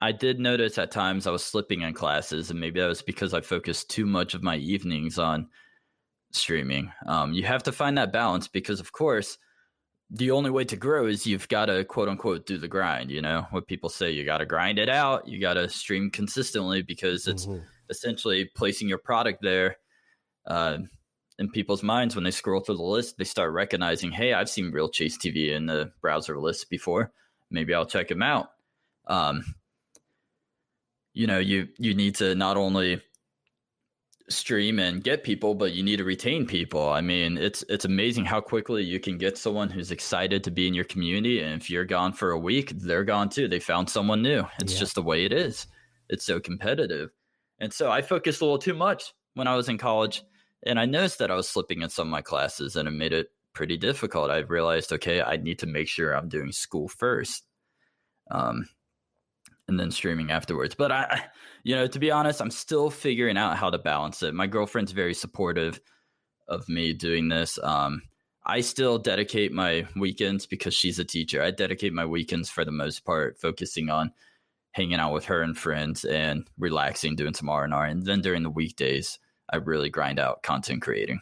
I 0.00 0.12
did 0.12 0.40
notice 0.40 0.78
at 0.78 0.90
times 0.90 1.26
I 1.26 1.30
was 1.30 1.44
slipping 1.44 1.82
in 1.82 1.92
classes, 1.92 2.50
and 2.50 2.58
maybe 2.58 2.80
that 2.80 2.86
was 2.86 3.02
because 3.02 3.34
I 3.34 3.40
focused 3.40 3.90
too 3.90 4.06
much 4.06 4.34
of 4.34 4.42
my 4.42 4.56
evenings 4.56 5.18
on 5.18 5.48
streaming. 6.32 6.90
Um, 7.06 7.34
you 7.34 7.44
have 7.44 7.62
to 7.64 7.72
find 7.72 7.98
that 7.98 8.12
balance 8.12 8.48
because, 8.48 8.80
of 8.80 8.92
course, 8.92 9.36
the 10.10 10.30
only 10.32 10.50
way 10.50 10.64
to 10.64 10.76
grow 10.76 11.06
is 11.06 11.26
you've 11.26 11.48
got 11.48 11.66
to 11.66 11.84
quote 11.84 12.08
unquote 12.08 12.46
do 12.46 12.58
the 12.58 12.68
grind. 12.68 13.10
You 13.10 13.22
know 13.22 13.46
what 13.50 13.66
people 13.68 13.88
say, 13.88 14.10
you 14.10 14.24
got 14.24 14.38
to 14.38 14.46
grind 14.46 14.78
it 14.78 14.88
out. 14.88 15.28
You 15.28 15.40
got 15.40 15.54
to 15.54 15.68
stream 15.68 16.10
consistently 16.10 16.82
because 16.82 17.26
it's 17.28 17.46
Mhm. 17.46 17.64
essentially 17.88 18.44
placing 18.56 18.88
your 18.88 18.98
product 18.98 19.40
there 19.42 19.76
uh, 20.46 20.78
in 21.38 21.50
people's 21.50 21.82
minds 21.82 22.14
when 22.14 22.24
they 22.24 22.30
scroll 22.30 22.60
through 22.60 22.76
the 22.76 22.82
list. 22.82 23.16
They 23.18 23.24
start 23.24 23.52
recognizing, 23.52 24.10
hey, 24.10 24.32
I've 24.32 24.48
seen 24.50 24.72
Real 24.72 24.88
Chase 24.88 25.16
TV 25.16 25.52
in 25.52 25.66
the 25.66 25.92
browser 26.00 26.38
list 26.38 26.68
before. 26.70 27.12
Maybe 27.50 27.72
I'll 27.74 27.86
check 27.86 28.10
him 28.10 28.22
out. 28.22 28.50
Um, 29.06 29.44
you 31.12 31.26
know, 31.26 31.38
you 31.38 31.68
you 31.78 31.94
need 31.94 32.14
to 32.16 32.34
not 32.34 32.56
only 32.56 33.02
stream 34.30 34.78
and 34.78 35.02
get 35.02 35.24
people, 35.24 35.54
but 35.54 35.72
you 35.72 35.82
need 35.82 35.96
to 35.96 36.04
retain 36.04 36.46
people. 36.46 36.88
I 36.88 37.00
mean, 37.00 37.36
it's 37.36 37.64
it's 37.68 37.84
amazing 37.84 38.24
how 38.24 38.40
quickly 38.40 38.82
you 38.82 39.00
can 39.00 39.18
get 39.18 39.36
someone 39.36 39.68
who's 39.68 39.90
excited 39.90 40.44
to 40.44 40.50
be 40.50 40.68
in 40.68 40.74
your 40.74 40.84
community, 40.84 41.40
and 41.40 41.60
if 41.60 41.68
you're 41.68 41.84
gone 41.84 42.12
for 42.12 42.30
a 42.30 42.38
week, 42.38 42.70
they're 42.70 43.04
gone 43.04 43.28
too. 43.28 43.48
They 43.48 43.60
found 43.60 43.90
someone 43.90 44.22
new. 44.22 44.44
It's 44.60 44.74
Yeah. 44.74 44.80
just 44.80 44.94
the 44.94 45.02
way 45.02 45.24
it 45.24 45.32
is. 45.32 45.66
It's 46.08 46.24
so 46.24 46.40
competitive, 46.40 47.10
and 47.58 47.72
so 47.72 47.90
I 47.90 48.02
focused 48.02 48.40
a 48.40 48.44
little 48.44 48.58
too 48.58 48.74
much 48.74 49.12
when 49.34 49.46
I 49.46 49.56
was 49.56 49.68
in 49.68 49.78
college, 49.78 50.22
and 50.64 50.78
I 50.78 50.86
noticed 50.86 51.18
that 51.18 51.30
I 51.30 51.34
was 51.34 51.48
slipping 51.48 51.82
in 51.82 51.90
some 51.90 52.08
of 52.08 52.12
my 52.12 52.22
classes, 52.22 52.76
and 52.76 52.88
it 52.88 52.92
made 52.92 53.12
it 53.12 53.30
pretty 53.52 53.76
difficult. 53.76 54.30
I 54.30 54.38
realized, 54.38 54.92
okay, 54.92 55.22
I 55.22 55.36
need 55.36 55.58
to 55.60 55.66
make 55.66 55.88
sure 55.88 56.12
I'm 56.16 56.28
doing 56.28 56.52
school 56.52 56.88
first. 56.88 57.44
Um, 58.30 58.68
and 59.70 59.80
then 59.80 59.90
streaming 59.90 60.30
afterwards. 60.30 60.74
But 60.74 60.92
I, 60.92 61.24
you 61.62 61.74
know, 61.74 61.86
to 61.86 61.98
be 61.98 62.10
honest, 62.10 62.42
I'm 62.42 62.50
still 62.50 62.90
figuring 62.90 63.38
out 63.38 63.56
how 63.56 63.70
to 63.70 63.78
balance 63.78 64.22
it. 64.22 64.34
My 64.34 64.46
girlfriend's 64.46 64.92
very 64.92 65.14
supportive 65.14 65.80
of 66.48 66.68
me 66.68 66.92
doing 66.92 67.28
this. 67.28 67.58
Um, 67.62 68.02
I 68.44 68.60
still 68.60 68.98
dedicate 68.98 69.52
my 69.52 69.86
weekends 69.96 70.44
because 70.44 70.74
she's 70.74 70.98
a 70.98 71.04
teacher. 71.04 71.42
I 71.42 71.52
dedicate 71.52 71.92
my 71.92 72.04
weekends 72.04 72.50
for 72.50 72.64
the 72.64 72.72
most 72.72 73.04
part, 73.04 73.40
focusing 73.40 73.88
on 73.90 74.12
hanging 74.72 74.98
out 74.98 75.12
with 75.12 75.24
her 75.26 75.42
and 75.42 75.56
friends 75.56 76.04
and 76.04 76.46
relaxing, 76.58 77.16
doing 77.16 77.34
some 77.34 77.48
R 77.48 77.64
and 77.64 77.74
R, 77.74 77.86
and 77.86 78.04
then 78.04 78.20
during 78.20 78.42
the 78.42 78.50
weekdays, 78.50 79.18
I 79.52 79.56
really 79.56 79.90
grind 79.90 80.18
out 80.18 80.42
content 80.42 80.82
creating. 80.82 81.20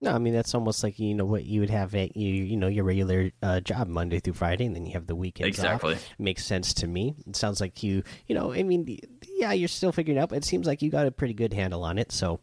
No, 0.00 0.12
I 0.12 0.18
mean 0.18 0.32
that's 0.32 0.54
almost 0.54 0.84
like 0.84 0.98
you 0.98 1.14
know 1.14 1.24
what 1.24 1.44
you 1.44 1.60
would 1.60 1.70
have 1.70 1.94
at 1.94 2.16
you 2.16 2.32
you 2.44 2.56
know 2.56 2.68
your 2.68 2.84
regular 2.84 3.32
uh, 3.42 3.60
job 3.60 3.88
Monday 3.88 4.20
through 4.20 4.34
Friday, 4.34 4.64
and 4.64 4.76
then 4.76 4.86
you 4.86 4.92
have 4.92 5.06
the 5.06 5.16
weekends 5.16 5.58
exactly. 5.58 5.94
Off. 5.94 6.08
Makes 6.18 6.44
sense 6.44 6.72
to 6.74 6.86
me. 6.86 7.16
It 7.26 7.34
sounds 7.34 7.60
like 7.60 7.82
you 7.82 8.04
you 8.28 8.34
know 8.34 8.52
I 8.52 8.62
mean 8.62 8.98
yeah 9.36 9.52
you're 9.52 9.68
still 9.68 9.90
figuring 9.90 10.18
out, 10.18 10.28
but 10.28 10.38
it 10.38 10.44
seems 10.44 10.66
like 10.66 10.82
you 10.82 10.90
got 10.90 11.06
a 11.06 11.10
pretty 11.10 11.34
good 11.34 11.52
handle 11.52 11.82
on 11.82 11.98
it. 11.98 12.12
So 12.12 12.38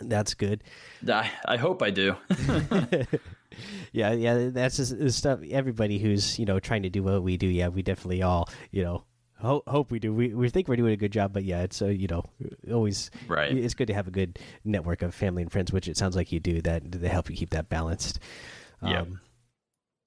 that's 0.00 0.34
good. 0.34 0.62
I, 1.08 1.30
I 1.46 1.56
hope 1.56 1.82
I 1.82 1.90
do. 1.90 2.16
yeah, 3.92 4.12
yeah, 4.12 4.50
that's 4.50 4.76
the 4.76 5.12
stuff. 5.12 5.40
Everybody 5.50 5.98
who's 5.98 6.38
you 6.38 6.44
know 6.44 6.60
trying 6.60 6.82
to 6.82 6.90
do 6.90 7.02
what 7.02 7.22
we 7.22 7.36
do, 7.36 7.46
yeah, 7.46 7.68
we 7.68 7.82
definitely 7.82 8.22
all 8.22 8.48
you 8.70 8.82
know 8.82 9.04
hope, 9.40 9.68
hope 9.68 9.90
we 9.90 9.98
do. 9.98 10.12
We 10.14 10.34
we 10.34 10.48
think 10.48 10.68
we're 10.68 10.76
doing 10.76 10.92
a 10.92 10.96
good 10.96 11.12
job, 11.12 11.32
but 11.32 11.44
yeah, 11.44 11.62
it's 11.62 11.82
uh, 11.82 11.86
you 11.86 12.08
know 12.08 12.24
always 12.72 13.10
right. 13.28 13.56
It's 13.56 13.74
good 13.74 13.88
to 13.88 13.94
have 13.94 14.08
a 14.08 14.10
good 14.10 14.38
network 14.64 15.02
of 15.02 15.14
family 15.14 15.42
and 15.42 15.50
friends, 15.50 15.72
which 15.72 15.88
it 15.88 15.96
sounds 15.96 16.16
like 16.16 16.32
you 16.32 16.40
do. 16.40 16.60
That 16.62 16.90
they 16.90 17.08
help 17.08 17.30
you 17.30 17.36
keep 17.36 17.50
that 17.50 17.68
balanced. 17.68 18.20
Yeah. 18.82 19.04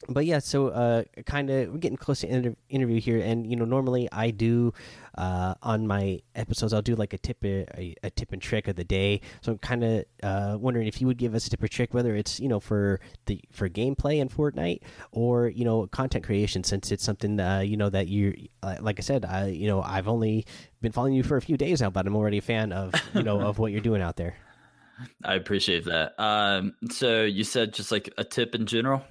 But 0.10 0.26
yeah, 0.26 0.39
so 0.39 0.68
uh, 0.68 1.04
kind 1.26 1.49
of 1.49 1.72
we're 1.72 1.78
getting 1.78 1.97
close 1.97 2.22
to 2.22 2.28
inter 2.28 2.56
interview 2.70 2.99
here, 2.99 3.20
and 3.20 3.49
you 3.49 3.56
know 3.56 3.66
normally 3.66 4.10
I 4.12 4.32
do 4.32 4.74
uh, 5.18 5.56
on 5.62 5.88
my 5.88 6.22
episodes 6.36 6.74
I'll 6.74 6.82
do 6.82 6.95
like 6.95 7.14
a 7.14 7.18
tip 7.18 7.43
a, 7.43 7.95
a 8.04 8.10
tip 8.10 8.32
and 8.34 8.41
trick 8.41 8.68
of 8.68 8.76
the 8.76 8.84
day. 8.84 9.22
So 9.41 9.54
I'm 9.54 9.58
kind 9.60 9.84
of 9.84 10.06
uh, 10.22 10.58
wondering 10.60 10.88
if 10.88 10.99
you 10.99 11.08
would 11.08 11.18
give 11.18 11.36
us 11.36 11.47
a 11.47 11.49
tip 11.49 11.64
or 11.64 11.68
trick, 11.68 11.93
whether 11.93 12.16
it's 12.16 12.39
you 12.39 12.49
know 12.49 12.60
for 12.60 12.99
the 13.26 13.39
for 13.51 13.70
gameplay 13.70 14.20
in 14.20 14.30
Fortnite 14.30 14.82
or 15.12 15.47
you 15.47 15.66
know 15.66 15.88
content 15.88 16.26
creation, 16.26 16.64
since 16.64 16.91
it's 16.91 17.04
something 17.04 17.39
uh, 17.39 17.60
you 17.60 17.78
know 17.78 17.89
that 17.89 18.08
you 18.08 18.47
uh, 18.62 18.78
like 18.82 18.99
I 18.99 19.04
said, 19.04 19.26
I 19.26 19.47
you 19.47 19.68
know 19.68 19.82
I've 19.82 20.08
only 20.08 20.45
been 20.82 20.91
following 20.91 21.14
you 21.14 21.24
for 21.24 21.38
a 21.38 21.41
few 21.41 21.58
days 21.58 21.82
now, 21.82 21.89
but 21.89 22.06
I'm 22.06 22.16
already 22.16 22.39
a 22.39 22.41
fan 22.41 22.72
of 22.72 22.93
you 23.14 23.24
know 23.24 23.39
of 23.39 23.60
what 23.60 23.72
you're 23.72 23.82
doing 23.82 24.01
out 24.01 24.18
there. 24.18 24.36
I 25.24 25.36
appreciate 25.36 25.86
that. 25.86 26.14
Um, 26.22 26.76
so 26.91 27.24
you 27.24 27.43
said 27.43 27.74
just 27.74 27.91
like 27.91 28.14
a 28.18 28.24
tip 28.24 28.56
in 28.56 28.66
general. 28.66 29.04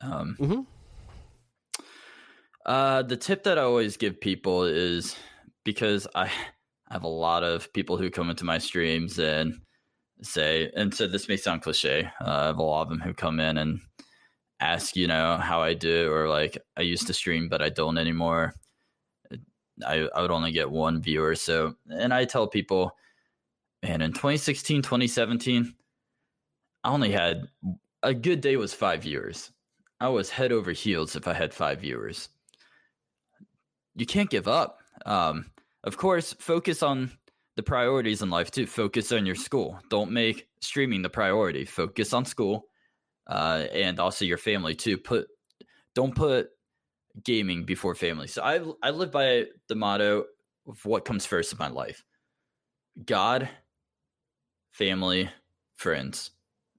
Um, 0.00 0.36
mm 0.38 0.50
-hmm. 0.50 0.66
uh, 2.66 3.02
the 3.08 3.16
tip 3.16 3.42
that 3.42 3.58
I 3.58 3.62
always 3.62 3.96
give 3.96 4.20
people 4.20 4.64
is 4.94 5.16
because 5.64 6.08
I 6.14 6.30
have 6.90 7.04
a 7.04 7.08
lot 7.08 7.42
of 7.42 7.72
people 7.72 7.96
who 7.96 8.10
come 8.10 8.30
into 8.30 8.44
my 8.44 8.58
streams 8.58 9.18
and 9.18 9.60
say, 10.22 10.70
and 10.76 10.94
so 10.94 11.06
this 11.06 11.28
may 11.28 11.36
sound 11.36 11.62
cliche. 11.62 12.10
Uh, 12.20 12.24
I 12.24 12.46
have 12.46 12.58
a 12.58 12.62
lot 12.62 12.82
of 12.82 12.88
them 12.88 13.00
who 13.00 13.12
come 13.14 13.40
in 13.40 13.58
and 13.58 13.80
ask, 14.60 14.96
you 14.96 15.06
know, 15.06 15.36
how 15.36 15.62
I 15.62 15.74
do, 15.74 16.10
or 16.10 16.28
like 16.28 16.58
I 16.76 16.82
used 16.82 17.06
to 17.06 17.12
stream, 17.12 17.48
but 17.48 17.62
I 17.62 17.68
don't 17.68 17.98
anymore. 17.98 18.54
I, 19.86 20.08
I 20.14 20.22
would 20.22 20.30
only 20.30 20.52
get 20.52 20.70
one 20.70 21.00
viewer. 21.00 21.34
So, 21.34 21.74
and 21.88 22.12
I 22.12 22.24
tell 22.24 22.48
people, 22.48 22.96
man, 23.82 24.02
in 24.02 24.12
2016, 24.12 24.82
2017, 24.82 25.74
I 26.84 26.90
only 26.90 27.12
had 27.12 27.48
a 28.02 28.14
good 28.14 28.40
day 28.40 28.56
was 28.56 28.74
five 28.74 29.02
viewers. 29.02 29.52
I 30.00 30.08
was 30.08 30.30
head 30.30 30.52
over 30.52 30.72
heels 30.72 31.16
if 31.16 31.26
I 31.26 31.34
had 31.34 31.52
five 31.52 31.80
viewers. 31.80 32.28
You 33.96 34.06
can't 34.06 34.30
give 34.30 34.46
up. 34.46 34.78
Um, 35.06 35.50
of 35.84 35.96
course, 35.96 36.34
focus 36.34 36.82
on 36.82 37.10
the 37.56 37.62
priorities 37.62 38.22
in 38.22 38.30
life 38.30 38.50
too. 38.50 38.66
Focus 38.66 39.10
on 39.10 39.26
your 39.26 39.34
school. 39.34 39.80
Don't 39.90 40.12
make 40.12 40.46
streaming 40.60 41.02
the 41.02 41.08
priority. 41.08 41.64
Focus 41.64 42.12
on 42.12 42.24
school, 42.24 42.66
uh, 43.26 43.66
and 43.72 43.98
also 43.98 44.24
your 44.24 44.38
family 44.38 44.74
too. 44.74 44.96
Put 44.96 45.26
don't 45.94 46.14
put 46.14 46.50
gaming 47.24 47.64
before 47.64 47.96
family. 47.96 48.28
So 48.28 48.42
I 48.42 48.60
I 48.86 48.90
live 48.90 49.10
by 49.10 49.46
the 49.68 49.74
motto 49.74 50.26
of 50.68 50.84
what 50.84 51.04
comes 51.04 51.26
first 51.26 51.52
in 51.52 51.58
my 51.58 51.68
life: 51.68 52.04
God, 53.04 53.48
family, 54.70 55.28
friends, 55.74 56.30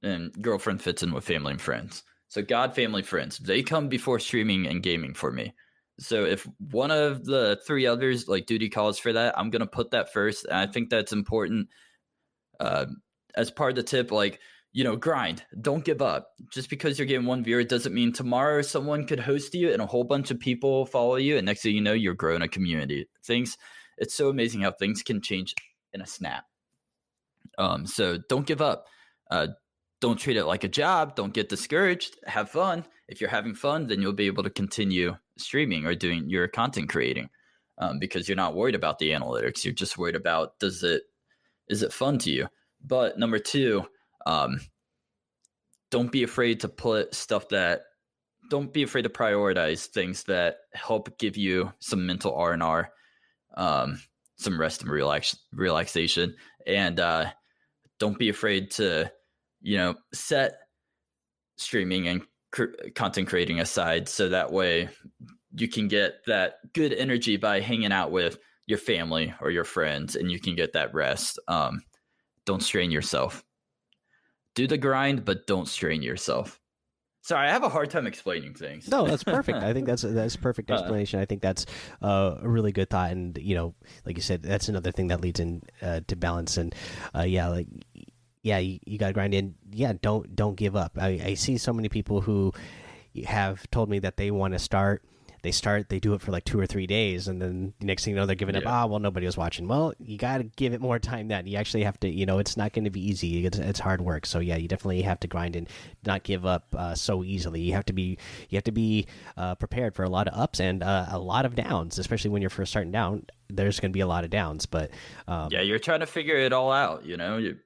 and 0.01 0.31
girlfriend 0.41 0.81
fits 0.81 1.03
in 1.03 1.11
with 1.11 1.25
family 1.25 1.51
and 1.51 1.61
friends. 1.61 2.03
So 2.29 2.41
God, 2.41 2.75
family, 2.75 3.01
friends, 3.01 3.37
they 3.39 3.63
come 3.63 3.89
before 3.89 4.19
streaming 4.19 4.67
and 4.67 4.83
gaming 4.83 5.13
for 5.13 5.31
me. 5.31 5.53
So 5.99 6.25
if 6.25 6.47
one 6.71 6.91
of 6.91 7.25
the 7.25 7.59
three 7.67 7.85
others 7.85 8.27
like 8.27 8.45
duty 8.45 8.69
calls 8.69 8.97
for 8.97 9.11
that, 9.13 9.37
I'm 9.37 9.49
gonna 9.49 9.67
put 9.67 9.91
that 9.91 10.13
first. 10.13 10.45
And 10.45 10.55
I 10.55 10.67
think 10.67 10.89
that's 10.89 11.11
important. 11.11 11.67
Uh, 12.59 12.85
as 13.35 13.51
part 13.51 13.71
of 13.71 13.75
the 13.75 13.83
tip, 13.83 14.11
like 14.11 14.39
you 14.71 14.83
know, 14.83 14.95
grind. 14.95 15.43
Don't 15.61 15.83
give 15.83 16.01
up. 16.01 16.29
Just 16.51 16.69
because 16.69 16.99
you're 16.99 17.07
getting 17.07 17.25
one 17.25 17.43
viewer 17.43 17.63
doesn't 17.63 17.93
mean 17.93 18.13
tomorrow 18.13 18.61
someone 18.61 19.07
could 19.07 19.19
host 19.19 19.53
you 19.55 19.73
and 19.73 19.81
a 19.81 19.87
whole 19.87 20.03
bunch 20.03 20.29
of 20.29 20.39
people 20.39 20.85
follow 20.85 21.15
you, 21.15 21.37
and 21.37 21.45
next 21.45 21.63
thing 21.63 21.75
you 21.75 21.81
know, 21.81 21.93
you're 21.93 22.13
growing 22.13 22.41
a 22.41 22.47
community. 22.47 23.07
Things. 23.25 23.57
It's 23.97 24.13
so 24.13 24.29
amazing 24.29 24.61
how 24.61 24.71
things 24.71 25.03
can 25.03 25.21
change 25.21 25.55
in 25.93 26.01
a 26.01 26.07
snap. 26.07 26.45
Um, 27.57 27.85
so 27.85 28.17
don't 28.29 28.45
give 28.45 28.61
up. 28.61 28.85
Uh, 29.29 29.47
don't 30.01 30.17
treat 30.17 30.37
it 30.37 30.45
like 30.45 30.63
a 30.63 30.69
job. 30.69 31.15
Don't 31.15 31.33
get 31.33 31.49
discouraged. 31.49 32.17
Have 32.25 32.49
fun. 32.49 32.85
If 33.07 33.19
you're 33.19 33.29
having 33.29 33.55
fun, 33.55 33.87
then 33.87 34.01
you'll 34.01 34.13
be 34.13 34.27
able 34.27 34.43
to 34.43 34.49
continue 34.49 35.15
streaming 35.37 35.85
or 35.85 35.95
doing 35.95 36.29
your 36.29 36.47
content 36.47 36.89
creating 36.89 37.29
um, 37.79 37.99
because 37.99 38.27
you're 38.27 38.35
not 38.35 38.55
worried 38.55 38.75
about 38.75 38.99
the 38.99 39.09
analytics. 39.09 39.63
You're 39.63 39.73
just 39.73 39.97
worried 39.97 40.15
about 40.15 40.59
does 40.59 40.83
it 40.83 41.03
is 41.67 41.83
it 41.83 41.93
fun 41.93 42.17
to 42.19 42.31
you. 42.31 42.47
But 42.85 43.19
number 43.19 43.39
two, 43.39 43.85
um, 44.25 44.59
don't 45.91 46.11
be 46.11 46.23
afraid 46.23 46.59
to 46.61 46.69
put 46.69 47.13
stuff 47.13 47.49
that 47.49 47.81
don't 48.49 48.73
be 48.73 48.83
afraid 48.83 49.03
to 49.03 49.09
prioritize 49.09 49.85
things 49.85 50.23
that 50.23 50.57
help 50.73 51.17
give 51.19 51.37
you 51.37 51.71
some 51.79 52.05
mental 52.05 52.33
R 52.35 52.53
and 52.53 52.63
R, 52.63 52.89
um, 53.55 53.99
some 54.37 54.59
rest 54.59 54.81
and 54.81 54.91
relax 54.91 55.37
relaxation, 55.53 56.35
and 56.65 56.99
uh, 56.99 57.25
don't 57.99 58.17
be 58.17 58.29
afraid 58.29 58.71
to 58.71 59.11
you 59.61 59.77
know, 59.77 59.95
set 60.13 60.53
streaming 61.57 62.07
and 62.07 62.21
cr- 62.51 62.75
content 62.95 63.27
creating 63.27 63.59
aside 63.59 64.07
so 64.07 64.29
that 64.29 64.51
way 64.51 64.89
you 65.55 65.67
can 65.67 65.87
get 65.87 66.25
that 66.27 66.59
good 66.73 66.93
energy 66.93 67.37
by 67.37 67.59
hanging 67.59 67.91
out 67.91 68.11
with 68.11 68.37
your 68.67 68.77
family 68.77 69.33
or 69.41 69.49
your 69.49 69.63
friends 69.63 70.15
and 70.15 70.31
you 70.31 70.39
can 70.39 70.55
get 70.55 70.73
that 70.73 70.93
rest. 70.93 71.39
Um, 71.47 71.81
don't 72.45 72.63
strain 72.63 72.91
yourself. 72.91 73.43
Do 74.55 74.67
the 74.67 74.77
grind, 74.77 75.25
but 75.25 75.47
don't 75.47 75.67
strain 75.67 76.01
yourself. 76.01 76.59
Sorry, 77.21 77.47
I 77.47 77.51
have 77.51 77.63
a 77.63 77.69
hard 77.69 77.89
time 77.89 78.07
explaining 78.07 78.53
things. 78.53 78.87
No, 78.87 79.05
that's 79.05 79.23
perfect. 79.23 79.57
I 79.63 79.73
think 79.73 79.85
that's 79.85 80.03
that's 80.03 80.35
perfect 80.35 80.71
uh, 80.71 80.75
explanation. 80.75 81.19
I 81.19 81.25
think 81.25 81.41
that's 81.41 81.65
uh, 82.01 82.37
a 82.41 82.47
really 82.47 82.71
good 82.71 82.89
thought, 82.89 83.11
and 83.11 83.37
you 83.37 83.55
know, 83.55 83.75
like 84.05 84.15
you 84.15 84.21
said, 84.21 84.41
that's 84.41 84.69
another 84.69 84.91
thing 84.91 85.09
that 85.09 85.21
leads 85.21 85.39
in 85.39 85.61
uh, 85.81 85.99
to 86.07 86.15
balance. 86.15 86.57
And 86.57 86.73
uh, 87.13 87.23
yeah, 87.23 87.49
like 87.49 87.67
yeah, 88.43 88.57
you, 88.57 88.79
you 88.85 88.97
got 88.97 89.07
to 89.07 89.13
grind 89.13 89.33
in. 89.33 89.55
Yeah, 89.71 89.93
don't 90.01 90.35
don't 90.35 90.55
give 90.55 90.75
up. 90.75 90.97
I, 90.99 91.21
I 91.23 91.33
see 91.33 91.57
so 91.57 91.73
many 91.73 91.89
people 91.89 92.21
who 92.21 92.53
have 93.25 93.69
told 93.71 93.89
me 93.89 93.99
that 93.99 94.17
they 94.17 94.31
want 94.31 94.53
to 94.53 94.59
start. 94.59 95.03
They 95.41 95.51
start, 95.51 95.87
they 95.87 96.01
do 96.01 96.15
it 96.15 96.21
for 96.21 96.31
like 96.33 96.43
two 96.43 96.59
or 96.59 96.65
three 96.65 96.85
days, 96.85 97.29
and 97.29 97.41
then 97.41 97.73
the 97.79 97.85
next 97.85 98.03
thing 98.03 98.13
you 98.13 98.19
know, 98.19 98.25
they're 98.25 98.35
giving 98.35 98.55
yeah. 98.55 98.61
up. 98.61 98.67
Ah, 98.67 98.85
well, 98.87 98.99
nobody 98.99 99.25
was 99.25 99.37
watching. 99.37 99.69
Well, 99.69 99.93
you 99.97 100.17
got 100.17 100.39
to 100.39 100.43
give 100.43 100.73
it 100.73 100.81
more 100.81 100.99
time. 100.99 101.29
Then 101.29 101.47
you 101.47 101.55
actually 101.55 101.85
have 101.85 101.97
to, 102.01 102.09
you 102.09 102.25
know, 102.25 102.39
it's 102.39 102.57
not 102.57 102.73
going 102.73 102.83
to 102.83 102.89
be 102.89 102.99
easy. 102.99 103.45
It's, 103.45 103.57
it's 103.57 103.79
hard 103.79 104.01
work. 104.01 104.25
So 104.25 104.39
yeah, 104.39 104.57
you 104.57 104.67
definitely 104.67 105.01
have 105.03 105.17
to 105.21 105.27
grind 105.27 105.55
and 105.55 105.69
not 106.05 106.23
give 106.23 106.45
up 106.45 106.75
uh, 106.77 106.93
so 106.93 107.23
easily. 107.23 107.61
You 107.61 107.71
have 107.71 107.85
to 107.85 107.93
be, 107.93 108.17
you 108.49 108.57
have 108.57 108.65
to 108.65 108.73
be 108.73 109.07
uh, 109.37 109.55
prepared 109.55 109.95
for 109.95 110.03
a 110.03 110.09
lot 110.09 110.27
of 110.27 110.37
ups 110.37 110.59
and 110.59 110.83
uh, 110.83 111.05
a 111.09 111.19
lot 111.19 111.45
of 111.45 111.55
downs, 111.55 111.99
especially 111.99 112.31
when 112.31 112.41
you're 112.41 112.49
first 112.49 112.71
starting 112.71 112.91
down. 112.91 113.25
There's 113.47 113.79
going 113.79 113.91
to 113.91 113.95
be 113.95 114.01
a 114.01 114.07
lot 114.07 114.25
of 114.25 114.29
downs, 114.29 114.65
but 114.65 114.91
um, 115.29 115.47
yeah, 115.51 115.61
you're 115.61 115.79
trying 115.79 116.01
to 116.01 116.05
figure 116.05 116.35
it 116.35 116.51
all 116.51 116.73
out. 116.73 117.05
You 117.05 117.15
know, 117.15 117.37
you 117.37 117.57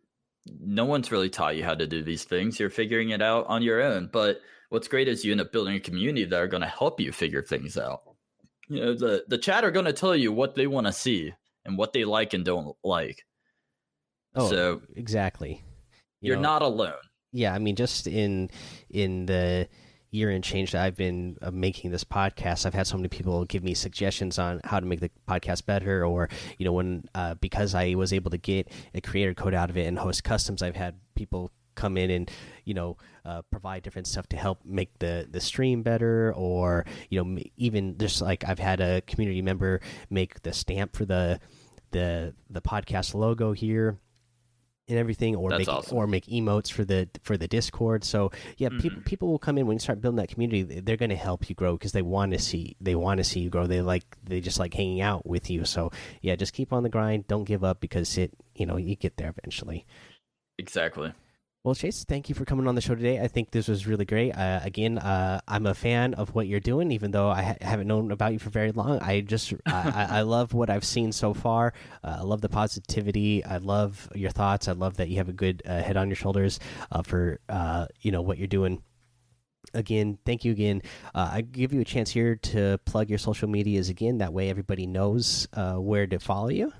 no 0.45 0.85
one's 0.85 1.11
really 1.11 1.29
taught 1.29 1.55
you 1.55 1.63
how 1.63 1.75
to 1.75 1.87
do 1.87 2.03
these 2.03 2.23
things. 2.23 2.59
You're 2.59 2.69
figuring 2.69 3.11
it 3.11 3.21
out 3.21 3.45
on 3.47 3.63
your 3.63 3.81
own. 3.81 4.09
But 4.11 4.41
what's 4.69 4.87
great 4.87 5.07
is 5.07 5.23
you 5.23 5.31
end 5.31 5.41
up 5.41 5.51
building 5.51 5.75
a 5.75 5.79
community 5.79 6.25
that 6.25 6.39
are 6.39 6.47
going 6.47 6.61
to 6.61 6.67
help 6.67 6.99
you 6.99 7.11
figure 7.11 7.41
things 7.41 7.77
out. 7.77 8.01
You 8.69 8.79
know, 8.79 8.93
the 8.93 9.23
the 9.27 9.37
chat 9.37 9.63
are 9.63 9.71
going 9.71 9.85
to 9.85 9.93
tell 9.93 10.15
you 10.15 10.31
what 10.31 10.55
they 10.55 10.67
want 10.67 10.87
to 10.87 10.93
see 10.93 11.33
and 11.65 11.77
what 11.77 11.93
they 11.93 12.05
like 12.05 12.33
and 12.33 12.45
don't 12.45 12.75
like. 12.83 13.25
Oh, 14.35 14.49
so 14.49 14.81
exactly. 14.95 15.63
You 16.21 16.29
you're 16.29 16.37
know, 16.37 16.43
not 16.43 16.61
alone. 16.61 16.93
Yeah, 17.31 17.53
I 17.53 17.59
mean, 17.59 17.75
just 17.75 18.07
in 18.07 18.49
in 18.89 19.25
the 19.25 19.67
year 20.13 20.29
and 20.29 20.43
change 20.43 20.71
that 20.71 20.83
I've 20.83 20.95
been 20.95 21.37
uh, 21.41 21.51
making 21.51 21.91
this 21.91 22.03
podcast, 22.03 22.65
I've 22.65 22.73
had 22.73 22.87
so 22.87 22.97
many 22.97 23.09
people 23.09 23.45
give 23.45 23.63
me 23.63 23.73
suggestions 23.73 24.37
on 24.39 24.61
how 24.63 24.79
to 24.79 24.85
make 24.85 24.99
the 24.99 25.11
podcast 25.27 25.65
better, 25.65 26.05
or 26.05 26.29
you 26.57 26.65
know, 26.65 26.73
when 26.73 27.05
uh, 27.15 27.35
because 27.35 27.75
I 27.75 27.95
was 27.95 28.13
able 28.13 28.31
to 28.31 28.37
get 28.37 28.69
a 28.93 29.01
creator 29.01 29.33
code 29.33 29.53
out 29.53 29.69
of 29.69 29.77
it 29.77 29.87
and 29.87 29.97
host 29.97 30.23
customs, 30.23 30.61
I've 30.61 30.75
had 30.75 30.95
people 31.15 31.51
come 31.75 31.97
in 31.97 32.11
and 32.11 32.31
you 32.65 32.73
know 32.73 32.97
uh, 33.25 33.41
provide 33.49 33.81
different 33.83 34.07
stuff 34.07 34.27
to 34.27 34.37
help 34.37 34.59
make 34.63 34.99
the 34.99 35.27
the 35.31 35.41
stream 35.41 35.81
better 35.81 36.31
or 36.35 36.85
you 37.09 37.23
know 37.23 37.41
even 37.57 37.97
just 37.97 38.21
like 38.21 38.43
I've 38.47 38.59
had 38.59 38.79
a 38.79 39.01
community 39.01 39.41
member 39.41 39.81
make 40.09 40.41
the 40.43 40.53
stamp 40.53 40.95
for 40.95 41.05
the 41.05 41.39
the 41.91 42.33
the 42.49 42.61
podcast 42.61 43.13
logo 43.13 43.53
here 43.53 43.97
and 44.89 44.97
everything 44.97 45.35
or 45.35 45.49
That's 45.49 45.59
make 45.59 45.67
awesome. 45.69 45.97
or 45.97 46.07
make 46.07 46.25
emotes 46.25 46.69
for 46.71 46.83
the 46.83 47.07
for 47.23 47.37
the 47.37 47.47
discord 47.47 48.03
so 48.03 48.31
yeah 48.57 48.67
people 48.69 48.99
Mhm. 48.99 49.05
people 49.05 49.29
will 49.29 49.39
come 49.39 49.57
in 49.57 49.65
when 49.65 49.75
you 49.75 49.79
start 49.79 50.01
building 50.01 50.17
that 50.17 50.27
community 50.27 50.63
they're 50.81 50.97
going 50.97 51.09
to 51.09 51.15
help 51.15 51.47
you 51.49 51.55
grow 51.55 51.73
because 51.77 51.93
they 51.93 52.01
want 52.01 52.33
to 52.33 52.39
see 52.39 52.75
they 52.81 52.93
want 52.95 53.19
to 53.19 53.23
see 53.23 53.39
you 53.39 53.49
grow 53.49 53.65
they 53.65 53.81
like 53.81 54.03
they 54.23 54.41
just 54.41 54.59
like 54.59 54.73
hanging 54.73 54.99
out 54.99 55.25
with 55.25 55.49
you 55.49 55.63
so 55.63 55.89
yeah 56.21 56.35
just 56.35 56.51
keep 56.51 56.73
on 56.73 56.83
the 56.83 56.89
grind 56.89 57.27
don't 57.27 57.45
give 57.45 57.63
up 57.63 57.79
because 57.79 58.17
it 58.17 58.33
you 58.55 58.65
know 58.65 58.75
you 58.77 58.95
get 58.95 59.15
there 59.17 59.29
eventually 59.37 59.85
Exactly. 60.59 61.13
Well 61.63 61.73
chase 61.73 62.03
thank 62.03 62.27
you 62.27 62.35
for 62.35 62.43
coming 62.43 62.67
on 62.67 62.75
the 62.75 62.81
show 62.81 62.93
today. 62.95 63.19
I 63.19 63.27
think 63.27 63.51
this 63.51 63.67
was 63.67 63.87
really 63.87 64.05
great. 64.05 64.31
Uh, 64.31 64.59
again 64.63 64.97
uh, 64.97 65.39
i'm 65.47 65.65
a 65.65 65.73
fan 65.73 66.13
of 66.15 66.35
what 66.35 66.47
you're 66.47 66.59
doing 66.59 66.91
even 66.91 67.11
though 67.11 67.29
i 67.29 67.41
ha 67.41 67.55
haven't 67.61 67.87
known 67.87 68.11
about 68.11 68.33
you 68.33 68.39
for 68.39 68.49
very 68.49 68.71
long. 68.71 68.99
I 68.99 69.21
just 69.21 69.53
I, 69.65 70.07
I 70.09 70.21
love 70.21 70.53
what 70.53 70.69
i've 70.69 70.83
seen 70.83 71.11
so 71.11 71.33
far. 71.33 71.73
Uh, 72.03 72.17
i 72.19 72.21
love 72.21 72.41
the 72.41 72.49
positivity. 72.49 73.43
I 73.45 73.57
love 73.57 74.09
your 74.13 74.31
thoughts. 74.31 74.67
I 74.67 74.73
love 74.73 74.97
that 74.97 75.09
you 75.09 75.17
have 75.17 75.29
a 75.29 75.33
good 75.33 75.63
uh, 75.65 75.81
head 75.81 75.97
on 75.97 76.09
your 76.09 76.15
shoulders 76.15 76.59
uh, 76.91 77.01
for 77.01 77.39
uh, 77.49 77.87
you 78.01 78.11
know 78.11 78.21
what 78.21 78.37
you're 78.37 78.47
doing. 78.47 78.81
Again 79.73 80.19
thank 80.25 80.43
you 80.43 80.51
again. 80.51 80.81
Uh, 81.15 81.29
i 81.31 81.41
give 81.41 81.71
you 81.73 81.81
a 81.81 81.85
chance 81.85 82.09
here 82.09 82.35
to 82.35 82.77
plug 82.85 83.09
your 83.09 83.19
social 83.19 83.47
medias 83.47 83.89
again. 83.89 84.17
That 84.17 84.33
way 84.33 84.49
everybody 84.49 84.85
knows 84.85 85.47
uh, 85.53 85.75
where 85.75 86.07
to 86.07 86.19
follow 86.19 86.49
you. 86.49 86.73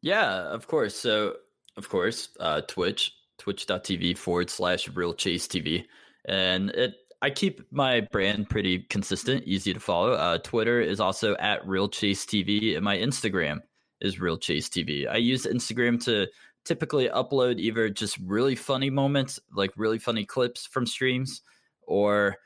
Yeah, 0.00 0.52
of 0.52 0.68
course. 0.68 0.94
So, 0.94 1.36
of 1.76 1.88
course, 1.88 2.28
uh, 2.38 2.60
Twitch, 2.62 3.17
twitch.tv 3.38 4.16
forward 4.16 4.50
slash 4.50 4.88
real 4.88 5.14
chase 5.14 5.46
TV. 5.46 5.84
And 6.26 6.70
it, 6.70 6.94
I 7.20 7.30
keep 7.30 7.62
my 7.72 8.00
brand 8.12 8.48
pretty 8.48 8.80
consistent, 8.90 9.44
easy 9.44 9.72
to 9.74 9.80
follow. 9.80 10.12
Uh, 10.12 10.38
Twitter 10.38 10.80
is 10.80 11.00
also 11.00 11.34
at 11.36 11.66
real 11.66 11.88
chase 11.88 12.24
TV, 12.24 12.76
and 12.76 12.84
my 12.84 12.96
Instagram 12.96 13.60
is 14.00 14.20
real 14.20 14.38
chase 14.38 14.68
TV. 14.68 15.08
I 15.08 15.16
use 15.16 15.44
Instagram 15.44 16.02
to 16.04 16.28
typically 16.64 17.08
upload 17.08 17.58
either 17.58 17.88
just 17.88 18.18
really 18.18 18.54
funny 18.54 18.90
moments, 18.90 19.40
like 19.54 19.72
really 19.76 19.98
funny 19.98 20.24
clips 20.24 20.66
from 20.66 20.86
streams, 20.86 21.42
or 21.82 22.36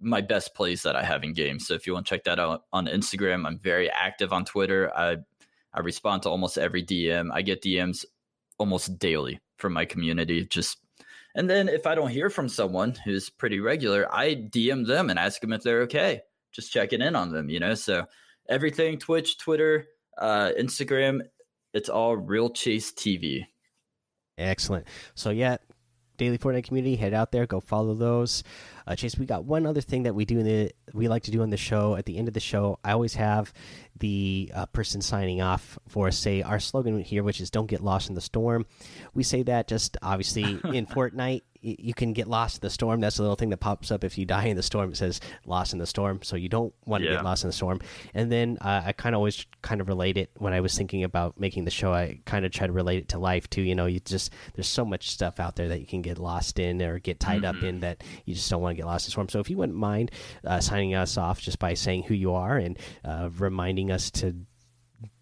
my 0.00 0.20
best 0.20 0.54
plays 0.54 0.82
that 0.82 0.96
I 0.96 1.04
have 1.04 1.22
in 1.22 1.34
games. 1.34 1.66
So 1.66 1.74
if 1.74 1.86
you 1.86 1.92
want 1.92 2.06
to 2.06 2.14
check 2.14 2.24
that 2.24 2.38
out 2.38 2.64
on 2.72 2.86
Instagram, 2.86 3.46
I'm 3.46 3.58
very 3.58 3.90
active 3.90 4.32
on 4.32 4.44
Twitter. 4.44 4.90
I 4.96 5.18
I 5.74 5.80
respond 5.80 6.22
to 6.22 6.28
almost 6.28 6.58
every 6.58 6.84
DM. 6.84 7.30
I 7.32 7.42
get 7.42 7.62
DMs 7.62 8.04
almost 8.58 8.98
daily 8.98 9.40
from 9.62 9.72
my 9.72 9.86
community. 9.86 10.44
Just 10.44 10.78
and 11.34 11.48
then 11.48 11.68
if 11.68 11.86
I 11.86 11.94
don't 11.94 12.10
hear 12.10 12.28
from 12.28 12.48
someone 12.48 12.94
who's 13.04 13.30
pretty 13.30 13.60
regular, 13.60 14.12
I 14.14 14.34
DM 14.34 14.86
them 14.86 15.08
and 15.08 15.18
ask 15.18 15.40
them 15.40 15.54
if 15.54 15.62
they're 15.62 15.82
okay. 15.82 16.20
Just 16.52 16.70
checking 16.70 17.00
in 17.00 17.16
on 17.16 17.32
them, 17.32 17.48
you 17.48 17.60
know. 17.60 17.74
So 17.74 18.04
everything 18.50 18.98
Twitch, 18.98 19.38
Twitter, 19.38 19.86
uh, 20.18 20.50
Instagram, 20.60 21.22
it's 21.72 21.88
all 21.88 22.16
Real 22.16 22.50
Chase 22.50 22.92
TV. 22.92 23.46
Excellent. 24.36 24.86
So 25.14 25.30
yeah, 25.30 25.56
daily 26.18 26.36
Fortnite 26.36 26.64
community, 26.64 26.96
head 26.96 27.14
out 27.14 27.32
there, 27.32 27.46
go 27.46 27.60
follow 27.60 27.94
those. 27.94 28.42
Uh, 28.86 28.94
Chase, 28.96 29.16
we 29.18 29.26
got 29.26 29.44
one 29.44 29.66
other 29.66 29.80
thing 29.80 30.02
that 30.04 30.14
we 30.14 30.24
do 30.24 30.38
in 30.38 30.44
the 30.46 30.72
we 30.92 31.08
like 31.08 31.22
to 31.24 31.30
do 31.30 31.42
on 31.42 31.50
the 31.50 31.56
show. 31.56 31.94
At 31.96 32.06
the 32.06 32.18
end 32.18 32.28
of 32.28 32.34
the 32.34 32.40
show, 32.40 32.78
I 32.84 32.92
always 32.92 33.14
have 33.14 33.52
the 33.98 34.50
uh, 34.54 34.66
person 34.66 35.00
signing 35.00 35.40
off 35.40 35.78
for 35.88 36.08
us 36.08 36.18
say 36.18 36.42
our 36.42 36.58
slogan 36.58 37.00
here, 37.00 37.22
which 37.22 37.40
is 37.40 37.50
"Don't 37.50 37.66
get 37.66 37.80
lost 37.82 38.08
in 38.08 38.14
the 38.14 38.20
storm." 38.20 38.66
We 39.14 39.22
say 39.22 39.42
that 39.44 39.68
just 39.68 39.96
obviously 40.02 40.42
in 40.76 40.86
Fortnite. 40.86 41.42
You 41.64 41.94
can 41.94 42.12
get 42.12 42.26
lost 42.26 42.56
in 42.56 42.60
the 42.62 42.70
storm. 42.70 42.98
That's 42.98 43.20
a 43.20 43.22
little 43.22 43.36
thing 43.36 43.50
that 43.50 43.58
pops 43.58 43.92
up 43.92 44.02
if 44.02 44.18
you 44.18 44.26
die 44.26 44.46
in 44.46 44.56
the 44.56 44.64
storm. 44.64 44.90
It 44.90 44.96
says 44.96 45.20
"lost 45.46 45.72
in 45.72 45.78
the 45.78 45.86
storm," 45.86 46.18
so 46.24 46.34
you 46.34 46.48
don't 46.48 46.74
want 46.86 47.04
to 47.04 47.08
Yeah. 47.10 47.16
get 47.18 47.24
lost 47.24 47.44
in 47.44 47.48
the 47.50 47.52
storm. 47.52 47.80
And 48.14 48.32
then 48.32 48.58
uh, 48.60 48.82
I 48.84 48.92
kind 48.92 49.14
of 49.14 49.18
always 49.18 49.46
kind 49.62 49.80
of 49.80 49.86
relate 49.86 50.16
it 50.16 50.30
when 50.38 50.52
I 50.52 50.58
was 50.60 50.76
thinking 50.76 51.04
about 51.04 51.38
making 51.38 51.64
the 51.64 51.70
show. 51.70 51.92
I 51.92 52.18
kind 52.24 52.44
of 52.44 52.50
try 52.50 52.66
to 52.66 52.72
relate 52.72 52.98
it 52.98 53.08
to 53.10 53.20
life 53.20 53.48
too. 53.48 53.62
You 53.62 53.76
know, 53.76 53.86
you 53.86 54.00
just 54.00 54.32
there's 54.54 54.66
so 54.66 54.84
much 54.84 55.10
stuff 55.10 55.38
out 55.38 55.54
there 55.54 55.68
that 55.68 55.78
you 55.78 55.86
can 55.86 56.02
get 56.02 56.18
lost 56.18 56.58
in 56.58 56.82
or 56.82 56.98
get 56.98 57.20
tied 57.20 57.44
up 57.44 57.62
in 57.62 57.78
that 57.80 58.02
you 58.24 58.34
just 58.34 58.50
don't 58.50 58.60
want 58.60 58.71
to 58.72 58.76
get 58.76 58.86
lost 58.86 59.06
in 59.06 59.08
the 59.08 59.12
storm. 59.12 59.28
So 59.28 59.40
if 59.40 59.50
you 59.50 59.56
wouldn't 59.56 59.78
mind 59.78 60.10
uh, 60.44 60.60
signing 60.60 60.94
us 60.94 61.16
off 61.16 61.40
just 61.40 61.58
by 61.58 61.74
saying 61.74 62.04
who 62.04 62.14
you 62.14 62.34
are 62.34 62.56
and 62.56 62.78
uh, 63.04 63.30
reminding 63.38 63.90
us 63.90 64.10
to, 64.12 64.34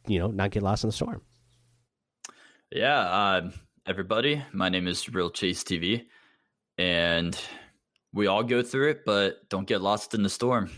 you 0.06 0.18
know, 0.18 0.28
not 0.28 0.50
get 0.50 0.62
lost 0.62 0.84
in 0.84 0.88
the 0.88 0.92
storm. 0.92 1.22
Yeah, 2.72 3.00
uh, 3.00 3.50
everybody, 3.86 4.42
my 4.52 4.68
name 4.68 4.86
is 4.86 5.08
Real 5.08 5.30
Chase 5.30 5.64
TV, 5.64 6.04
and 6.78 7.38
we 8.12 8.28
all 8.28 8.44
go 8.44 8.62
through 8.62 8.90
it, 8.90 9.04
but 9.04 9.48
don't 9.48 9.66
get 9.66 9.82
lost 9.82 10.14
in 10.14 10.22
the 10.22 10.30
storm. 10.30 10.70